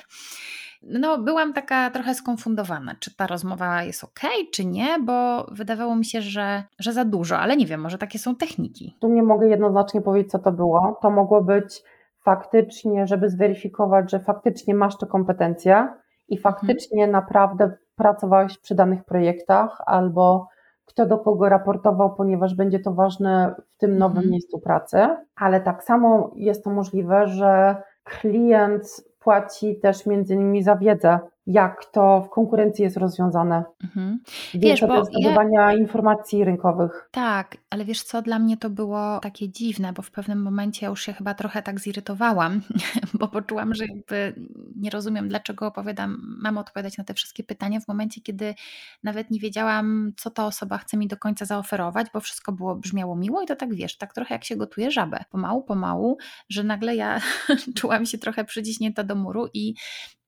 no, 0.87 1.19
byłam 1.19 1.53
taka 1.53 1.91
trochę 1.91 2.15
skonfundowana, 2.15 2.95
czy 3.01 3.17
ta 3.17 3.27
rozmowa 3.27 3.83
jest 3.83 4.05
ok, 4.05 4.21
czy 4.53 4.65
nie, 4.65 4.99
bo 5.01 5.47
wydawało 5.53 5.97
mi 5.97 6.05
się, 6.05 6.23
że, 6.23 6.63
że 6.79 6.93
za 6.93 7.05
dużo, 7.05 7.39
ale 7.39 7.57
nie 7.57 7.67
wiem, 7.67 7.81
może 7.81 7.99
takie 7.99 8.19
są 8.19 8.37
techniki. 8.37 8.97
Tu 9.01 9.09
nie 9.09 9.23
mogę 9.23 9.49
jednoznacznie 9.49 10.03
powiedzieć, 10.03 10.31
co 10.31 10.39
to 10.39 10.53
było. 10.53 10.99
To 11.03 11.11
mogło 11.11 11.43
być 11.43 11.83
faktycznie, 12.25 13.07
żeby 13.07 13.31
zweryfikować, 13.31 14.11
że 14.11 14.21
faktycznie 14.21 14.75
masz 14.75 14.99
te 14.99 15.07
kompetencje 15.07 15.89
i 16.29 16.37
mhm. 16.37 16.55
faktycznie 16.55 17.05
mhm. 17.05 17.13
naprawdę 17.13 17.77
pracowałeś 17.97 18.59
przy 18.59 18.75
danych 18.75 19.05
projektach, 19.05 19.79
albo 19.87 20.49
kto 20.85 21.07
do 21.07 21.19
kogo 21.19 21.49
raportował, 21.49 22.15
ponieważ 22.15 22.55
będzie 22.55 22.79
to 22.79 22.93
ważne 22.93 23.55
w 23.71 23.77
tym 23.77 23.99
nowym 23.99 24.17
mhm. 24.17 24.31
miejscu 24.31 24.59
pracy, 24.59 25.09
ale 25.37 25.61
tak 25.61 25.85
samo 25.85 26.31
jest 26.35 26.65
to 26.65 26.71
możliwe, 26.71 27.27
że 27.27 27.83
klient 28.05 29.05
płaci 29.25 29.77
też 29.77 30.07
między 30.07 30.35
innymi 30.35 30.63
za 30.63 30.77
wiedzę, 30.77 31.19
jak 31.47 31.85
to 31.85 32.23
w 32.23 32.31
konkurencji 32.31 32.85
jest 32.85 32.97
rozwiązane. 32.97 33.65
Mhm. 33.85 34.19
Wiesz, 34.55 34.81
bo 34.81 35.05
zdobywania 35.05 35.73
ja... 35.73 35.79
informacji 35.79 36.45
rynkowych. 36.45 37.09
Tak, 37.11 37.57
ale 37.71 37.85
wiesz 37.85 38.03
co, 38.03 38.23
dla 38.23 38.39
mnie 38.39 38.57
to 38.57 38.71
było 38.71 39.19
takie 39.23 39.49
dziwne, 39.49 39.93
bo 39.93 40.03
w 40.03 40.11
pewnym 40.11 40.43
momencie 40.43 40.87
ja 40.87 40.91
już 40.91 41.03
się 41.03 41.13
chyba 41.13 41.35
trochę 41.35 41.63
tak 41.63 41.81
zirytowałam, 41.81 42.61
bo 43.21 43.29
poczułam, 43.29 43.75
że 43.75 43.85
jakby 43.87 44.35
nie 44.77 44.91
rozumiem, 44.91 45.29
dlaczego 45.29 45.67
opowiadam, 45.67 46.37
mam 46.43 46.59
odpowiadać 46.59 46.99
na 46.99 47.05
te 47.05 47.15
wszystkie 47.15 47.45
pytania 47.45 47.81
w 47.81 47.89
momencie, 47.89 48.21
kiedy 48.21 48.55
nawet 49.03 49.31
nie 49.31 49.41
wiedziałam, 49.41 50.13
co 50.17 50.31
ta 50.31 50.47
osoba 50.47 50.79
chce 50.79 50.97
mi 50.97 51.09
do 51.09 51.17
końca 51.17 51.45
zaoferować, 51.45 52.07
bo 52.15 52.21
wszystko 52.21 52.53
było, 52.53 52.77
brzmiało 52.77 53.17
miło 53.17 53.43
i 53.43 53.47
to 53.47 53.57
tak 53.57 53.75
wiesz, 53.75 53.97
tak 53.97 54.15
trochę 54.15 54.35
jak 54.35 54.45
się 54.45 54.57
gotuje 54.57 54.91
żabę. 54.91 55.25
Pomału, 55.31 55.63
pomału, 55.63 56.19
że 56.49 56.65
nagle 56.65 56.97
ja 56.97 57.21
czułam 57.77 58.07
się 58.07 58.19
trochę 58.19 58.45
przyciśnięta 58.45 59.05
do 59.05 59.15
muru 59.15 59.49
i 59.55 59.75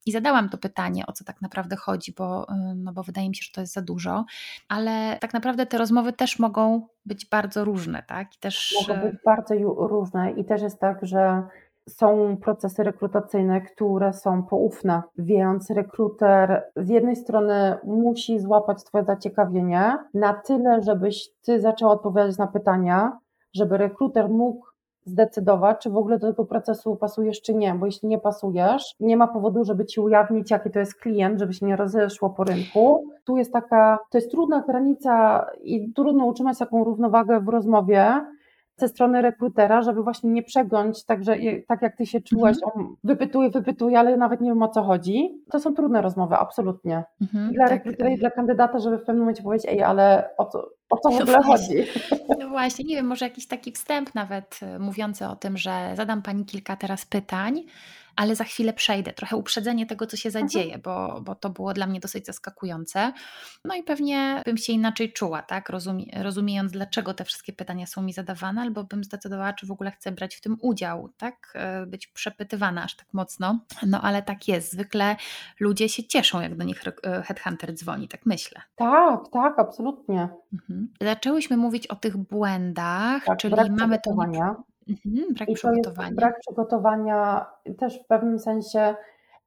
i 0.07 0.13
zadałam 0.13 0.49
to 0.49 0.59
pytanie, 0.59 1.07
o 1.07 1.13
co 1.13 1.25
tak 1.25 1.43
naprawdę 1.43 1.77
chodzi, 1.77 2.15
bo, 2.19 2.47
no 2.77 2.93
bo 2.93 3.03
wydaje 3.03 3.29
mi 3.29 3.37
się, 3.37 3.43
że 3.43 3.53
to 3.53 3.61
jest 3.61 3.73
za 3.73 3.83
dużo, 3.83 4.25
ale 4.69 5.19
tak 5.21 5.35
naprawdę 5.35 5.67
te 5.67 5.79
rozmowy 5.79 6.13
też 6.13 6.39
mogą 6.39 6.87
być 7.07 7.27
bardzo 7.27 7.65
różne, 7.65 8.03
tak? 8.03 8.35
I 8.37 8.39
też... 8.39 8.75
Mogą 8.89 9.01
być 9.01 9.15
bardzo 9.25 9.55
różne. 9.89 10.31
I 10.31 10.45
też 10.45 10.63
jest 10.63 10.81
tak, 10.81 10.99
że 11.03 11.43
są 11.89 12.37
procesy 12.37 12.83
rekrutacyjne, 12.83 13.61
które 13.61 14.13
są 14.13 14.43
poufne, 14.43 15.03
więc 15.19 15.71
rekruter 15.71 16.63
z 16.77 16.89
jednej 16.89 17.17
strony 17.17 17.79
musi 17.85 18.41
złapać 18.41 18.85
Twoje 18.85 19.05
zaciekawienie 19.05 19.99
na 20.15 20.35
tyle, 20.35 20.83
żebyś 20.83 21.29
Ty 21.43 21.61
zaczęła 21.61 21.93
odpowiadać 21.93 22.39
na 22.39 22.47
pytania, 22.47 23.19
żeby 23.55 23.77
rekruter 23.77 24.29
mógł 24.29 24.67
zdecydować, 25.07 25.79
czy 25.83 25.91
w 25.91 25.97
ogóle 25.97 26.19
do 26.19 26.27
tego 26.27 26.45
procesu 26.45 26.97
pasujesz, 26.97 27.43
czy 27.43 27.55
nie, 27.55 27.75
bo 27.75 27.87
jeśli 27.87 28.09
nie 28.09 28.19
pasujesz, 28.19 28.95
nie 29.01 29.17
ma 29.17 29.27
powodu, 29.27 29.65
żeby 29.65 29.85
ci 29.85 30.01
ujawnić, 30.01 30.51
jaki 30.51 30.71
to 30.71 30.79
jest 30.79 30.95
klient, 30.95 31.39
żeby 31.39 31.53
się 31.53 31.67
nie 31.67 31.77
rozeszło 31.77 32.31
po 32.31 32.45
rynku. 32.45 33.05
Tu 33.25 33.37
jest 33.37 33.53
taka, 33.53 33.99
to 34.11 34.19
jest 34.19 34.31
trudna 34.31 34.61
granica 34.61 35.47
i 35.63 35.93
trudno 35.93 36.27
utrzymać 36.27 36.59
taką 36.59 36.85
równowagę 36.85 37.41
w 37.41 37.49
rozmowie, 37.49 38.21
ze 38.77 38.89
strony 38.89 39.23
rekrutera, 39.23 39.83
żeby 39.83 40.03
właśnie 40.03 40.31
nie 40.31 40.43
przegląć, 40.43 41.05
także 41.05 41.37
tak 41.69 41.83
jak 41.83 41.97
ty 41.97 42.07
się 42.07 42.21
czułaś, 42.21 42.57
mhm. 42.65 42.87
on 42.87 42.95
wypytuje, 43.05 43.51
wypytuje, 43.51 43.99
ale 43.99 44.17
nawet 44.17 44.41
nie 44.41 44.51
wiem 44.51 44.63
o 44.63 44.69
co 44.69 44.83
chodzi. 44.83 45.43
To 45.51 45.61
są 45.61 45.75
trudne 45.75 46.03
rozmowy, 46.03 46.35
absolutnie. 46.37 47.05
Mhm, 47.21 47.51
I 47.51 47.55
dla 47.55 47.69
tak. 47.69 47.73
rekrutera 47.73 48.11
i 48.11 48.19
dla 48.19 48.31
kandydata, 48.31 48.79
żeby 48.79 48.99
w 48.99 49.05
pewnym 49.05 49.19
momencie 49.19 49.43
powiedzieć, 49.43 49.71
ej, 49.71 49.83
ale 49.83 50.31
o 50.37 50.45
co, 50.45 50.69
o 50.91 50.97
co 50.97 51.11
w 51.11 51.13
no 51.13 51.23
ogóle 51.23 51.43
chodzi? 51.43 51.75
No 52.39 52.49
właśnie, 52.49 52.85
nie 52.85 52.97
wiem, 52.97 53.07
może 53.07 53.25
jakiś 53.25 53.47
taki 53.47 53.73
wstęp 53.73 54.15
nawet 54.15 54.61
y, 54.63 54.79
mówiący 54.79 55.27
o 55.27 55.37
tym, 55.37 55.59
że 55.59 55.93
zadam 55.97 56.23
pani 56.23 56.45
kilka 56.45 56.77
teraz 56.77 57.07
pytań, 57.07 57.65
ale 58.17 58.37
za 58.37 58.45
chwilę 58.45 58.73
przejdę. 58.73 59.13
Trochę 59.13 59.37
uprzedzenie 59.37 59.87
tego, 59.87 60.07
co 60.07 60.17
się 60.17 60.29
mhm. 60.29 60.49
zadzieje, 60.49 60.79
bo, 60.79 61.21
bo 61.21 61.35
to 61.35 61.51
było 61.51 61.75
dla 61.75 61.87
mnie 61.87 62.01
dosyć 62.01 62.27
zaskakujące. 62.27 63.13
No 63.65 63.75
i 63.75 63.83
pewnie 63.83 64.43
bym 64.47 64.57
się 64.57 64.73
inaczej 64.73 65.13
czuła, 65.13 65.43
tak? 65.43 65.69
Rozumie, 65.69 66.05
rozumiejąc, 66.23 66.73
dlaczego 66.73 67.15
te 67.15 67.25
wszystkie 67.25 67.53
pytania 67.53 67.87
są 67.87 68.03
mi 68.03 68.13
zadawane, 68.13 68.61
albo 68.61 68.85
bym 68.85 69.05
zdecydowała, 69.05 69.53
czy 69.53 69.67
w 69.67 69.71
ogóle 69.71 69.91
chcę 69.91 70.13
brać 70.13 70.37
w 70.37 70.41
tym 70.41 70.57
udział, 70.61 71.09
tak? 71.17 71.53
E, 71.55 71.87
być 71.87 72.07
przepytywana 72.07 72.83
aż 72.83 72.97
tak 72.97 73.07
mocno. 73.13 73.61
No 73.87 74.01
ale 74.03 74.23
tak 74.23 74.49
jest. 74.49 74.73
Zwykle 74.73 75.17
ludzie 75.61 75.89
się 75.89 76.05
cieszą, 76.05 76.41
jak 76.41 76.57
do 76.57 76.65
nich 76.65 76.83
e, 76.87 77.23
headhunter 77.23 77.75
dzwoni, 77.75 78.09
tak 78.09 78.27
myślę. 78.27 78.61
Tak, 78.77 79.21
tak, 79.33 79.59
absolutnie. 79.59 80.29
Mhm. 80.53 80.76
Zaczęłyśmy 81.01 81.57
mówić 81.57 81.87
o 81.87 81.97
tych 81.97 82.17
błędach, 82.17 83.25
tak, 83.25 83.39
czyli 83.39 83.55
mamy 83.71 83.99
to. 83.99 84.11
Mhm, 84.89 85.35
brak 85.35 85.49
I 85.49 85.55
przygotowania. 85.55 86.17
brak 86.17 86.41
przygotowania 86.41 87.47
też 87.79 88.03
w 88.03 88.07
pewnym 88.07 88.39
sensie 88.39 88.95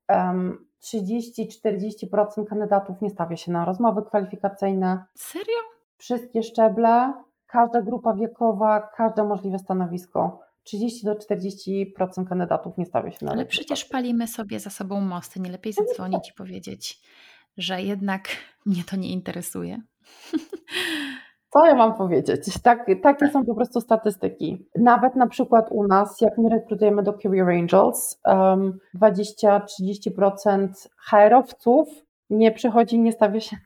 um, 0.09 0.65
30-40% 0.83 2.45
kandydatów 2.49 3.01
nie 3.01 3.09
stawia 3.09 3.37
się 3.37 3.51
na 3.51 3.65
rozmowy 3.65 4.01
kwalifikacyjne. 4.01 5.05
Serio? 5.15 5.57
Wszystkie 5.97 6.43
szczeble, 6.43 7.13
każda 7.47 7.81
grupa 7.81 8.13
wiekowa, 8.13 8.89
każde 8.95 9.23
możliwe 9.23 9.59
stanowisko. 9.59 10.39
30 10.63 11.05
do 11.05 11.15
40% 11.15 12.27
kandydatów 12.29 12.77
nie 12.77 12.85
stawia 12.85 13.11
się 13.11 13.25
na 13.25 13.31
Ale 13.31 13.45
przecież 13.45 13.85
palimy 13.85 14.27
sobie 14.27 14.59
za 14.59 14.69
sobą 14.69 15.01
mosty. 15.01 15.39
Nie 15.39 15.51
lepiej 15.51 15.73
zadzwonić 15.73 16.29
i 16.29 16.33
powiedzieć, 16.33 17.01
że 17.57 17.81
jednak 17.81 18.27
mnie 18.65 18.83
to 18.83 18.95
nie 18.95 19.11
interesuje. 19.11 19.81
Co 21.49 21.65
ja 21.65 21.75
mam 21.75 21.93
powiedzieć? 21.93 22.61
Tak, 22.63 22.85
takie 23.03 23.27
są 23.27 23.45
po 23.45 23.55
prostu 23.55 23.81
statystyki. 23.81 24.67
Nawet 24.75 25.15
na 25.15 25.27
przykład 25.27 25.71
u 25.71 25.87
nas, 25.87 26.21
jak 26.21 26.37
my 26.37 26.49
rekrutujemy 26.49 27.03
do 27.03 27.13
Career 27.13 27.49
Angels, 27.49 28.21
um, 28.25 28.79
20-30% 28.95 30.67
HR-owców 31.09 31.87
nie 32.29 32.51
przychodzi, 32.51 32.99
nie 32.99 33.11
stawia 33.11 33.39
się 33.39 33.57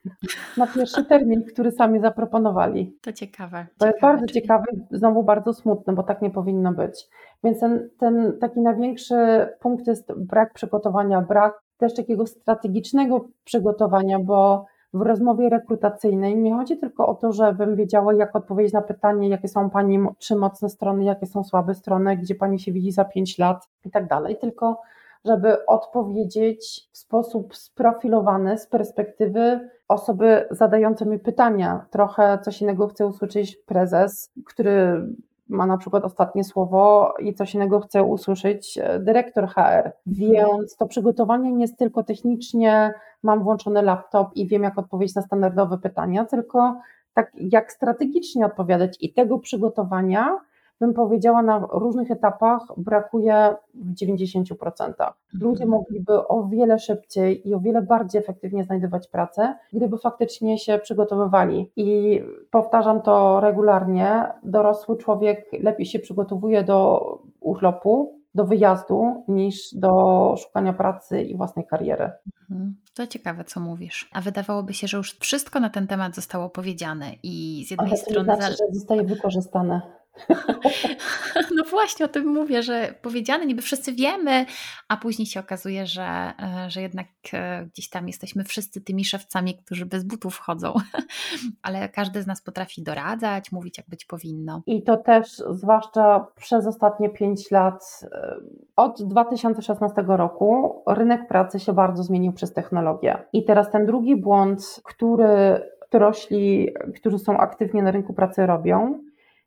na 0.58 0.68
pierwszy 0.68 1.06
termin, 1.06 1.44
który 1.44 1.72
sami 1.72 2.00
zaproponowali. 2.00 2.98
To 3.02 3.14
ciekawe. 3.14 3.68
To 3.78 3.88
jest 3.88 4.02
bardzo 4.02 4.26
czyli... 4.26 4.42
ciekawe, 4.42 4.66
znowu 4.92 5.24
bardzo 5.24 5.54
smutne, 5.54 5.94
bo 5.94 6.04
tak 6.04 6.22
nie 6.22 6.30
powinno 6.30 6.74
być. 6.74 7.08
Więc 7.44 7.60
ten, 7.60 7.90
ten 8.00 8.38
taki 8.42 8.62
największy 8.62 9.16
punkt 9.60 9.88
jest 9.88 10.14
brak 10.18 10.54
przygotowania, 10.54 11.22
brak 11.22 11.62
też 11.78 11.94
takiego 11.94 12.26
strategicznego 12.28 13.28
przygotowania, 13.44 14.20
bo 14.20 14.66
w 14.94 15.02
rozmowie 15.02 15.50
rekrutacyjnej 15.50 16.38
nie 16.38 16.54
chodzi 16.54 16.78
tylko 16.78 17.08
o 17.08 17.16
to, 17.16 17.32
żebym 17.32 17.76
wiedziała, 17.76 18.14
jak 18.14 18.36
odpowiedzieć 18.36 18.74
na 18.74 18.82
pytanie, 18.82 19.30
jakie 19.30 19.48
są 19.48 19.70
Pani 19.70 20.00
trzy 20.18 20.36
mocne 20.36 20.70
strony, 20.70 21.04
jakie 21.04 21.26
są 21.26 21.44
słabe 21.44 21.76
strony, 21.76 22.18
gdzie 22.18 22.36
Pani 22.36 22.60
się 22.60 22.72
widzi 22.72 22.92
za 22.92 23.06
pięć 23.06 23.38
lat 23.38 23.70
i 23.86 23.92
tak 23.92 24.08
dalej, 24.08 24.38
tylko 24.38 24.82
żeby 25.26 25.66
odpowiedzieć 25.66 26.90
w 26.92 26.98
sposób 26.98 27.56
sprofilowany 27.56 28.58
z 28.58 28.68
perspektywy 28.68 29.70
osoby 29.88 30.48
zadającej 30.52 31.08
mi 31.08 31.20
pytania. 31.20 31.86
Trochę 31.90 32.40
coś 32.44 32.62
innego 32.62 32.88
chce 32.88 33.08
usłyszeć 33.08 33.56
prezes, 33.56 34.32
który 34.46 35.08
ma 35.50 35.66
na 35.66 35.78
przykład 35.78 36.04
ostatnie 36.04 36.44
słowo 36.44 37.14
i 37.20 37.34
coś 37.34 37.56
innego 37.56 37.80
chce 37.80 38.04
usłyszeć 38.04 38.78
e, 38.78 39.00
dyrektor 39.00 39.48
HR. 39.48 39.92
Więc 40.06 40.76
to 40.76 40.88
przygotowanie 40.88 41.52
nie 41.52 41.62
jest 41.62 41.78
tylko 41.78 42.04
technicznie, 42.04 42.94
mam 43.24 43.44
włączony 43.44 43.82
laptop 43.82 44.28
i 44.36 44.48
wiem, 44.48 44.64
jak 44.64 44.78
odpowiedzieć 44.78 45.16
na 45.16 45.22
standardowe 45.22 45.78
pytania, 45.78 46.26
tylko 46.26 46.76
tak 47.14 47.32
jak 47.36 47.72
strategicznie 47.72 48.46
odpowiadać 48.46 48.98
i 49.02 49.14
tego 49.14 49.40
przygotowania 49.40 50.40
bym 50.80 50.94
powiedziała, 50.94 51.42
na 51.42 51.68
różnych 51.72 52.12
etapach 52.12 52.62
brakuje 52.78 53.56
w 53.74 53.94
90%. 53.94 54.94
Ludzie 55.34 55.64
mhm. 55.64 55.70
mogliby 55.70 56.28
o 56.28 56.48
wiele 56.48 56.80
szybciej 56.80 57.50
i 57.50 57.54
o 57.54 57.60
wiele 57.60 57.82
bardziej 57.82 58.22
efektywnie 58.22 58.64
znajdować 58.64 59.08
pracę, 59.08 59.56
gdyby 59.74 59.98
faktycznie 59.98 60.58
się 60.58 60.80
przygotowywali. 60.80 61.72
I 61.76 62.22
powtarzam 62.52 63.02
to 63.02 63.40
regularnie, 63.40 64.24
dorosły 64.44 64.98
człowiek 64.98 65.46
lepiej 65.60 65.86
się 65.86 66.00
przygotowuje 66.00 66.64
do 66.64 67.02
urlopu, 67.40 68.24
do 68.36 68.46
wyjazdu 68.46 69.24
niż 69.28 69.74
do 69.74 69.90
szukania 70.38 70.74
pracy 70.74 71.22
i 71.22 71.38
własnej 71.38 71.66
kariery. 71.66 72.12
Mhm. 72.52 72.76
To 72.94 73.08
ciekawe, 73.08 73.44
co 73.44 73.60
mówisz. 73.60 74.10
A 74.14 74.22
wydawałoby 74.22 74.74
się, 74.74 74.88
że 74.88 74.98
już 74.98 75.20
wszystko 75.20 75.60
na 75.60 75.70
ten 75.70 75.88
temat 75.88 76.16
zostało 76.16 76.50
powiedziane 76.50 77.12
i 77.24 77.66
z 77.68 77.72
jednej 77.72 77.90
Ale 77.90 77.98
strony. 77.98 78.30
To 78.30 78.36
znaczy, 78.36 78.52
że 78.52 78.74
zostaje 78.74 79.04
wykorzystane. 79.04 79.82
No 81.56 81.64
właśnie 81.64 82.06
o 82.06 82.10
tym 82.10 82.28
mówię, 82.28 82.64
że 82.64 82.94
powiedziane 83.02 83.46
niby 83.46 83.62
wszyscy 83.62 83.94
wiemy, 83.94 84.46
a 84.90 84.98
później 84.98 85.26
się 85.26 85.40
okazuje, 85.40 85.86
że, 85.86 86.04
e, 86.04 86.70
że 86.70 86.82
jednak 86.82 87.08
e, 87.34 87.66
gdzieś 87.66 87.90
tam 87.90 88.08
jesteśmy 88.08 88.44
wszyscy 88.44 88.82
tymi 88.82 89.06
szewcami, 89.06 89.58
którzy 89.58 89.86
bez 89.86 90.04
butów 90.04 90.38
chodzą. 90.38 90.74
Ale 91.64 91.90
każdy 91.90 92.22
z 92.22 92.28
nas 92.28 92.42
potrafi 92.42 92.84
doradzać, 92.84 93.52
mówić 93.52 93.78
jak 93.78 93.90
być 93.90 94.06
powinno. 94.06 94.62
I 94.66 94.84
to 94.84 94.98
też 94.98 95.28
zwłaszcza 95.50 96.28
przez 96.36 96.68
ostatnie 96.68 97.10
pięć 97.10 97.52
lat, 97.52 98.00
e, 98.04 98.36
od 98.76 99.04
2016 99.04 100.04
roku 100.08 100.82
rynek 100.88 101.28
pracy 101.28 101.60
się 101.60 101.74
bardzo 101.74 102.04
zmienił 102.04 102.34
przez 102.34 102.54
technologię. 102.54 103.18
I 103.34 103.46
teraz 103.46 103.72
ten 103.72 103.86
drugi 103.86 104.16
błąd, 104.16 104.82
który 104.84 105.62
dorośli, 105.92 106.74
którzy 106.96 107.20
są 107.20 107.38
aktywnie 107.38 107.84
na 107.84 107.92
rynku 107.92 108.14
pracy 108.14 108.46
robią, 108.46 109.00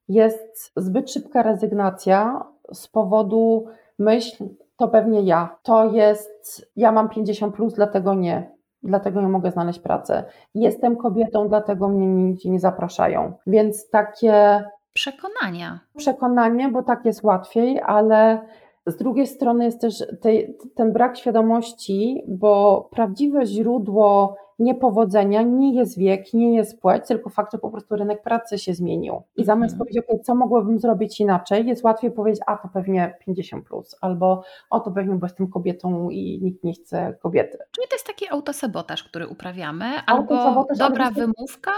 jest 0.08 0.72
zbyt 0.76 1.10
szybka 1.10 1.42
rezygnacja 1.42 2.44
z 2.72 2.88
powodu 2.88 3.66
myśl, 3.98 4.44
to 4.76 4.88
pewnie 4.88 5.20
ja. 5.22 5.56
To 5.62 5.92
jest, 5.92 6.70
ja 6.76 6.92
mam 6.92 7.08
50 7.08 7.54
plus, 7.54 7.74
dlatego 7.74 8.14
nie. 8.14 8.56
Dlatego 8.82 9.20
nie 9.20 9.28
mogę 9.28 9.50
znaleźć 9.50 9.78
pracy. 9.78 10.22
Jestem 10.54 10.96
kobietą, 10.96 11.48
dlatego 11.48 11.88
mnie 11.88 12.06
nigdzie 12.06 12.50
nie 12.50 12.60
zapraszają. 12.60 13.32
Więc 13.46 13.90
takie. 13.90 14.64
Przekonania. 14.92 15.80
Przekonanie, 15.96 16.68
bo 16.68 16.82
tak 16.82 17.04
jest 17.04 17.22
łatwiej, 17.22 17.80
ale 17.86 18.46
z 18.86 18.96
drugiej 18.96 19.26
strony 19.26 19.64
jest 19.64 19.80
też 19.80 20.04
tej, 20.20 20.56
ten 20.74 20.92
brak 20.92 21.18
świadomości, 21.18 22.22
bo 22.28 22.88
prawdziwe 22.92 23.46
źródło 23.46 24.36
niepowodzenia 24.58 25.42
nie 25.42 25.74
jest 25.74 25.98
wiek, 25.98 26.34
nie 26.34 26.54
jest 26.54 26.80
płeć, 26.80 27.06
tylko 27.08 27.30
fakt, 27.30 27.52
że 27.52 27.58
po 27.58 27.70
prostu 27.70 27.96
rynek 27.96 28.22
pracy 28.22 28.58
się 28.58 28.74
zmienił. 28.74 29.22
I 29.36 29.44
zamiast 29.44 29.74
mm. 29.74 29.78
powiedzieć, 29.78 30.04
okay, 30.04 30.20
co 30.20 30.34
mogłabym 30.34 30.78
zrobić 30.78 31.20
inaczej, 31.20 31.66
jest 31.66 31.84
łatwiej 31.84 32.10
powiedzieć, 32.10 32.42
a 32.46 32.56
to 32.56 32.68
pewnie 32.68 33.16
50, 33.26 33.66
plus, 33.66 33.96
albo 34.00 34.42
o 34.70 34.80
to 34.80 34.90
pewnie, 34.90 35.14
bo 35.14 35.26
jestem 35.26 35.48
kobietą 35.50 36.10
i 36.10 36.40
nikt 36.42 36.64
nie 36.64 36.72
chce 36.72 37.14
kobiety. 37.22 37.58
Czyli 37.70 37.88
to 37.88 37.94
jest 37.94 38.06
taki 38.06 38.28
autosabotaż, 38.30 39.04
który 39.04 39.28
uprawiamy, 39.28 39.86
albo 40.06 40.66
dobra 40.78 41.10
wymówka, 41.10 41.72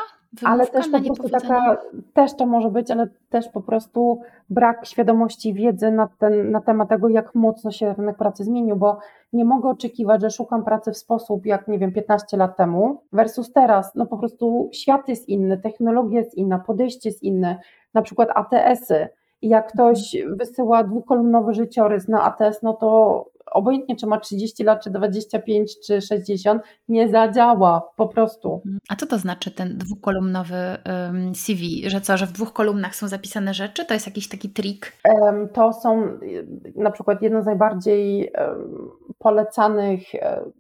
ale 0.45 0.67
też 0.67 0.89
po 0.89 1.01
prostu 1.01 1.29
taka, 1.29 1.77
też 2.15 2.37
to 2.37 2.47
może 2.47 2.71
być, 2.71 2.91
ale 2.91 3.09
też 3.31 3.49
po 3.49 3.61
prostu 3.61 4.21
brak 4.51 4.87
świadomości 4.87 5.55
wiedzy 5.55 5.91
na, 5.91 6.09
ten, 6.19 6.51
na 6.51 6.61
temat 6.61 6.89
tego, 6.89 7.09
jak 7.09 7.35
mocno 7.35 7.71
się 7.71 7.95
rynek 7.95 8.17
pracy 8.17 8.45
zmienił, 8.45 8.77
bo 8.77 8.99
nie 9.33 9.45
mogę 9.45 9.69
oczekiwać, 9.69 10.21
że 10.21 10.31
szukam 10.31 10.65
pracy 10.65 10.93
w 10.93 10.97
sposób 10.97 11.47
jak, 11.47 11.69
nie 11.69 11.79
wiem, 11.79 11.93
15 11.93 12.37
lat 12.37 12.57
temu 12.57 13.03
versus 13.13 13.53
teraz, 13.53 13.95
no 13.95 14.07
po 14.07 14.19
prostu 14.19 14.71
świat 14.73 15.09
jest 15.09 15.29
inny, 15.29 15.59
technologia 15.59 16.19
jest 16.21 16.35
inna, 16.35 16.59
podejście 16.59 17.09
jest 17.09 17.23
inne, 17.23 17.59
na 17.95 18.03
przykład 18.03 18.29
ATS-y, 18.35 19.09
jak 19.43 19.73
ktoś 19.73 20.17
wysyła 20.27 20.85
dwukolumnowy 20.85 21.55
życiorys 21.55 22.09
na 22.09 22.23
ATS, 22.23 22.63
no 22.63 22.73
to 22.73 23.25
obojętnie 23.51 23.97
czy 23.97 24.07
ma 24.07 24.21
30 24.21 24.65
lat, 24.65 24.85
czy 24.85 24.91
25, 24.91 25.81
czy 25.87 26.01
60, 26.01 26.63
nie 26.89 27.09
zadziała 27.09 27.83
po 27.97 28.09
prostu. 28.09 28.55
Mhm. 28.55 28.79
A 28.89 28.97
co 28.97 29.07
to 29.07 29.19
znaczy 29.19 29.51
ten 29.51 29.79
dwukolumnowy 29.79 30.57
um, 30.57 31.35
CV? 31.35 31.91
Że 31.91 32.01
co, 32.01 32.17
że 32.17 32.27
w 32.27 32.33
dwóch 32.33 32.53
kolumnach 32.53 32.97
są 32.97 33.09
zapisane 33.09 33.55
rzeczy? 33.55 33.85
To 33.85 33.95
jest 33.95 34.07
jakiś 34.07 34.29
taki 34.29 34.51
trik? 34.51 34.93
Um, 35.23 35.49
to 35.49 35.73
są 35.73 36.19
na 36.77 36.91
przykład 36.91 37.23
jedno 37.23 37.43
z 37.43 37.47
najbardziej 37.47 38.33
um, 38.39 38.91
polecanych 39.19 40.01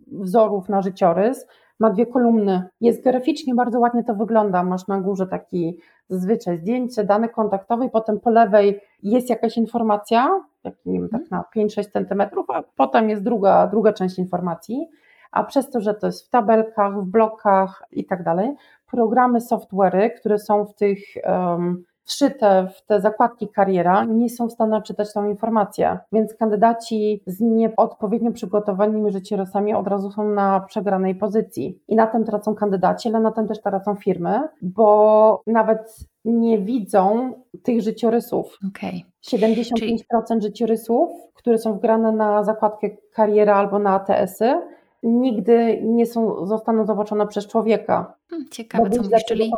wzorów 0.06 0.68
na 0.68 0.82
życiorys. 0.82 1.46
Ma 1.80 1.90
dwie 1.90 2.06
kolumny. 2.06 2.68
Jest 2.80 3.04
graficznie 3.04 3.54
bardzo 3.54 3.80
ładnie 3.80 4.04
to 4.04 4.14
wygląda. 4.14 4.62
Masz 4.62 4.86
na 4.86 5.00
górze 5.00 5.26
taki 5.26 5.78
zazwyczaj 6.08 6.58
zdjęcie, 6.58 7.04
dane 7.04 7.28
kontaktowe 7.28 7.86
i 7.86 7.90
potem 7.90 8.20
po 8.20 8.30
lewej 8.30 8.80
jest 9.02 9.30
jakaś 9.30 9.56
informacja, 9.56 10.44
tak, 10.62 10.74
nie 10.86 11.00
wiem, 11.00 11.08
tak 11.08 11.30
na 11.30 11.44
5-6 11.56 11.90
centymetrów, 11.92 12.50
a 12.50 12.62
potem 12.76 13.10
jest 13.10 13.22
druga, 13.22 13.66
druga 13.66 13.92
część 13.92 14.18
informacji, 14.18 14.88
a 15.32 15.44
przez 15.44 15.70
to, 15.70 15.80
że 15.80 15.94
to 15.94 16.06
jest 16.06 16.26
w 16.26 16.30
tabelkach, 16.30 17.00
w 17.00 17.04
blokach 17.04 17.82
i 17.92 18.04
tak 18.04 18.22
dalej, 18.22 18.54
programy, 18.90 19.40
software'y, 19.40 20.10
które 20.10 20.38
są 20.38 20.64
w 20.64 20.74
tych 20.74 20.98
um, 21.24 21.84
wszyte 22.08 22.68
w 22.76 22.86
te 22.86 23.00
zakładki 23.00 23.48
kariera, 23.48 24.04
nie 24.04 24.30
są 24.30 24.48
w 24.48 24.52
stanie 24.52 24.82
czytać 24.82 25.12
tą 25.12 25.28
informację. 25.28 25.98
Więc 26.12 26.34
kandydaci 26.34 27.22
z 27.26 27.40
nieodpowiednio 27.40 28.32
przygotowanymi 28.32 29.12
życiorysami 29.12 29.74
od 29.74 29.86
razu 29.86 30.10
są 30.10 30.28
na 30.28 30.60
przegranej 30.60 31.14
pozycji. 31.14 31.78
I 31.88 31.96
na 31.96 32.06
tym 32.06 32.24
tracą 32.24 32.54
kandydaci, 32.54 33.08
ale 33.08 33.20
na 33.20 33.30
tym 33.30 33.48
też 33.48 33.60
tracą 33.60 33.94
firmy, 33.94 34.40
bo 34.62 35.42
nawet 35.46 35.96
nie 36.24 36.58
widzą 36.58 37.32
tych 37.62 37.80
życiorysów. 37.80 38.58
Okay. 38.68 39.00
75% 39.26 39.72
Czyli... 39.78 40.42
życiorysów, 40.42 41.10
które 41.34 41.58
są 41.58 41.72
wgrane 41.74 42.12
na 42.12 42.44
zakładkę 42.44 42.90
kariera 43.12 43.56
albo 43.56 43.78
na 43.78 43.90
ATS-y, 43.90 44.60
nigdy 45.02 45.80
nie 45.82 46.06
są, 46.06 46.46
zostaną 46.46 46.86
zobaczone 46.86 47.26
przez 47.26 47.46
człowieka. 47.46 48.14
Hmm, 48.30 48.48
ciekawe, 48.50 48.90
co 48.90 49.02
mówisz, 49.02 49.24
czyli, 49.28 49.52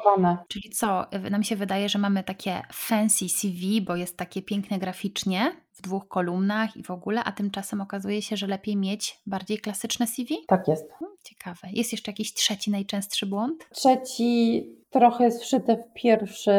czyli 0.48 0.70
co, 0.70 1.06
nam 1.30 1.42
się 1.42 1.56
wydaje, 1.56 1.88
że 1.88 1.98
mamy 1.98 2.24
takie 2.24 2.62
fancy 2.72 3.28
CV, 3.28 3.82
bo 3.82 3.96
jest 3.96 4.16
takie 4.16 4.42
piękne 4.42 4.78
graficznie 4.78 5.52
w 5.80 5.82
dwóch 5.82 6.08
kolumnach 6.08 6.76
i 6.76 6.82
w 6.82 6.90
ogóle, 6.90 7.24
a 7.24 7.32
tymczasem 7.32 7.80
okazuje 7.80 8.22
się, 8.22 8.36
że 8.36 8.46
lepiej 8.46 8.76
mieć 8.76 9.20
bardziej 9.26 9.58
klasyczne 9.58 10.06
CV? 10.06 10.36
Tak 10.46 10.68
jest. 10.68 10.92
Hmm, 10.92 11.16
ciekawe. 11.22 11.68
Jest 11.72 11.92
jeszcze 11.92 12.10
jakiś 12.10 12.34
trzeci 12.34 12.70
najczęstszy 12.70 13.26
błąd? 13.26 13.68
Trzeci 13.70 14.66
trochę 14.90 15.24
jest 15.24 15.42
wszyte 15.42 15.76
w 15.76 15.92
pierwszy 15.92 16.52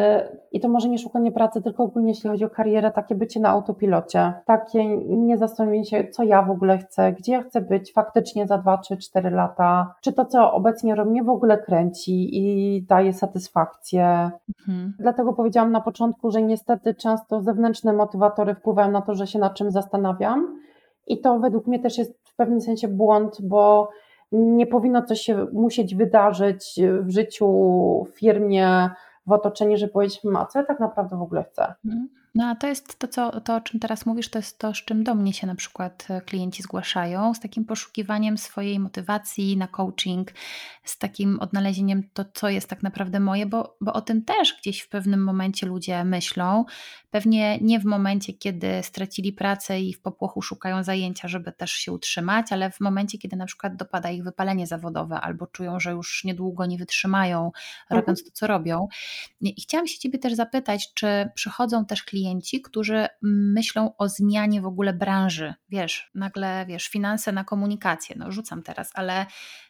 i 0.52 0.60
to 0.60 0.70
może 0.70 0.90
nie 0.90 0.98
szukanie 0.98 1.32
pracy, 1.32 1.62
tylko 1.62 1.84
ogólnie 1.84 2.10
jeśli 2.10 2.30
chodzi 2.30 2.46
o 2.46 2.50
karierę, 2.50 2.92
takie 2.92 3.16
bycie 3.16 3.40
na 3.40 3.50
autopilocie, 3.50 4.34
takie 4.46 4.98
nie 4.98 5.38
zastanowienie 5.38 5.86
się, 5.86 6.08
co 6.08 6.24
ja 6.24 6.44
w 6.44 6.52
ogóle 6.52 6.78
chcę, 6.78 7.14
gdzie 7.14 7.32
ja 7.32 7.44
chcę 7.44 7.62
być 7.62 7.94
faktycznie 7.94 8.48
za 8.48 8.58
2, 8.58 8.78
3, 8.78 8.98
4 8.98 9.30
lata, 9.30 9.96
czy 10.02 10.14
to, 10.14 10.26
co 10.26 10.54
obecnie 10.54 10.96
robię, 10.96 11.12
mnie 11.12 11.24
w 11.24 11.30
ogóle 11.30 11.58
kręci 11.58 12.30
i 12.38 12.82
daje 12.84 13.14
satysfakcję. 13.14 14.32
Mhm. 14.60 14.94
Dlatego 15.00 15.34
powiedziałam 15.34 15.72
na 15.72 15.82
początku, 15.82 16.32
że 16.32 16.42
niestety 16.42 16.96
często 16.96 17.42
zewnętrzne 17.42 17.94
motywatory 17.94 18.56
wpływają 18.56 18.92
na 18.92 19.02
to, 19.02 19.11
że 19.16 19.28
się 19.28 19.40
nad 19.40 19.54
czym 19.54 19.72
zastanawiam 19.72 20.60
i 21.08 21.22
to 21.22 21.40
według 21.40 21.68
mnie 21.68 21.80
też 21.80 21.98
jest 21.98 22.20
w 22.24 22.36
pewnym 22.36 22.62
sensie 22.62 22.88
błąd, 22.88 23.38
bo 23.42 23.90
nie 24.32 24.68
powinno 24.68 25.02
coś 25.04 25.22
się 25.22 25.48
musieć 25.54 25.96
wydarzyć 25.96 26.80
w 27.02 27.10
życiu, 27.10 27.48
w 28.04 28.20
firmie, 28.20 28.90
w 29.28 29.32
otoczeniu, 29.32 29.78
że 29.78 29.88
powiedzieć, 29.88 30.22
a 30.38 30.46
co 30.46 30.60
ja 30.60 30.66
tak 30.66 30.80
naprawdę 30.80 31.18
w 31.18 31.22
ogóle 31.22 31.44
chcę. 31.44 31.74
Mhm. 31.86 32.10
No 32.36 32.48
a 32.48 32.56
to 32.56 32.68
jest 32.68 33.00
to, 33.00 33.08
co, 33.08 33.42
to, 33.42 33.56
o 33.56 33.62
czym 33.62 33.80
teraz 33.80 34.06
mówisz, 34.06 34.30
to 34.30 34.40
jest 34.40 34.60
to, 34.60 34.74
z 34.74 34.78
czym 34.78 35.04
do 35.04 35.16
mnie 35.16 35.34
się 35.34 35.48
na 35.48 35.56
przykład 35.56 36.08
e, 36.10 36.22
klienci 36.22 36.64
zgłaszają, 36.64 37.34
z 37.34 37.40
takim 37.40 37.66
poszukiwaniem 37.66 38.38
swojej 38.38 38.80
motywacji 38.80 39.58
na 39.58 39.68
coaching, 39.68 40.32
z 40.84 40.98
takim 40.98 41.40
odnalezieniem 41.40 42.04
to, 42.14 42.26
co 42.34 42.50
jest 42.50 42.70
tak 42.70 42.84
naprawdę 42.84 43.20
moje, 43.20 43.46
bo, 43.46 43.78
bo 43.82 43.94
o 43.94 44.02
tym 44.02 44.26
też 44.26 44.58
gdzieś 44.62 44.82
w 44.82 44.90
pewnym 44.90 45.24
momencie 45.24 45.68
ludzie 45.68 46.04
myślą. 46.04 46.66
Pewnie 47.10 47.58
nie 47.62 47.80
w 47.80 47.86
momencie, 47.86 48.34
kiedy 48.34 48.84
stracili 48.84 49.34
pracę 49.34 49.82
i 49.82 49.94
w 49.94 50.02
popłochu 50.02 50.42
szukają 50.42 50.84
zajęcia, 50.84 51.28
żeby 51.28 51.52
też 51.52 51.72
się 51.72 51.92
utrzymać, 51.92 52.52
ale 52.52 52.72
w 52.72 52.80
momencie, 52.80 53.18
kiedy 53.18 53.36
na 53.36 53.46
przykład 53.46 53.76
dopada 53.76 54.10
ich 54.10 54.24
wypalenie 54.24 54.68
zawodowe 54.68 55.22
albo 55.22 55.48
czują, 55.48 55.80
że 55.80 55.92
już 55.92 56.24
niedługo 56.24 56.66
nie 56.66 56.78
wytrzymają, 56.78 57.46
mhm. 57.46 58.02
robiąc 58.02 58.24
to, 58.24 58.30
co 58.34 58.48
robią. 58.48 58.88
I 59.42 59.62
chciałam 59.62 59.88
się 59.88 60.00
Ciebie 60.00 60.20
też 60.20 60.34
zapytać, 60.34 60.94
czy 60.94 61.30
przychodzą 61.36 61.86
też 61.86 62.04
klienci, 62.04 62.21
klienci, 62.22 62.62
którzy 62.62 63.08
myślą 63.22 63.92
o 63.98 64.10
zmianie 64.10 64.62
w 64.62 64.66
ogóle 64.66 64.94
branży. 64.94 65.54
Wiesz, 65.70 66.12
nagle, 66.16 66.66
wiesz, 66.68 66.88
finanse 66.88 67.32
na 67.32 67.44
komunikację, 67.44 68.16
no 68.20 68.32
rzucam 68.32 68.64
teraz, 68.64 68.92
ale 68.94 69.26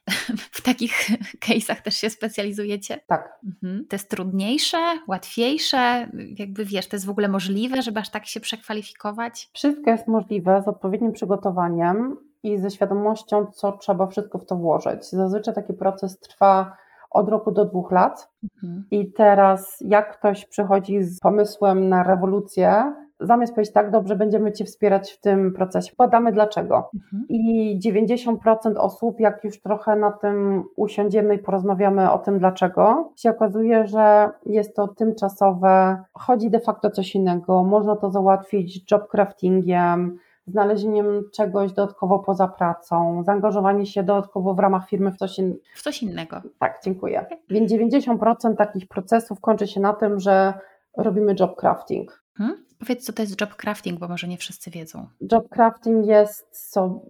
w 0.58 0.62
takich 0.62 1.10
case'ach 1.46 1.82
też 1.82 1.96
się 1.96 2.10
specjalizujecie? 2.10 3.00
Tak. 3.08 3.40
Mhm. 3.46 3.86
To 3.90 3.96
jest 3.96 4.10
trudniejsze, 4.10 4.78
łatwiejsze? 5.08 6.10
Jakby 6.38 6.66
wiesz, 6.66 6.88
to 6.88 6.96
jest 6.96 7.06
w 7.06 7.10
ogóle 7.10 7.28
możliwe, 7.28 7.82
żeby 7.82 8.00
aż 8.00 8.10
tak 8.10 8.26
się 8.26 8.40
przekwalifikować? 8.40 9.50
Wszystko 9.54 9.92
jest 9.92 10.08
możliwe 10.08 10.62
z 10.66 10.68
odpowiednim 10.68 11.12
przygotowaniem 11.12 12.18
i 12.44 12.58
ze 12.58 12.72
świadomością, 12.72 13.46
co 13.46 13.72
trzeba 13.72 14.08
wszystko 14.08 14.40
w 14.40 14.46
to 14.46 14.56
włożyć. 14.56 15.10
Zazwyczaj 15.10 15.54
taki 15.54 15.74
proces 15.74 16.20
trwa 16.20 16.78
od 17.12 17.30
roku 17.30 17.52
do 17.52 17.66
dwóch 17.66 17.92
lat. 17.92 18.30
Mhm. 18.44 18.84
I 18.92 19.12
teraz, 19.12 19.78
jak 19.82 20.18
ktoś 20.18 20.46
przychodzi 20.46 21.04
z 21.04 21.20
pomysłem 21.20 21.90
na 21.90 22.04
rewolucję, 22.04 22.94
zamiast 23.22 23.54
powiedzieć 23.54 23.74
tak, 23.74 23.92
dobrze, 23.92 24.16
będziemy 24.16 24.52
Cię 24.52 24.66
wspierać 24.66 25.12
w 25.12 25.20
tym 25.20 25.54
procesie, 25.54 25.94
badamy 25.98 26.32
dlaczego. 26.32 26.90
Mhm. 26.96 27.26
I 27.30 27.80
90% 27.86 28.38
osób, 28.78 29.20
jak 29.20 29.44
już 29.44 29.62
trochę 29.62 29.96
na 29.96 30.12
tym 30.12 30.64
usiądziemy 30.76 31.36
i 31.36 31.40
porozmawiamy 31.40 32.12
o 32.12 32.20
tym 32.20 32.40
dlaczego, 32.40 33.14
się 33.16 33.30
okazuje, 33.30 33.88
że 33.88 34.30
jest 34.46 34.76
to 34.76 34.88
tymczasowe, 34.88 36.04
chodzi 36.14 36.50
de 36.50 36.60
facto 36.60 36.90
coś 36.90 37.16
innego, 37.16 37.64
można 37.64 37.96
to 37.96 38.12
załatwić 38.12 38.92
job 38.92 39.08
craftingiem, 39.08 40.18
znalezieniem 40.52 41.24
czegoś 41.34 41.74
dodatkowo 41.74 42.20
poza 42.20 42.48
pracą, 42.48 43.24
zaangażowanie 43.24 43.86
się 43.86 44.04
dodatkowo 44.04 44.54
w 44.54 44.60
ramach 44.60 44.90
firmy 44.90 45.12
w 45.12 45.18
coś, 45.18 45.40
in... 45.40 45.56
w 45.76 45.82
coś 45.82 46.04
innego. 46.04 46.42
Tak, 46.60 46.80
dziękuję. 46.84 47.26
Więc 47.50 47.72
90% 47.72 48.56
takich 48.56 48.88
procesów 48.88 49.40
kończy 49.40 49.68
się 49.68 49.80
na 49.80 49.94
tym, 49.94 50.20
że 50.20 50.54
robimy 50.98 51.36
job 51.40 51.56
crafting. 51.56 52.24
Hmm? 52.38 52.66
Powiedz, 52.80 53.06
co 53.06 53.14
to 53.14 53.22
jest 53.22 53.42
job 53.42 53.56
crafting, 53.56 54.00
bo 54.00 54.08
może 54.08 54.28
nie 54.28 54.38
wszyscy 54.38 54.72
wiedzą. 54.72 55.08
Job 55.32 55.50
crafting 55.50 56.06
jest 56.06 56.72
so, 56.72 57.02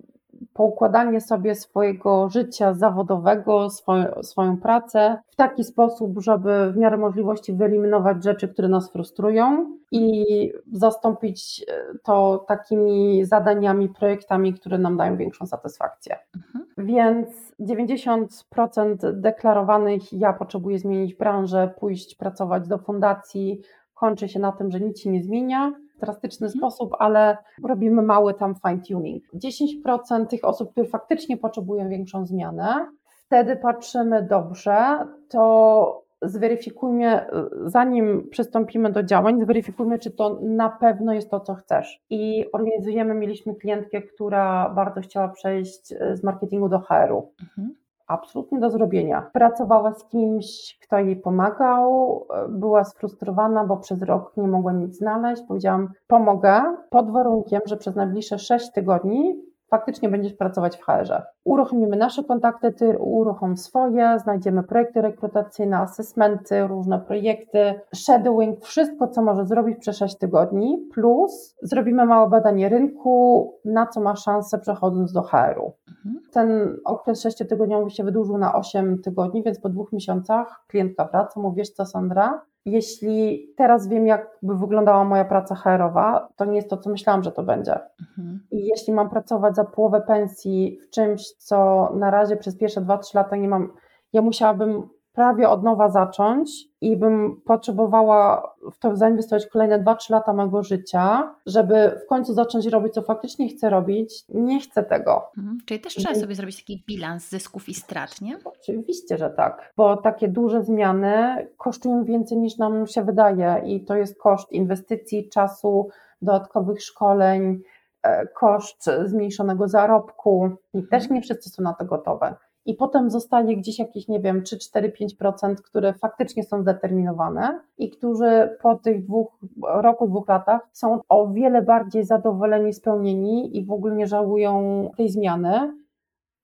poukładanie 0.53 1.21
sobie 1.21 1.55
swojego 1.55 2.29
życia 2.29 2.73
zawodowego, 2.73 3.69
swoją, 3.69 4.23
swoją 4.23 4.57
pracę 4.57 5.17
w 5.31 5.35
taki 5.35 5.63
sposób, 5.63 6.19
żeby 6.21 6.71
w 6.71 6.77
miarę 6.77 6.97
możliwości 6.97 7.53
wyeliminować 7.53 8.23
rzeczy, 8.23 8.47
które 8.47 8.67
nas 8.67 8.91
frustrują 8.91 9.77
i 9.91 10.25
zastąpić 10.71 11.65
e, 11.67 11.97
to 12.03 12.45
takimi 12.47 13.25
zadaniami, 13.25 13.89
projektami, 13.89 14.53
które 14.53 14.77
nam 14.77 14.97
dają 14.97 15.17
większą 15.17 15.45
satysfakcję. 15.45 16.15
Mhm. 16.35 16.65
Więc 16.77 17.53
90% 17.59 19.13
deklarowanych 19.13 20.13
ja 20.13 20.33
potrzebuję 20.33 20.79
zmienić 20.79 21.15
branżę, 21.15 21.73
pójść 21.79 22.15
pracować 22.15 22.67
do 22.67 22.77
fundacji, 22.77 23.61
kończy 23.93 24.29
się 24.29 24.39
na 24.39 24.51
tym, 24.51 24.71
że 24.71 24.79
nic 24.79 24.99
się 24.99 25.09
nie 25.09 25.23
zmienia 25.23 25.73
drastyczny 26.01 26.47
mhm. 26.47 26.59
sposób, 26.59 26.95
ale 26.99 27.37
robimy 27.63 28.01
mały 28.01 28.33
tam 28.33 28.55
fine-tuning. 28.55 29.21
10% 29.33 30.25
tych 30.27 30.45
osób, 30.45 30.71
które 30.71 30.87
faktycznie 30.87 31.37
potrzebują 31.37 31.89
większą 31.89 32.25
zmianę, 32.25 32.85
wtedy 33.25 33.55
patrzymy 33.55 34.27
dobrze, 34.29 35.07
to 35.29 36.03
zweryfikujmy, 36.21 37.25
zanim 37.65 38.29
przystąpimy 38.29 38.91
do 38.91 39.03
działań, 39.03 39.41
zweryfikujmy, 39.41 39.99
czy 39.99 40.11
to 40.11 40.39
na 40.41 40.69
pewno 40.69 41.13
jest 41.13 41.29
to, 41.29 41.39
co 41.39 41.55
chcesz. 41.55 42.01
I 42.09 42.45
organizujemy, 42.53 43.13
mieliśmy 43.13 43.55
klientkę, 43.55 44.01
która 44.01 44.69
bardzo 44.69 45.01
chciała 45.01 45.27
przejść 45.27 45.87
z 46.13 46.23
marketingu 46.23 46.69
do 46.69 46.79
HR-u. 46.79 47.31
Mhm 47.41 47.80
absolutnie 48.11 48.59
do 48.59 48.69
zrobienia. 48.69 49.29
Pracowała 49.33 49.93
z 49.93 50.05
kimś, 50.05 50.77
kto 50.81 50.97
jej 50.97 51.15
pomagał, 51.15 52.27
była 52.49 52.83
sfrustrowana, 52.83 53.65
bo 53.65 53.77
przez 53.77 54.01
rok 54.01 54.37
nie 54.37 54.47
mogła 54.47 54.71
nic 54.71 54.97
znaleźć. 54.97 55.43
Powiedziałam, 55.47 55.89
pomogę 56.07 56.61
pod 56.89 57.11
warunkiem, 57.11 57.61
że 57.65 57.77
przez 57.77 57.95
najbliższe 57.95 58.39
6 58.39 58.71
tygodni 58.71 59.50
faktycznie 59.71 60.09
będziesz 60.09 60.33
pracować 60.33 60.77
w 60.77 60.85
HR-ze. 60.85 61.23
Uruchomimy 61.43 61.97
nasze 61.97 62.23
kontakty, 62.23 62.71
ty 62.71 62.97
uruchom 62.97 63.57
swoje, 63.57 64.19
znajdziemy 64.19 64.63
projekty 64.63 65.01
rekrutacyjne, 65.01 65.77
asesmenty, 65.77 66.67
różne 66.67 66.99
projekty, 66.99 67.73
shadowing, 67.95 68.61
wszystko, 68.61 69.07
co 69.07 69.21
może 69.21 69.45
zrobić 69.45 69.77
przez 69.77 69.97
6 69.97 70.17
tygodni, 70.17 70.89
plus 70.93 71.55
zrobimy 71.61 72.05
małe 72.05 72.29
badanie 72.29 72.69
rynku, 72.69 73.53
na 73.65 73.87
co 73.87 74.01
ma 74.01 74.15
szansę 74.15 74.59
przechodząc 74.59 75.13
do 75.13 75.21
HR-u. 75.21 75.73
Mhm. 75.87 76.21
Ten 76.31 76.77
okres 76.85 77.25
6-tygodniowy 77.25 77.89
się 77.89 78.03
wydłużył 78.03 78.37
na 78.37 78.55
8 78.55 79.01
tygodni, 79.01 79.43
więc 79.43 79.59
po 79.59 79.69
dwóch 79.69 79.91
miesiącach 79.93 80.63
klientka 80.67 81.05
wraca, 81.05 81.39
mówi, 81.39 81.57
wiesz 81.57 81.69
co 81.69 81.85
Sandra, 81.85 82.41
jeśli 82.65 83.47
teraz 83.57 83.87
wiem, 83.87 84.07
jak 84.07 84.37
by 84.41 84.55
wyglądała 84.55 85.03
moja 85.03 85.25
praca 85.25 85.55
HR-owa, 85.55 86.29
to 86.35 86.45
nie 86.45 86.55
jest 86.55 86.69
to, 86.69 86.77
co 86.77 86.89
myślałam, 86.89 87.23
że 87.23 87.31
to 87.31 87.43
będzie. 87.43 87.79
Mhm. 88.01 88.39
I 88.51 88.65
jeśli 88.67 88.93
mam 88.93 89.09
pracować 89.09 89.55
za 89.55 89.63
połowę 89.63 90.01
pensji 90.01 90.79
w 90.87 90.89
czymś, 90.89 91.31
co 91.31 91.89
na 91.95 92.11
razie 92.11 92.37
przez 92.37 92.57
pierwsze 92.57 92.81
2-3 92.81 93.15
lata 93.15 93.35
nie 93.35 93.47
mam, 93.47 93.73
ja 94.13 94.21
musiałabym 94.21 94.89
prawie 95.13 95.49
od 95.49 95.63
nowa 95.63 95.89
zacząć 95.89 96.51
i 96.81 96.97
bym 96.97 97.41
potrzebowała 97.45 98.53
w 98.71 98.79
to 98.79 98.95
zainwestować 98.95 99.45
kolejne 99.45 99.83
2-3 99.83 100.11
lata 100.11 100.33
mojego 100.33 100.63
życia, 100.63 101.35
żeby 101.45 101.99
w 102.05 102.07
końcu 102.09 102.33
zacząć 102.33 102.65
robić, 102.65 102.93
co 102.93 103.01
faktycznie 103.01 103.49
chcę 103.49 103.69
robić, 103.69 104.23
nie 104.29 104.59
chcę 104.59 104.83
tego. 104.83 105.31
Mhm. 105.37 105.57
Czyli 105.65 105.79
też 105.79 105.95
trzeba 105.95 106.15
sobie 106.15 106.35
zrobić 106.35 106.57
taki 106.57 106.83
bilans 106.87 107.29
zysków 107.29 107.69
i 107.69 107.73
strat, 107.73 108.21
nie? 108.21 108.37
Oczywiście, 108.45 109.17
że 109.17 109.29
tak, 109.29 109.73
bo 109.77 109.97
takie 109.97 110.27
duże 110.27 110.63
zmiany 110.63 111.47
kosztują 111.57 112.03
więcej 112.03 112.37
niż 112.37 112.57
nam 112.57 112.87
się 112.87 113.03
wydaje 113.03 113.61
i 113.65 113.85
to 113.85 113.95
jest 113.95 114.19
koszt 114.19 114.51
inwestycji, 114.51 115.29
czasu, 115.29 115.89
dodatkowych 116.21 116.83
szkoleń, 116.83 117.61
e, 118.03 118.27
koszt 118.27 118.89
zmniejszonego 119.05 119.67
zarobku 119.67 120.49
i 120.73 120.83
też 120.83 121.03
mhm. 121.03 121.15
nie 121.15 121.21
wszyscy 121.21 121.49
są 121.49 121.63
na 121.63 121.73
to 121.73 121.85
gotowe 121.85 122.35
i 122.65 122.73
potem 122.73 123.09
zostanie 123.09 123.57
gdzieś 123.57 123.79
jakieś, 123.79 124.07
nie 124.07 124.19
wiem, 124.19 124.43
3, 124.43 124.59
4, 124.59 124.93
5%, 125.21 125.55
które 125.55 125.93
faktycznie 125.93 126.43
są 126.43 126.61
zdeterminowane 126.61 127.59
i 127.77 127.89
którzy 127.89 128.57
po 128.61 128.75
tych 128.75 129.05
dwóch, 129.05 129.37
roku, 129.63 130.07
dwóch 130.07 130.27
latach 130.27 130.61
są 130.71 130.99
o 131.09 131.27
wiele 131.27 131.61
bardziej 131.61 132.05
zadowoleni, 132.05 132.73
spełnieni 132.73 133.57
i 133.57 133.65
w 133.65 133.71
ogóle 133.71 133.95
nie 133.95 134.07
żałują 134.07 134.89
tej 134.97 135.09
zmiany, 135.09 135.80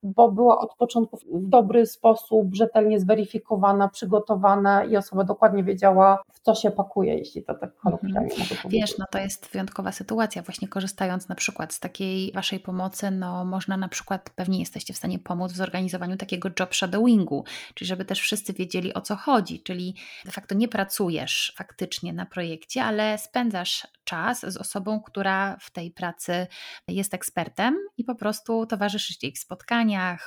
bo 0.04 0.32
była 0.32 0.60
od 0.60 0.76
początku 0.76 1.18
w 1.18 1.50
dobry 1.50 1.86
sposób, 1.86 2.56
rzetelnie 2.56 3.00
zweryfikowana, 3.00 3.88
przygotowana 3.90 4.84
i 4.84 4.98
osoba 4.98 5.24
dokładnie 5.24 5.64
wiedziała, 5.64 6.22
w 6.32 6.40
co 6.40 6.56
się 6.56 6.72
pakuje, 6.72 7.18
jeśli 7.18 7.44
to 7.44 7.54
tak 7.54 7.76
kolokwialnie 7.78 8.20
mhm. 8.20 8.40
mogę 8.40 8.62
powiedzieć. 8.62 8.82
Wiesz, 8.82 8.98
no 8.98 9.06
to 9.12 9.20
jest 9.20 9.48
wyjątkowa 9.48 9.92
sytuacja, 9.92 10.42
właśnie 10.42 10.68
korzystając 10.68 11.30
na 11.30 11.36
przykład 11.36 11.74
z 11.74 11.80
takiej 11.80 12.32
Waszej 12.32 12.60
pomocy, 12.60 13.12
no 13.12 13.46
można 13.46 13.78
na 13.78 13.88
przykład, 13.88 14.30
pewnie 14.36 14.60
jesteście 14.60 14.94
w 14.94 14.98
stanie 14.98 15.20
pomóc 15.20 15.52
w 15.52 15.56
zorganizowaniu 15.56 16.18
takiego 16.18 16.50
job 16.60 16.76
shadowingu, 16.76 17.44
czyli 17.74 17.88
żeby 17.88 18.06
też 18.06 18.20
wszyscy 18.20 18.54
wiedzieli 18.54 18.94
o 18.94 19.02
co 19.02 19.16
chodzi, 19.16 19.64
czyli 19.64 19.96
de 20.26 20.32
facto 20.32 20.56
nie 20.56 20.68
pracujesz 20.68 21.54
faktycznie 21.58 22.14
na 22.14 22.26
projekcie, 22.26 22.84
ale 22.84 23.18
spędzasz 23.18 23.88
czas 24.04 24.40
z 24.40 24.58
osobą, 24.58 25.02
która 25.02 25.58
w 25.60 25.72
tej 25.72 25.92
pracy 25.92 26.48
jest 26.88 27.14
ekspertem 27.14 27.78
i 27.98 28.04
po 28.04 28.16
prostu 28.16 28.66
towarzyszysz 28.66 29.24
jej 29.24 29.32
w 29.32 29.40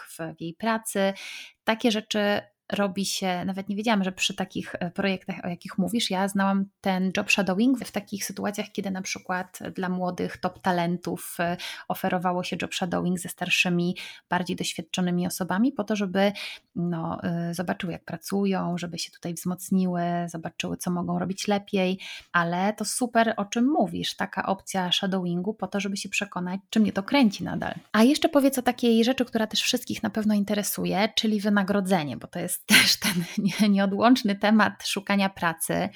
w 0.08 0.40
jej 0.40 0.54
pracy. 0.54 1.12
Takie 1.64 1.90
rzeczy 1.90 2.40
robi 2.72 3.04
się, 3.06 3.44
nawet 3.44 3.68
nie 3.68 3.76
wiedziałam, 3.76 4.04
że 4.04 4.12
przy 4.12 4.34
takich 4.34 4.74
e, 4.74 4.90
projektach, 4.90 5.44
o 5.44 5.48
jakich 5.48 5.78
mówisz, 5.78 6.10
ja 6.10 6.28
znałam 6.28 6.64
ten 6.80 7.12
job 7.16 7.30
shadowing 7.30 7.78
w 7.78 7.92
takich 7.92 8.24
sytuacjach, 8.24 8.66
kiedy 8.72 8.90
na 8.90 9.02
przykład 9.02 9.58
dla 9.74 9.88
młodych 9.88 10.36
top 10.36 10.58
talentów 10.62 11.36
e, 11.40 11.56
oferowało 11.88 12.44
się 12.44 12.56
job 12.62 12.74
shadowing 12.74 13.18
ze 13.18 13.28
starszymi, 13.28 13.96
bardziej 14.28 14.56
doświadczonymi 14.56 15.26
osobami, 15.26 15.72
po 15.72 15.84
to, 15.84 15.96
żeby 15.96 16.32
no, 16.76 17.22
e, 17.22 17.54
zobaczyły, 17.54 17.92
jak 17.92 18.04
pracują, 18.04 18.78
żeby 18.78 18.98
się 18.98 19.10
tutaj 19.10 19.34
wzmocniły, 19.34 20.02
zobaczyły, 20.26 20.76
co 20.76 20.90
mogą 20.90 21.18
robić 21.18 21.48
lepiej, 21.48 21.98
ale 22.32 22.72
to 22.72 22.84
super, 22.84 23.34
o 23.36 23.44
czym 23.44 23.66
mówisz, 23.66 24.16
taka 24.16 24.46
opcja 24.46 24.92
shadowingu, 24.92 25.54
po 25.54 25.66
to, 25.66 25.80
żeby 25.80 25.96
się 25.96 26.08
przekonać, 26.08 26.60
czy 26.70 26.80
mnie 26.80 26.92
to 26.92 27.02
kręci 27.02 27.44
nadal. 27.44 27.74
A 27.92 28.02
jeszcze 28.02 28.28
powiedz 28.28 28.58
o 28.58 28.62
takiej 28.62 29.04
rzeczy, 29.04 29.24
która 29.24 29.46
też 29.46 29.62
wszystkich 29.62 30.02
na 30.02 30.10
pewno 30.10 30.34
interesuje, 30.34 31.08
czyli 31.14 31.40
wynagrodzenie, 31.40 32.16
bo 32.16 32.26
to 32.26 32.38
jest 32.38 32.59
jest 32.70 33.00
też 33.02 33.12
ten 33.12 33.46
nieodłączny 33.74 34.36
temat 34.36 34.86
szukania 34.86 35.28
pracy. 35.28 35.88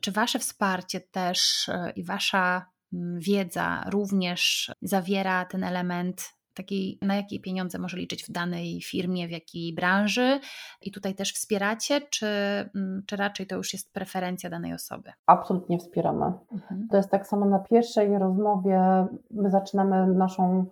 Czy 0.00 0.12
Wasze 0.12 0.38
wsparcie 0.38 1.00
też 1.00 1.68
e, 1.68 1.92
i 1.96 2.04
Wasza 2.04 2.66
mm, 2.92 3.20
wiedza 3.20 3.84
również 3.90 4.72
zawiera 4.82 5.44
ten 5.44 5.64
element 5.64 6.36
takiej, 6.54 6.98
na 7.02 7.14
jakie 7.14 7.40
pieniądze 7.40 7.78
może 7.78 7.96
liczyć 7.96 8.24
w 8.24 8.32
danej 8.32 8.82
firmie, 8.82 9.28
w 9.28 9.30
jakiej 9.30 9.74
branży 9.74 10.40
i 10.82 10.92
tutaj 10.92 11.14
też 11.14 11.32
wspieracie, 11.32 12.00
czy, 12.00 12.26
mm, 12.74 13.02
czy 13.06 13.16
raczej 13.16 13.46
to 13.46 13.56
już 13.56 13.72
jest 13.72 13.92
preferencja 13.92 14.50
danej 14.50 14.74
osoby? 14.74 15.12
Absolutnie 15.26 15.78
wspieramy. 15.78 16.32
Mhm. 16.52 16.88
To 16.90 16.96
jest 16.96 17.10
tak 17.10 17.26
samo 17.26 17.46
na 17.46 17.58
pierwszej 17.58 18.18
rozmowie, 18.18 19.06
my 19.30 19.50
zaczynamy 19.50 20.06
naszą 20.06 20.66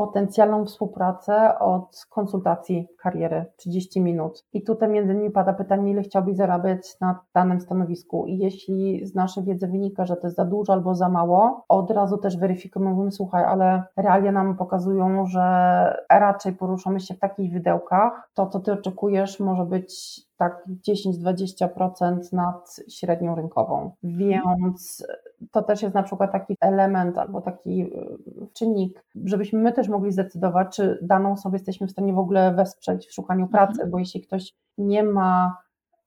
potencjalną 0.00 0.64
współpracę 0.64 1.58
od 1.58 2.06
konsultacji 2.10 2.88
kariery 3.02 3.44
30 3.56 4.00
minut. 4.00 4.44
I 4.52 4.62
tutaj 4.62 4.88
między 4.88 5.12
innymi 5.12 5.30
pada 5.30 5.52
pytanie, 5.52 5.92
ile 5.92 6.02
chciałbyś 6.02 6.36
zarabiać 6.36 7.00
na 7.00 7.20
danym 7.34 7.60
stanowisku. 7.60 8.26
I 8.26 8.38
jeśli 8.38 9.06
z 9.06 9.14
naszej 9.14 9.44
wiedzy 9.44 9.66
wynika, 9.66 10.04
że 10.04 10.16
to 10.16 10.26
jest 10.26 10.36
za 10.36 10.44
dużo 10.44 10.72
albo 10.72 10.94
za 10.94 11.08
mało, 11.08 11.64
od 11.68 11.90
razu 11.90 12.18
też 12.18 12.36
weryfikujemy, 12.36 13.10
słuchaj, 13.10 13.44
ale 13.44 13.82
realia 13.96 14.32
nam 14.32 14.56
pokazują, 14.56 15.26
że 15.26 15.42
raczej 16.10 16.52
poruszamy 16.52 17.00
się 17.00 17.14
w 17.14 17.18
takich 17.18 17.52
wydełkach. 17.52 18.30
To, 18.34 18.46
co 18.46 18.60
ty 18.60 18.72
oczekujesz, 18.72 19.40
może 19.40 19.64
być 19.64 20.20
tak 20.40 20.64
10-20% 20.88 22.32
nad 22.32 22.76
średnią 22.88 23.34
rynkową. 23.34 23.90
Więc 24.02 25.06
to 25.50 25.62
też 25.62 25.82
jest 25.82 25.94
na 25.94 26.02
przykład 26.02 26.32
taki 26.32 26.56
element 26.60 27.18
albo 27.18 27.40
taki 27.40 27.82
y, 27.82 28.46
czynnik, 28.52 29.04
żebyśmy 29.24 29.58
my 29.58 29.72
też 29.72 29.88
mogli 29.88 30.12
zdecydować, 30.12 30.76
czy 30.76 30.98
daną 31.02 31.32
osobę 31.32 31.56
jesteśmy 31.56 31.86
w 31.86 31.90
stanie 31.90 32.12
w 32.12 32.18
ogóle 32.18 32.54
wesprzeć 32.54 33.06
w 33.06 33.14
szukaniu 33.14 33.44
mhm. 33.44 33.50
pracy, 33.50 33.90
bo 33.90 33.98
jeśli 33.98 34.20
ktoś 34.20 34.54
nie 34.78 35.02
ma 35.02 35.56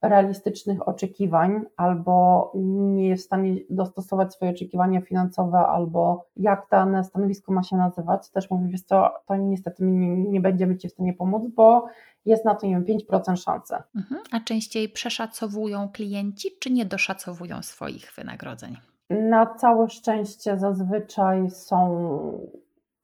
realistycznych 0.03 0.87
oczekiwań, 0.87 1.61
albo 1.77 2.51
nie 2.55 3.07
jest 3.07 3.23
w 3.23 3.25
stanie 3.25 3.55
dostosować 3.69 4.33
swoje 4.33 4.51
oczekiwania 4.51 5.01
finansowe, 5.01 5.57
albo 5.57 6.25
jak 6.37 6.67
dane 6.71 7.03
stanowisko 7.03 7.53
ma 7.53 7.63
się 7.63 7.75
nazywać, 7.75 8.29
też 8.29 8.49
mówi, 8.49 8.71
wiesz 8.71 8.81
co, 8.81 9.09
to 9.25 9.35
niestety 9.35 9.83
nie, 9.83 10.17
nie 10.17 10.41
będziemy 10.41 10.77
Ci 10.77 10.89
w 10.89 10.91
stanie 10.91 11.13
pomóc, 11.13 11.43
bo 11.55 11.85
jest 12.25 12.45
na 12.45 12.55
to, 12.55 12.67
nie 12.67 12.73
wiem, 12.73 12.99
5% 12.99 13.35
szansy. 13.35 13.75
Mhm. 13.95 14.21
A 14.31 14.39
częściej 14.39 14.89
przeszacowują 14.89 15.89
klienci, 15.89 16.49
czy 16.59 16.71
nie 16.71 16.85
doszacowują 16.85 17.61
swoich 17.61 18.13
wynagrodzeń? 18.15 18.77
Na 19.09 19.45
całe 19.45 19.89
szczęście 19.89 20.59
zazwyczaj 20.59 21.49
są 21.49 22.07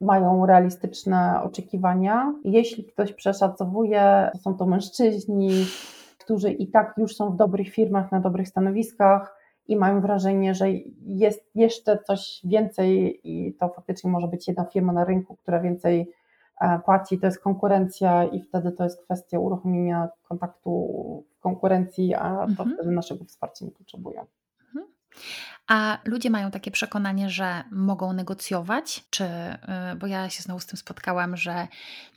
mają 0.01 0.45
realistyczne 0.45 1.41
oczekiwania. 1.43 2.33
Jeśli 2.43 2.83
ktoś 2.83 3.13
przeszacowuje, 3.13 4.29
to 4.33 4.39
są 4.39 4.53
to 4.53 4.65
mężczyźni, 4.65 5.49
którzy 6.30 6.51
i 6.51 6.67
tak 6.67 6.93
już 6.97 7.15
są 7.15 7.32
w 7.32 7.36
dobrych 7.36 7.69
firmach, 7.69 8.11
na 8.11 8.19
dobrych 8.19 8.47
stanowiskach 8.47 9.36
i 9.67 9.75
mają 9.75 10.01
wrażenie, 10.01 10.55
że 10.55 10.65
jest 11.05 11.51
jeszcze 11.55 11.97
coś 12.07 12.41
więcej 12.43 13.19
i 13.23 13.53
to 13.53 13.69
faktycznie 13.69 14.11
może 14.11 14.27
być 14.27 14.47
jedna 14.47 14.65
firma 14.65 14.93
na 14.93 15.05
rynku, 15.05 15.36
która 15.36 15.59
więcej 15.59 16.11
e, 16.61 16.80
płaci, 16.86 17.19
to 17.19 17.25
jest 17.25 17.39
konkurencja 17.39 18.23
i 18.23 18.41
wtedy 18.41 18.71
to 18.71 18.84
jest 18.84 19.03
kwestia 19.03 19.39
uruchomienia 19.39 20.09
kontaktu 20.23 20.69
w 21.38 21.39
konkurencji, 21.39 22.15
a 22.15 22.36
to 22.36 22.63
mhm. 22.63 22.73
wtedy 22.73 22.91
naszego 22.91 23.25
wsparcia 23.25 23.65
nie 23.65 23.71
potrzebują. 23.71 24.25
Mhm. 24.67 24.86
A 25.70 25.97
ludzie 26.05 26.30
mają 26.30 26.51
takie 26.51 26.72
przekonanie, 26.72 27.30
że 27.30 27.63
mogą 27.72 28.13
negocjować, 28.13 29.05
czy, 29.09 29.24
y, 29.24 29.95
bo 29.99 30.07
ja 30.07 30.30
się 30.30 30.43
znowu 30.43 30.59
z 30.59 30.65
tym 30.65 30.78
spotkałam, 30.78 31.38
że 31.38 31.67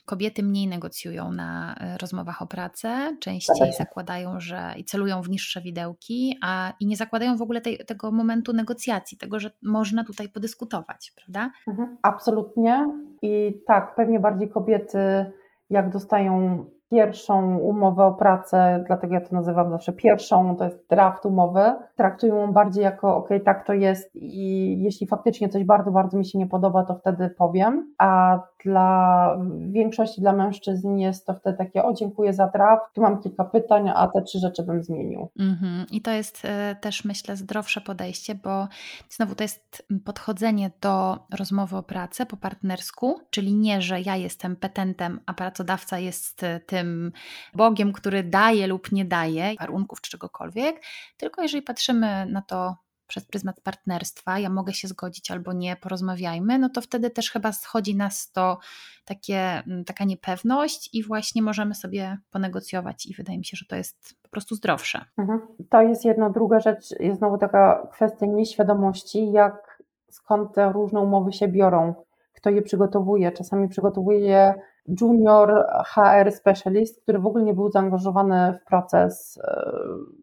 kobiety 0.05 0.43
mniej 0.43 0.67
negocjują 0.67 1.31
na 1.31 1.75
y, 1.95 1.97
rozmowach 1.97 2.41
o 2.41 2.47
pracę, 2.47 3.17
częściej 3.19 3.69
tak. 3.69 3.77
zakładają, 3.77 4.39
że 4.39 4.73
i 4.77 4.85
celują 4.85 5.21
w 5.21 5.29
niższe 5.29 5.61
widełki, 5.61 6.37
a 6.41 6.73
i 6.79 6.85
nie 6.85 6.97
zakładają 6.97 7.37
w 7.37 7.41
ogóle 7.41 7.61
tej, 7.61 7.77
tego 7.77 8.11
momentu 8.11 8.53
negocjacji, 8.53 9.17
tego, 9.17 9.39
że 9.39 9.51
można 9.63 10.03
tutaj 10.03 10.29
podyskutować, 10.29 11.13
prawda? 11.15 11.51
Mhm, 11.67 11.97
absolutnie. 12.01 12.87
I 13.21 13.61
tak, 13.67 13.95
pewnie 13.95 14.19
bardziej 14.19 14.49
kobiety, 14.49 15.31
jak 15.69 15.89
dostają 15.89 16.65
pierwszą 16.93 17.57
umowę 17.57 18.05
o 18.05 18.13
pracę, 18.13 18.83
dlatego 18.87 19.13
ja 19.13 19.21
to 19.21 19.35
nazywam 19.35 19.71
zawsze 19.71 19.93
pierwszą, 19.93 20.55
to 20.55 20.63
jest 20.63 20.89
draft 20.89 21.25
umowy, 21.25 21.73
traktują 21.95 22.35
ją 22.35 22.53
bardziej 22.53 22.83
jako 22.83 23.15
ok, 23.15 23.29
tak 23.45 23.67
to 23.67 23.73
jest 23.73 24.15
i 24.15 24.77
jeśli 24.81 25.07
faktycznie 25.07 25.49
coś 25.49 25.63
bardzo, 25.63 25.91
bardzo 25.91 26.17
mi 26.17 26.25
się 26.25 26.39
nie 26.39 26.47
podoba, 26.47 26.83
to 26.83 26.95
wtedy 26.95 27.29
powiem, 27.29 27.93
a 27.97 28.39
dla 28.65 29.37
większości, 29.71 30.21
dla 30.21 30.33
mężczyzn 30.33 30.97
jest 30.97 31.25
to 31.25 31.33
wtedy 31.33 31.57
takie, 31.57 31.83
o 31.83 31.93
dziękuję 31.93 32.33
za 32.33 32.47
draft, 32.47 32.85
tu 32.93 33.01
mam 33.01 33.21
kilka 33.21 33.43
pytań, 33.43 33.89
a 33.95 34.07
te 34.07 34.21
trzy 34.21 34.39
rzeczy 34.39 34.63
bym 34.63 34.83
zmienił. 34.83 35.29
Mm-hmm. 35.39 35.85
I 35.91 36.01
to 36.01 36.11
jest 36.11 36.45
y, 36.45 36.75
też 36.81 37.05
myślę 37.05 37.35
zdrowsze 37.35 37.81
podejście, 37.81 38.35
bo 38.35 38.67
znowu 39.09 39.35
to 39.35 39.43
jest 39.43 39.87
podchodzenie 40.05 40.71
do 40.81 41.17
rozmowy 41.37 41.77
o 41.77 41.83
pracę 41.83 42.25
po 42.25 42.37
partnersku, 42.37 43.19
czyli 43.29 43.53
nie, 43.53 43.81
że 43.81 44.01
ja 44.01 44.15
jestem 44.15 44.55
petentem, 44.55 45.19
a 45.25 45.33
pracodawca 45.33 45.99
jest 45.99 46.43
y, 46.43 46.59
tym, 46.65 46.82
tym 46.83 47.11
Bogiem, 47.53 47.93
który 47.93 48.23
daje 48.23 48.67
lub 48.67 48.91
nie 48.91 49.05
daje 49.05 49.55
warunków 49.59 50.01
czy 50.01 50.11
czegokolwiek, 50.11 50.81
tylko 51.17 51.41
jeżeli 51.41 51.61
patrzymy 51.63 52.25
na 52.25 52.41
to 52.41 52.75
przez 53.07 53.25
pryzmat 53.25 53.61
partnerstwa, 53.61 54.39
ja 54.39 54.49
mogę 54.49 54.73
się 54.73 54.87
zgodzić 54.87 55.31
albo 55.31 55.53
nie, 55.53 55.75
porozmawiajmy, 55.75 56.59
no 56.59 56.69
to 56.69 56.81
wtedy 56.81 57.09
też 57.09 57.31
chyba 57.31 57.51
schodzi 57.51 57.95
nas 57.95 58.31
to 58.31 58.57
takie, 59.05 59.63
mm, 59.67 59.85
taka 59.85 60.03
niepewność 60.03 60.89
i 60.93 61.03
właśnie 61.03 61.41
możemy 61.41 61.75
sobie 61.75 62.17
ponegocjować 62.31 63.05
i 63.05 63.13
wydaje 63.13 63.37
mi 63.37 63.45
się, 63.45 63.57
że 63.57 63.65
to 63.65 63.75
jest 63.75 64.15
po 64.21 64.29
prostu 64.29 64.55
zdrowsze. 64.55 65.05
Mhm. 65.17 65.41
To 65.69 65.81
jest 65.81 66.05
jedna. 66.05 66.29
Druga 66.29 66.59
rzecz 66.59 66.99
jest 66.99 67.17
znowu 67.17 67.37
taka 67.37 67.87
kwestia 67.91 68.25
nieświadomości, 68.25 69.31
jak 69.31 69.83
skąd 70.09 70.53
te 70.53 70.71
różne 70.71 70.99
umowy 70.99 71.33
się 71.33 71.47
biorą, 71.47 71.93
kto 72.33 72.49
je 72.49 72.61
przygotowuje. 72.61 73.31
Czasami 73.31 73.67
przygotowuje 73.67 74.19
je 74.19 74.53
junior 74.87 75.65
HR 75.85 76.31
specialist, 76.31 77.01
który 77.01 77.19
w 77.19 77.25
ogóle 77.25 77.43
nie 77.43 77.53
był 77.53 77.71
zaangażowany 77.71 78.59
w 78.61 78.65
proces 78.67 79.39
e, 79.43 79.71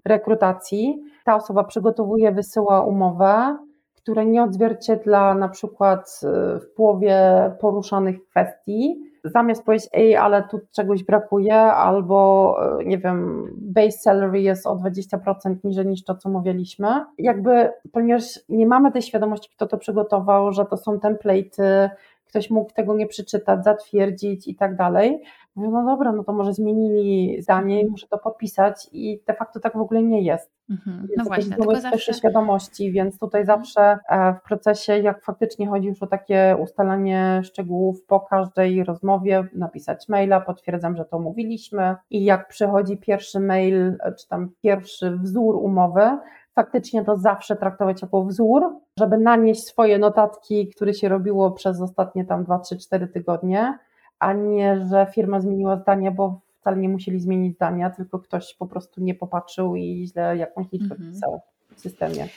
rekrutacji. 0.04 1.02
Ta 1.24 1.36
osoba 1.36 1.64
przygotowuje, 1.64 2.32
wysyła 2.32 2.80
umowę, 2.80 3.56
która 3.96 4.22
nie 4.22 4.42
odzwierciedla 4.42 5.34
na 5.34 5.48
przykład 5.48 6.20
e, 6.22 6.58
w 6.58 6.74
połowie 6.76 7.16
poruszanych 7.60 8.24
kwestii. 8.24 9.10
Zamiast 9.24 9.64
powiedzieć, 9.64 9.88
ej, 9.92 10.16
ale 10.16 10.42
tu 10.42 10.60
czegoś 10.72 11.04
brakuje, 11.04 11.56
albo 11.56 12.56
e, 12.80 12.84
nie 12.84 12.98
wiem, 12.98 13.48
base 13.56 13.98
salary 13.98 14.40
jest 14.40 14.66
o 14.66 14.76
20% 14.76 15.56
niżej 15.64 15.86
niż 15.86 16.04
to, 16.04 16.14
co 16.14 16.28
mówiliśmy. 16.28 17.04
Jakby, 17.18 17.70
ponieważ 17.92 18.40
nie 18.48 18.66
mamy 18.66 18.92
tej 18.92 19.02
świadomości, 19.02 19.50
kto 19.56 19.66
to 19.66 19.78
przygotował, 19.78 20.52
że 20.52 20.64
to 20.64 20.76
są 20.76 20.96
template'y, 20.96 21.90
ktoś 22.30 22.50
mógł 22.50 22.72
tego 22.72 22.94
nie 22.94 23.06
przeczytać, 23.06 23.64
zatwierdzić 23.64 24.48
i 24.48 24.54
tak 24.54 24.76
dalej. 24.76 25.22
Mówię, 25.54 25.68
no 25.68 25.84
dobra, 25.84 26.12
no 26.12 26.24
to 26.24 26.32
może 26.32 26.54
zmienili 26.54 27.42
zdanie 27.42 27.74
i 27.74 27.78
mhm. 27.78 27.90
muszę 27.90 28.06
to 28.06 28.18
podpisać 28.18 28.88
i 28.92 29.22
de 29.26 29.34
facto 29.34 29.60
tak 29.60 29.72
w 29.72 29.80
ogóle 29.80 30.02
nie 30.02 30.22
jest. 30.22 30.50
Mhm. 30.70 31.08
No 31.16 31.24
właśnie, 31.24 31.56
tylko 31.56 31.80
zawsze... 31.80 32.14
świadomości, 32.14 32.92
więc 32.92 33.18
tutaj 33.18 33.40
mhm. 33.40 33.58
zawsze 33.58 33.98
e, 34.08 34.34
w 34.34 34.42
procesie, 34.42 34.98
jak 34.98 35.24
faktycznie 35.24 35.68
chodzi 35.68 35.88
już 35.88 36.02
o 36.02 36.06
takie 36.06 36.56
ustalanie 36.60 37.40
szczegółów 37.44 38.04
po 38.06 38.20
każdej 38.20 38.84
rozmowie, 38.84 39.44
napisać 39.54 40.08
maila, 40.08 40.40
potwierdzam, 40.40 40.96
że 40.96 41.04
to 41.04 41.18
mówiliśmy 41.18 41.96
i 42.10 42.24
jak 42.24 42.48
przychodzi 42.48 42.96
pierwszy 42.96 43.40
mail, 43.40 43.96
czy 44.18 44.28
tam 44.28 44.50
pierwszy 44.62 45.16
wzór 45.16 45.56
umowy, 45.56 46.18
faktycznie 46.60 47.04
to 47.04 47.16
zawsze 47.16 47.56
traktować 47.56 48.02
jako 48.02 48.24
wzór, 48.24 48.62
żeby 48.98 49.18
nanieść 49.18 49.64
swoje 49.64 49.98
notatki, 49.98 50.68
które 50.68 50.94
się 50.94 51.08
robiło 51.08 51.50
przez 51.50 51.80
ostatnie 51.80 52.24
tam 52.24 52.44
2, 52.44 52.58
3, 52.58 52.78
4 52.78 53.08
tygodnie, 53.08 53.78
a 54.18 54.32
nie, 54.32 54.86
że 54.86 55.06
firma 55.14 55.40
zmieniła 55.40 55.76
zdanie, 55.76 56.10
bo 56.10 56.40
wcale 56.60 56.76
nie 56.76 56.88
musieli 56.88 57.20
zmienić 57.20 57.56
zdania, 57.56 57.90
tylko 57.90 58.18
ktoś 58.18 58.54
po 58.54 58.66
prostu 58.66 59.00
nie 59.00 59.14
popatrzył 59.14 59.76
i 59.76 60.06
źle 60.12 60.36
jakąś 60.36 60.72
liczbę 60.72 60.94
mhm. 60.94 61.12
wpisał 61.12 61.40
w 61.76 61.80
systemie. 61.80 62.28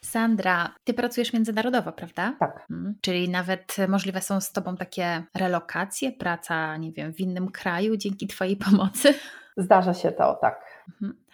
Sandra, 0.00 0.74
ty 0.84 0.94
pracujesz 0.94 1.32
międzynarodowo, 1.32 1.92
prawda? 1.92 2.34
Tak. 2.38 2.64
Hmm. 2.68 2.94
Czyli 3.00 3.28
nawet 3.28 3.76
możliwe 3.88 4.20
są 4.20 4.40
z 4.40 4.52
tobą 4.52 4.76
takie 4.76 5.22
relokacje, 5.34 6.12
praca, 6.12 6.76
nie 6.76 6.92
wiem, 6.92 7.12
w 7.12 7.20
innym 7.20 7.50
kraju 7.50 7.96
dzięki 7.96 8.26
twojej 8.26 8.56
pomocy? 8.56 9.14
Zdarza 9.56 9.94
się 9.94 10.12
to, 10.12 10.34
tak. 10.40 10.73
Mhm. 10.88 11.24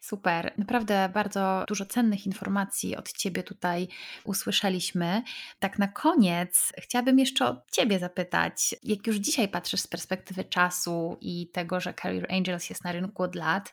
Super. 0.00 0.52
Naprawdę 0.58 1.08
bardzo 1.14 1.64
dużo 1.68 1.86
cennych 1.86 2.26
informacji 2.26 2.96
od 2.96 3.12
Ciebie 3.12 3.42
tutaj 3.42 3.88
usłyszeliśmy. 4.24 5.22
Tak 5.58 5.78
na 5.78 5.88
koniec 5.88 6.72
chciałabym 6.78 7.18
jeszcze 7.18 7.46
od 7.46 7.70
Ciebie 7.70 7.98
zapytać, 7.98 8.74
jak 8.82 9.06
już 9.06 9.16
dzisiaj 9.16 9.48
patrzysz 9.48 9.80
z 9.80 9.86
perspektywy 9.86 10.44
czasu 10.44 11.16
i 11.20 11.50
tego, 11.52 11.80
że 11.80 11.94
Career 11.94 12.26
Angels 12.32 12.70
jest 12.70 12.84
na 12.84 12.92
rynku 12.92 13.22
od 13.22 13.34
lat, 13.34 13.72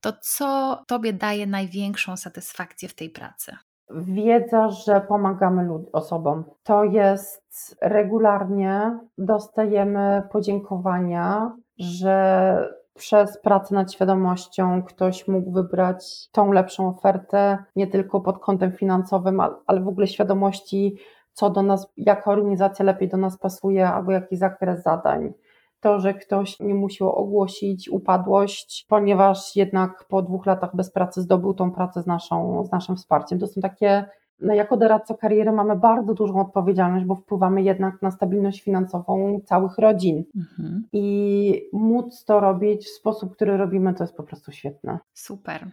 to 0.00 0.12
co 0.12 0.82
Tobie 0.86 1.12
daje 1.12 1.46
największą 1.46 2.16
satysfakcję 2.16 2.88
w 2.88 2.94
tej 2.94 3.10
pracy? 3.10 3.56
Wiedza, 3.90 4.70
że 4.70 5.00
pomagamy 5.00 5.68
osobom. 5.92 6.44
To 6.62 6.84
jest 6.84 7.76
regularnie 7.80 8.98
dostajemy 9.18 10.22
podziękowania, 10.32 11.56
że 11.78 12.76
przez 12.96 13.38
pracę 13.40 13.74
nad 13.74 13.92
świadomością 13.92 14.82
ktoś 14.82 15.28
mógł 15.28 15.50
wybrać 15.50 16.28
tą 16.32 16.52
lepszą 16.52 16.88
ofertę, 16.88 17.58
nie 17.76 17.86
tylko 17.86 18.20
pod 18.20 18.38
kątem 18.38 18.72
finansowym, 18.72 19.40
ale 19.66 19.80
w 19.80 19.88
ogóle 19.88 20.06
świadomości, 20.06 20.96
co 21.32 21.50
do 21.50 21.62
nas, 21.62 21.92
jaka 21.96 22.30
organizacja 22.30 22.84
lepiej 22.84 23.08
do 23.08 23.16
nas 23.16 23.38
pasuje, 23.38 23.88
albo 23.88 24.12
jaki 24.12 24.36
zakres 24.36 24.82
zadań. 24.82 25.32
To, 25.80 26.00
że 26.00 26.14
ktoś 26.14 26.60
nie 26.60 26.74
musiał 26.74 27.12
ogłosić 27.12 27.88
upadłość, 27.88 28.86
ponieważ 28.88 29.56
jednak 29.56 30.04
po 30.08 30.22
dwóch 30.22 30.46
latach 30.46 30.76
bez 30.76 30.90
pracy 30.90 31.22
zdobył 31.22 31.54
tą 31.54 31.72
pracę 31.72 32.02
z, 32.02 32.06
naszą, 32.06 32.64
z 32.64 32.72
naszym 32.72 32.96
wsparciem. 32.96 33.38
To 33.38 33.46
są 33.46 33.60
takie 33.60 34.04
jako 34.40 34.76
doradca 34.76 35.14
kariery 35.14 35.52
mamy 35.52 35.76
bardzo 35.76 36.14
dużą 36.14 36.40
odpowiedzialność, 36.40 37.04
bo 37.04 37.14
wpływamy 37.14 37.62
jednak 37.62 38.02
na 38.02 38.10
stabilność 38.10 38.62
finansową 38.62 39.40
całych 39.44 39.78
rodzin. 39.78 40.24
Mhm. 40.36 40.84
I 40.92 41.68
móc 41.72 42.24
to 42.24 42.40
robić 42.40 42.86
w 42.86 42.90
sposób, 42.90 43.36
który 43.36 43.56
robimy, 43.56 43.94
to 43.94 44.04
jest 44.04 44.16
po 44.16 44.22
prostu 44.22 44.52
świetne. 44.52 44.98
Super. 45.14 45.70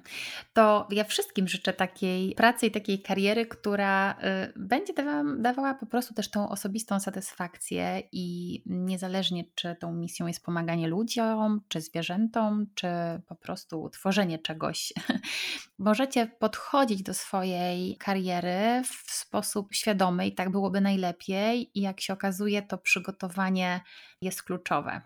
To 0.54 0.88
ja 0.92 1.04
wszystkim 1.04 1.48
życzę 1.48 1.74
takiej 1.74 2.36
pracy 2.36 2.66
i 2.66 2.72
takiej 2.72 3.02
kariery, 3.02 3.46
która 3.46 4.12
y, 4.12 4.16
będzie 4.56 4.94
dawała, 4.94 5.24
dawała 5.40 5.74
po 5.74 5.86
prostu 5.86 6.14
też 6.14 6.30
tą 6.30 6.50
osobistą 6.50 7.00
satysfakcję 7.00 8.04
i 8.12 8.62
niezależnie, 8.66 9.44
czy 9.56 9.76
tą 9.76 9.94
misją 9.94 10.28
jest 10.28 10.46
pomaganie 10.46 10.88
ludziom, 10.88 11.62
czy 11.68 11.82
zwierzętom, 11.82 12.66
czy 12.76 12.88
po 13.28 13.36
prostu 13.36 13.90
tworzenie 13.90 14.40
czegoś, 14.40 14.94
możecie 15.78 16.28
podchodzić 16.28 17.04
do 17.04 17.14
swojej 17.14 17.98
kariery 17.98 18.53
w 18.86 19.12
sposób 19.12 19.74
świadomy 19.74 20.28
i 20.28 20.36
tak 20.36 20.50
byłoby 20.50 20.82
najlepiej. 20.82 21.72
I 21.80 21.82
jak 21.82 22.02
się 22.02 22.14
okazuje, 22.14 22.62
to 22.62 22.78
przygotowanie 22.78 23.82
jest 24.22 24.44
kluczowe. 24.44 25.02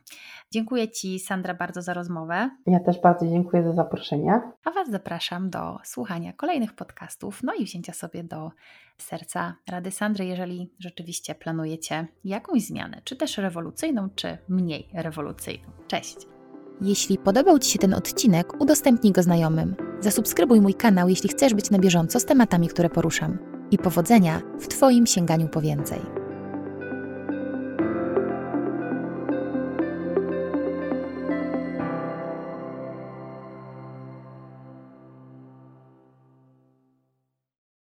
Dziękuję 0.52 0.90
Ci, 0.92 1.20
Sandra, 1.20 1.54
bardzo 1.54 1.82
za 1.82 1.94
rozmowę. 1.94 2.50
Ja 2.68 2.80
też 2.80 3.02
bardzo 3.02 3.28
dziękuję 3.28 3.64
za 3.64 3.74
zaproszenie. 3.74 4.42
A 4.64 4.72
Was 4.72 4.90
zapraszam 4.92 5.50
do 5.50 5.80
słuchania 5.84 6.34
kolejnych 6.34 6.74
podcastów, 6.74 7.44
no 7.44 7.54
i 7.54 7.66
wzięcia 7.66 7.94
sobie 7.94 8.24
do 8.24 8.52
serca 8.98 9.56
Rady 9.68 9.92
Sandry, 9.92 10.26
jeżeli 10.26 10.74
rzeczywiście 10.80 11.36
planujecie 11.36 12.08
jakąś 12.24 12.66
zmianę, 12.66 13.02
czy 13.04 13.16
też 13.16 13.38
rewolucyjną, 13.38 14.10
czy 14.16 14.38
mniej 14.50 14.90
rewolucyjną. 14.94 15.70
Cześć! 15.88 16.37
Jeśli 16.82 17.18
podobał 17.18 17.60
Ci 17.60 17.72
się 17.72 17.80
ten 17.80 17.94
odcinek, 17.94 18.62
udostępnij 18.62 19.14
go 19.14 19.24
znajomym. 19.24 19.76
Zasubskrybuj 20.00 20.62
mój 20.62 20.74
kanał, 20.74 21.10
jeśli 21.10 21.30
chcesz 21.30 21.54
być 21.54 21.70
na 21.70 21.80
bieżąco 21.80 22.20
z 22.20 22.26
tematami, 22.26 22.68
które 22.68 22.90
poruszam. 22.90 23.38
I 23.72 23.78
powodzenia 23.78 24.42
w 24.60 24.68
Twoim 24.68 25.08
sięganiu 25.08 25.48
po 25.48 25.62
więcej. 25.62 26.17